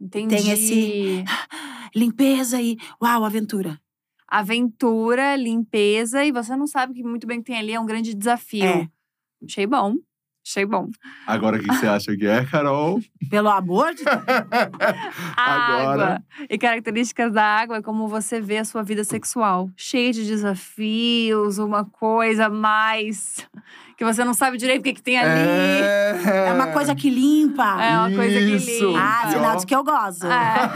[0.01, 0.35] Entendi.
[0.37, 1.23] tem esse-
[1.93, 2.77] Limpeza e.
[3.01, 3.77] Uau, aventura.
[4.29, 8.13] Aventura, limpeza, e você não sabe que muito bem que tem ali, é um grande
[8.13, 8.63] desafio.
[8.63, 8.87] É.
[9.43, 9.95] Achei bom.
[10.45, 10.89] Achei bom.
[11.27, 12.99] Agora, o que você acha que é, Carol?
[13.29, 14.17] Pelo amor de Deus.
[15.37, 15.91] Agora.
[15.91, 16.23] água.
[16.49, 19.69] E características da água é como você vê a sua vida sexual.
[19.77, 23.47] Cheia de desafios, uma coisa mais
[23.95, 25.29] que você não sabe direito o que, que tem ali.
[25.29, 26.47] É...
[26.47, 27.83] É uma coisa que limpa.
[27.83, 28.87] É uma coisa que Isso.
[28.87, 28.99] limpa.
[28.99, 30.25] Ah, sinal de que eu gosto.
[30.25, 30.69] É.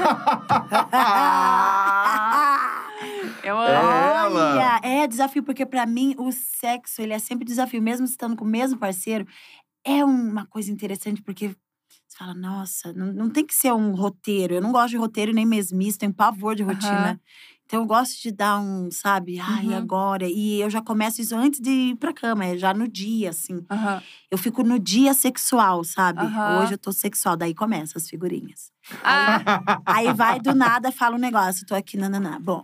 [3.43, 4.25] Eu É.
[4.27, 4.39] amo.
[4.39, 8.45] Olha, é desafio, porque pra mim o sexo, ele é sempre desafio, mesmo estando com
[8.45, 9.27] o mesmo parceiro.
[9.85, 11.49] É uma coisa interessante, porque
[12.07, 14.55] você fala, nossa, não, não tem que ser um roteiro.
[14.55, 17.19] Eu não gosto de roteiro nem mesmice, tenho pavor de rotina.
[17.65, 19.75] Então eu gosto de dar um, sabe, ai, Uhum.
[19.77, 20.27] agora.
[20.29, 23.65] E eu já começo isso antes de ir pra cama, é já no dia, assim.
[23.69, 24.01] Aham.
[24.31, 26.21] Eu fico no dia sexual, sabe?
[26.49, 28.71] Hoje eu tô sexual, daí começa as figurinhas.
[29.03, 29.41] Ah,
[29.87, 32.39] Aí vai do nada, fala um negócio, tô aqui, nananá.
[32.39, 32.63] Bom.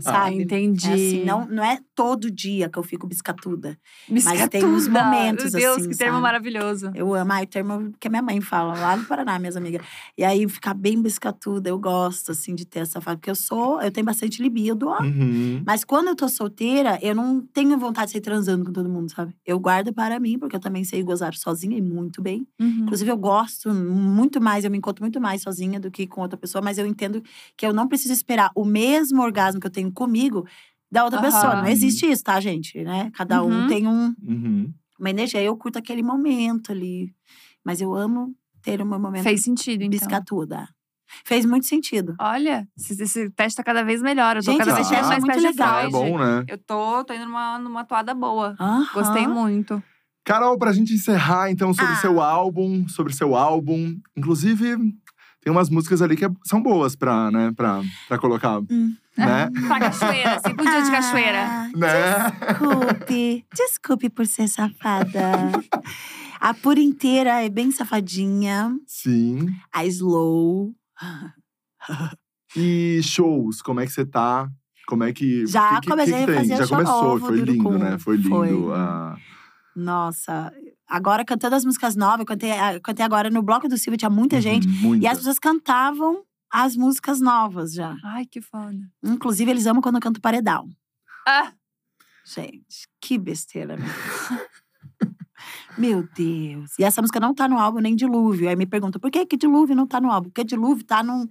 [0.00, 0.42] Sabe?
[0.42, 0.88] entendi.
[0.90, 3.78] É assim, não, não é todo dia que eu fico biscatuda.
[4.08, 4.66] Mas tem Biscatuda.
[4.66, 6.18] uns momentos, Meu Deus, assim, que termo sabe?
[6.18, 6.86] Eu maravilhoso.
[6.86, 9.84] amo, ai, o termo que a minha mãe fala, lá no Paraná, minhas amigas.
[10.16, 13.16] E aí, ficar bem biscatuda, eu gosto, assim, de ter essa fase.
[13.16, 15.02] Porque eu sou, eu tenho bastante libido, ó.
[15.02, 15.62] Uhum.
[15.66, 19.10] Mas quando eu tô solteira, eu não tenho vontade de sair transando com todo mundo,
[19.10, 19.34] sabe?
[19.44, 22.46] Eu guardo para mim, porque eu também sei gozar sozinha e muito bem.
[22.60, 22.82] Uhum.
[22.82, 26.36] Inclusive, eu gosto muito mais, eu me encontro muito mais sozinha do que com outra
[26.36, 27.22] pessoa, mas eu entendo
[27.56, 30.46] que eu não preciso esperar o mesmo orgasmo que eu tenho comigo
[30.90, 31.26] da outra Aham.
[31.30, 31.56] pessoa.
[31.62, 32.82] Não existe isso, tá, gente?
[32.82, 33.10] Né?
[33.14, 33.66] Cada um Uhum.
[33.66, 34.72] tem um, Uhum.
[34.98, 35.42] uma energia.
[35.42, 37.12] Eu curto aquele momento ali.
[37.64, 39.90] Mas eu amo ter um momento Fez sentido, então.
[39.90, 40.68] biscatuda.
[41.24, 42.14] Fez muito sentido.
[42.20, 44.36] Olha, esse, esse teste tá cada vez melhor.
[44.36, 45.80] Eu tô Gente, cada vez é mais muito legal.
[45.80, 46.44] É bom, né?
[46.48, 48.56] Eu tô, tô indo numa, numa toada boa.
[48.58, 48.86] Aham.
[48.92, 49.80] Gostei muito.
[50.24, 51.96] Carol, pra gente encerrar, então, sobre Ah.
[51.96, 53.96] seu álbum, sobre seu álbum.
[54.16, 54.76] Inclusive,
[55.40, 58.92] tem umas músicas ali que é- são boas pra, né, pra, pra colocar, Hum.
[59.16, 59.50] Né?
[59.66, 61.44] Pra cachoeira, assim, pro dia de cachoeira.
[61.46, 62.30] Ah, né?
[62.48, 63.46] Desculpe.
[63.54, 65.52] Desculpe por ser safada.
[66.40, 68.76] A Pura inteira é bem safadinha.
[68.86, 69.48] Sim.
[69.72, 70.74] A Slow.
[72.56, 74.48] E shows, como é que você tá?
[74.86, 75.46] Como é que.
[75.46, 77.78] Já que, comecei que que a fazer Já show começou, foi do lindo, Urucum.
[77.84, 77.98] né?
[77.98, 78.28] Foi lindo.
[78.28, 78.50] Foi.
[78.72, 79.16] ah.
[79.74, 80.52] Nossa.
[80.88, 84.08] Agora, cantando as músicas novas, eu cantei, eu cantei agora no Bloco do Silvio, tinha
[84.10, 84.66] muita gente.
[84.68, 85.04] Uhum, muita.
[85.04, 87.96] E as pessoas cantavam as músicas novas já.
[88.04, 88.78] Ai, que foda.
[89.04, 90.68] Inclusive, eles amam quando eu canto paredão.
[91.26, 91.52] Ah,
[92.24, 93.76] Gente, que besteira.
[93.76, 94.28] Meu Deus.
[95.78, 96.78] Meu Deus.
[96.78, 98.48] E essa música não tá no álbum nem Dilúvio.
[98.48, 100.28] Aí me perguntam, por que que Dilúvio não tá no álbum?
[100.30, 101.26] Porque Dilúvio tá num,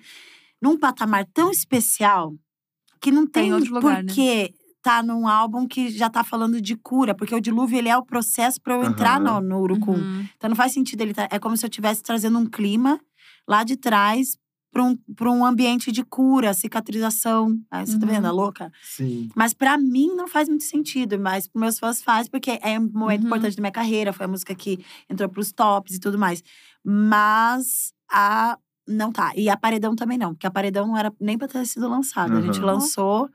[0.62, 2.34] num patamar tão especial
[3.02, 4.14] que não Tá em tem lugar, por né?
[4.14, 7.14] que tá num álbum que já tá falando de cura.
[7.16, 9.42] Porque o Dilúvio, ele é o processo pra eu entrar Aham.
[9.42, 9.94] no, no Urucum.
[9.96, 10.28] uhum.
[10.38, 11.28] Então não faz sentido ele tá.
[11.32, 13.00] É como se eu estivesse trazendo um clima
[13.48, 14.38] lá de trás
[14.76, 17.58] para um, pra um ambiente de cura, cicatrização.
[17.72, 18.12] Aí você tá Uhum.
[18.12, 18.70] vendo a louca?
[18.84, 19.30] Sim.
[19.34, 22.90] Mas pra mim não faz muito sentido, mas pros meus fãs faz, porque é um
[22.92, 23.28] momento Uhum.
[23.28, 26.44] importante da minha carreira, foi a música que entrou pros tops e tudo mais.
[26.84, 28.58] Mas a.
[28.88, 29.32] Não tá.
[29.36, 32.38] E a Paredão também não, porque a Paredão não era nem pra ter sido lançada.
[32.38, 32.74] A gente Aham.
[32.74, 33.30] lançou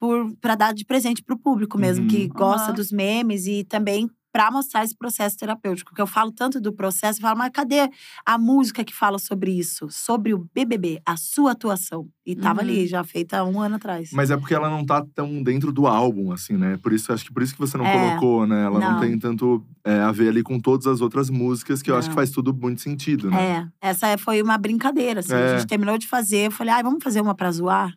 [0.00, 2.08] por, pra dar de presente pro público mesmo, Uhum.
[2.10, 2.74] que gosta Aham.
[2.76, 5.94] dos memes e também pra mostrar esse processo terapêutico.
[5.94, 7.88] Que eu falo tanto do processo, eu falo, mas cadê
[8.24, 9.88] a música que fala sobre isso?
[9.90, 12.08] Sobre o BBB, a sua atuação.
[12.24, 12.68] E tava Uhum.
[12.68, 14.10] ali, já feita há um ano atrás.
[14.12, 16.78] Mas é porque ela não tá tão dentro do álbum, assim, né?
[16.82, 17.92] Por isso, acho que por isso que você não É.
[18.16, 18.64] colocou, né?
[18.64, 19.00] Ela não, Não.
[19.00, 22.14] tem tanto é, a ver ali com todas as outras músicas, que eu acho que
[22.14, 23.68] faz tudo muito sentido, né?
[23.82, 25.34] É, essa é- foi uma brincadeira, assim.
[25.34, 25.54] É.
[25.54, 27.92] A gente terminou de fazer, eu falei, ai, vamos fazer uma pra zoar?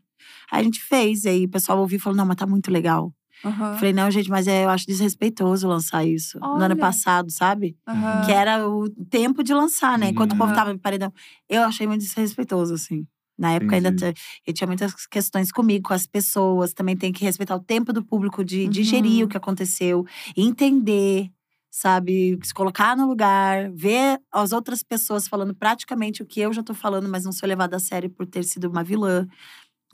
[0.51, 2.71] Aí a gente fez, e aí o pessoal ouviu e falou, não, mas tá muito
[2.71, 3.13] legal.
[3.45, 3.77] Aham.
[3.77, 6.39] Falei, não, gente, mas é, eu acho desrespeitoso lançar isso.
[6.39, 6.65] No Olha.
[6.65, 7.77] ano passado, sabe?
[7.87, 8.21] Aham.
[8.25, 10.09] Que era o tempo de lançar, né?
[10.09, 10.55] Enquanto o povo Aham.
[10.55, 11.13] tava no paredão.
[11.49, 13.05] Eu achei muito desrespeitoso, assim.
[13.37, 14.13] Na época ainda Entendi.
[14.13, 16.73] t- eu tinha muitas questões comigo, com as pessoas.
[16.73, 18.69] Também tem que respeitar o tempo do público de Uhum.
[18.69, 20.05] digerir o que aconteceu,
[20.37, 21.29] entender,
[21.69, 22.39] sabe?
[22.43, 26.73] Se colocar no lugar, ver as outras pessoas falando praticamente o que eu já tô
[26.73, 29.27] falando, mas não ser levada a sério por ter sido uma vilã.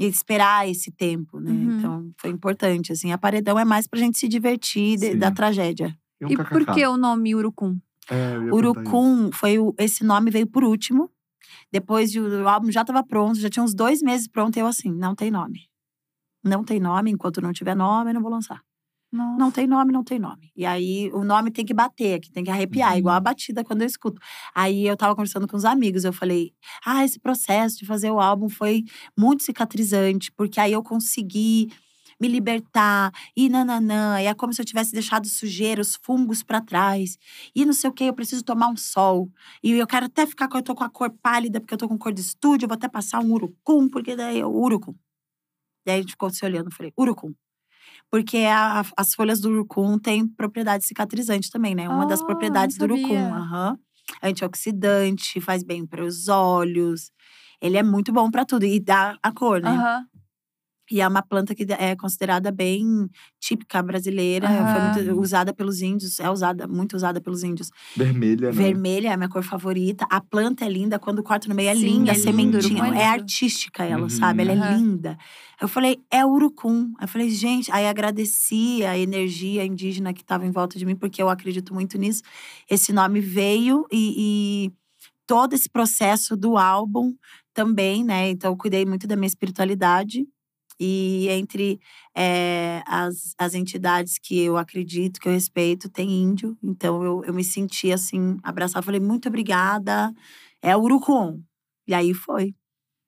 [0.02, 1.52] E esperar esse tempo, né?
[1.52, 1.78] Uhum.
[1.78, 3.12] Então, foi importante, assim.
[3.12, 5.96] A paredão é mais pra gente se divertir de- da tragédia.
[6.22, 7.80] um E por que o nome Urucum?
[8.10, 8.38] É.
[8.54, 11.10] Urucum foi o, esse nome veio por último.
[11.72, 14.58] Depois de, o álbum já estava pronto, já tinha uns dois meses pronto.
[14.58, 15.68] Eu assim, não tem nome.
[16.44, 18.62] Não tem nome, enquanto não tiver nome, eu não vou lançar.
[19.12, 19.38] Nossa.
[19.38, 20.52] Não tem nome, não tem nome.
[20.56, 22.98] E aí o nome tem que bater aqui, tem que arrepiar, Uhum.
[23.00, 24.22] igual a batida quando eu escuto.
[24.56, 26.54] Aí eu tava conversando com os amigos, eu falei:
[26.86, 28.84] "Ah, esse processo de fazer o álbum foi
[29.18, 31.70] muito cicatrizante, porque aí eu consegui
[32.22, 36.62] me libertar e nananã, e é como se eu tivesse deixado sujeira, os fungos pra
[36.62, 37.18] trás.
[37.56, 39.30] E não sei o que, eu preciso tomar um sol.
[39.64, 41.88] E eu quero até ficar com eu tô com a cor pálida, porque eu tô
[41.90, 44.94] com cor de estúdio, eu vou até passar um urucum, porque daí eu urucum.
[45.86, 47.34] Daí a gente ficou se olhando, eu falei: "Urucum".
[48.12, 51.88] Porque a- as folhas do urucum têm propriedade cicatrizante também, né?
[51.90, 53.34] Uma das Ah, propriedades do urucum.
[53.34, 53.78] aham.
[54.22, 57.12] Antioxidante, faz bem para os olhos.
[57.62, 59.70] Ele é muito bom para tudo e dá a cor, né?
[59.70, 60.06] Aham.
[60.92, 63.10] E é uma planta que é considerada bem
[63.40, 64.66] típica brasileira, Aham.
[64.68, 67.70] foi muito usada pelos índios, é usada, muito usada pelos índios.
[67.96, 68.54] Vermelha, né?
[68.54, 70.06] Vermelha é a minha cor favorita.
[70.10, 72.96] A planta é linda, quando corta no meio é Sim, linda, é a sementinha.
[72.96, 74.10] é artística ela, Uhum.
[74.10, 74.42] sabe?
[74.42, 74.78] Ela é Aham.
[74.78, 75.18] linda.
[75.62, 76.94] Eu falei, é urucum.
[77.00, 81.22] Eu falei, gente, aí agradeci a energia indígena que estava em volta de mim, porque
[81.22, 82.22] eu acredito muito nisso.
[82.70, 84.72] Esse nome veio e, e
[85.28, 87.14] todo esse processo do álbum
[87.54, 88.30] também, né?
[88.30, 90.26] Então, eu cuidei muito da minha espiritualidade.
[90.84, 91.80] E entre
[92.18, 96.58] eh, as, as entidades que eu acredito, que eu respeito, tem índio.
[96.64, 98.84] Então, eu, eu me senti assim, abraçada.
[98.84, 100.12] Falei, muito obrigada.
[100.60, 101.40] É Urucum.
[101.88, 102.56] E aí foi.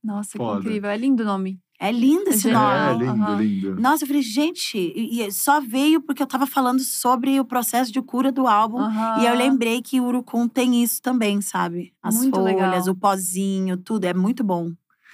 [0.04, 0.62] Nossa, Foda.
[0.62, 0.92] que incrível.
[0.92, 1.60] É lindo o nome.
[1.80, 2.72] É lindo esse Genial.
[2.72, 3.06] É, nome.
[3.06, 3.42] lindo, Aham.
[3.42, 3.82] lindo.
[3.82, 7.92] Nossa, eu falei, gente, e, e só veio porque eu tava falando sobre o processo
[7.92, 8.82] de cura do álbum.
[9.20, 11.92] E eu lembrei que o Urucum tem isso também, sabe?
[12.04, 12.90] As Muito folhas, legal.
[12.90, 14.06] o pozinho, tudo.
[14.06, 14.72] É muito bom.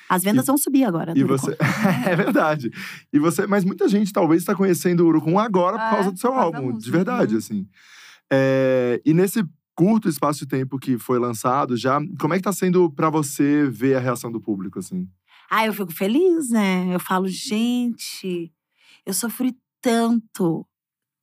[0.10, 1.14] As vendas vão subir agora.
[1.16, 1.56] E você.
[2.10, 2.72] é verdade.
[3.14, 6.20] E você, mas muita gente talvez está conhecendo o Urucum agora por É, causa do
[6.20, 7.38] seu álbum, de verdade, Uhum.
[7.40, 7.68] assim.
[8.32, 9.44] É, e nesse
[9.76, 13.70] curto espaço de tempo que foi lançado, já, como é que tá sendo pra você
[13.70, 15.08] ver a reação do público, assim?
[15.50, 16.94] Ah, eu fico feliz, né?
[16.94, 18.52] Eu falo, gente,
[19.06, 20.66] eu sofri tanto,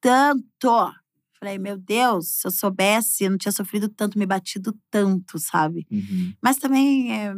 [0.01, 0.93] tanto.
[1.39, 5.87] Falei, meu Deus, se eu soubesse, eu não tinha sofrido tanto, me batido tanto, sabe?
[5.91, 6.33] Uhum.
[6.43, 7.35] Mas também é,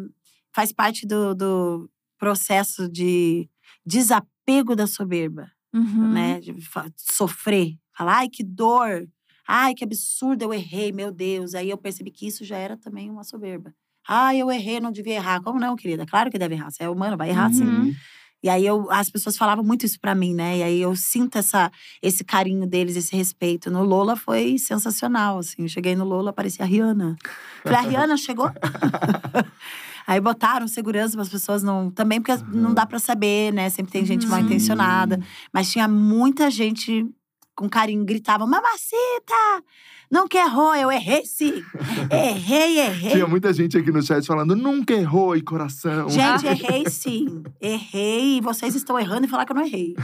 [0.59, 3.49] faz parte do, do processo de
[3.87, 6.13] desapego da soberba, Uhum.
[6.13, 6.41] né?
[6.41, 6.53] De
[6.97, 7.77] sofrer.
[7.97, 9.07] Falar, ai, que dor.
[9.47, 11.55] Ai, que absurdo, eu errei, meu Deus.
[11.55, 13.73] Aí eu percebi que isso já era também uma soberba.
[14.09, 15.41] Ai, eu errei, não devia errar.
[15.43, 16.05] Como não, querida?
[16.05, 16.73] Claro que deve errar.
[16.73, 17.63] Você é humano, vai errar sim.
[17.65, 17.95] Uhum.
[18.43, 20.59] E aí eu, as pessoas falavam muito isso pra mim, né?
[20.59, 21.71] E aí eu sinto essa,
[22.03, 23.71] esse carinho deles, esse respeito.
[23.71, 25.63] No Lola foi sensacional, assim.
[25.63, 27.17] Eu cheguei no Lola, parecia a Rihanna.
[27.63, 28.51] Falei, a Rihanna chegou?
[30.09, 31.91] aí botaram segurança para as pessoas não.
[31.91, 33.69] Também porque não dá pra saber, né?
[33.71, 34.31] Sempre tem gente Uhum.
[34.33, 35.21] mal intencionada.
[35.53, 37.07] Mas tinha muita gente
[37.55, 39.63] com carinho, gritava: Mamacita!
[40.11, 41.63] Não que errou, eu errei sim.
[42.11, 43.11] errei, errei.
[43.11, 46.09] Tinha muita gente aqui no chat falando, nunca errou e coração.
[46.09, 47.43] Gente, errei sim.
[47.61, 48.39] Errei.
[48.39, 49.95] E vocês estão errando e falar que eu não errei.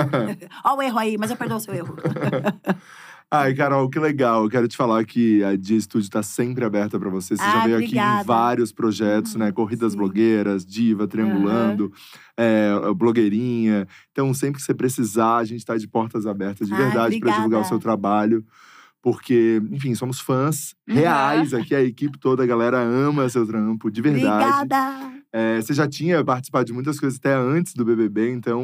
[0.64, 1.94] Olha o erro aí, mas eu perdoo o seu erro.
[3.32, 4.42] Ai, Carol, que legal.
[4.42, 7.36] Eu quero te falar que a Dia Studio tá sempre aberta pra você.
[7.36, 8.22] Você já Ah, veio aqui obrigada.
[8.22, 9.52] em vários projetos, né?
[9.52, 9.98] Corridas sim.
[9.98, 11.92] blogueiras, Diva, Triangulando,
[12.36, 13.86] é, blogueirinha.
[14.10, 17.32] Então, sempre que você precisar, a gente tá de portas abertas de Ah, verdade pra
[17.36, 18.44] divulgar o seu trabalho.
[19.02, 24.02] Porque, enfim, somos fãs reais aqui, a equipe toda, a galera ama seu trampo, de
[24.02, 24.44] verdade.
[24.64, 25.12] Obrigada.
[25.32, 28.62] É, você já tinha participado de muitas coisas até antes do BBB, então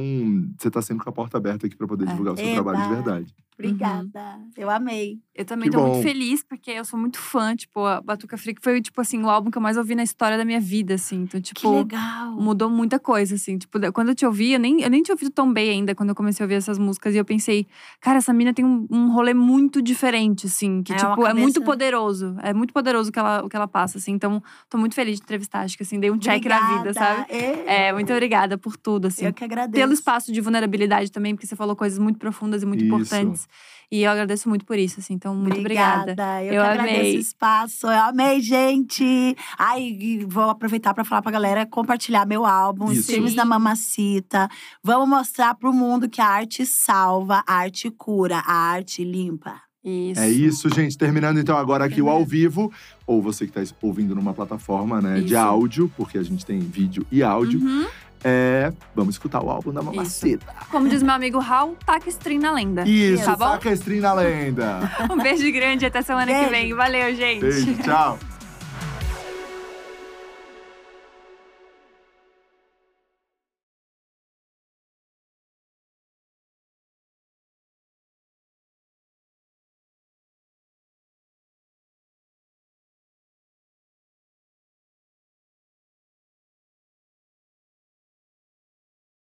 [0.59, 2.09] você tá sempre com a porta aberta aqui pra poder É.
[2.09, 2.55] divulgar o seu Eba.
[2.55, 3.35] trabalho de verdade.
[3.59, 4.39] Obrigada.
[4.57, 5.19] Eu amei.
[5.35, 5.91] Eu também Que tô bom.
[5.91, 7.55] muito feliz, porque eu sou muito fã.
[7.55, 10.37] Tipo, a Batuca Freak foi, tipo assim, o álbum que eu mais ouvi na história
[10.39, 11.23] da minha vida, assim.
[11.23, 12.33] Então, Que tipo, legal.
[12.41, 13.59] mudou muita coisa, assim.
[13.59, 16.11] Tipo, quando eu te ouvi, eu nem, eu nem tinha ouvido tão bem ainda, quando
[16.11, 17.15] eu comecei a ouvir essas músicas.
[17.15, 17.67] E eu pensei,
[18.01, 20.83] cara, essa mina tem um, um rolê muito diferente, assim.
[20.83, 22.37] Que, É tipo, é muito cabeça- poderoso.
[22.43, 24.13] É muito poderoso o que ela, o que ela passa, assim.
[24.13, 25.61] Então, tô muito feliz de entrevistar.
[25.61, 27.27] Acho que, assim, dei um check na minha vida, sabe?
[27.31, 29.27] É, É, muito obrigada por tudo, assim.
[29.27, 29.73] eu que agradeço.
[29.83, 32.95] Pelo espaço de vulnerabilidade também, porque você falou coisas muito profundas e muito Isso.
[32.95, 33.46] importantes.
[33.91, 35.15] E eu agradeço muito por isso, assim.
[35.15, 36.15] Então, muito obrigada.
[36.43, 37.17] Eu, Eu que agradeço amei.
[37.17, 37.87] o espaço.
[37.87, 39.37] Eu amei, gente.
[39.59, 43.13] Ai, vou aproveitar pra falar pra galera compartilhar meu álbum, os Isso.
[43.13, 44.49] filmes da Mamacita.
[44.83, 49.61] Vamos mostrar pro mundo que a arte salva, a arte cura, a arte limpa.
[49.85, 50.21] Isso.
[50.21, 50.99] É isso, gente.
[50.99, 52.73] Terminando então agora aqui o ao vivo.
[53.07, 57.07] Ou você que tá ouvindo numa plataforma né, de áudio, porque a gente tem vídeo
[57.11, 57.61] e áudio.
[57.61, 57.87] Uhum.
[58.29, 60.45] É, vamos escutar o álbum da Mamacita.
[60.69, 62.83] Como diz meu amigo Raul, taca stream na lenda.
[62.83, 63.45] Isso, Tá bom?
[63.53, 64.91] saca a stream na lenda.
[65.09, 66.51] Um beijo grande, até semana que Beijo.
[66.51, 66.75] vem.
[66.75, 67.41] Valeu, gente.
[67.43, 68.19] Beijo, tchau.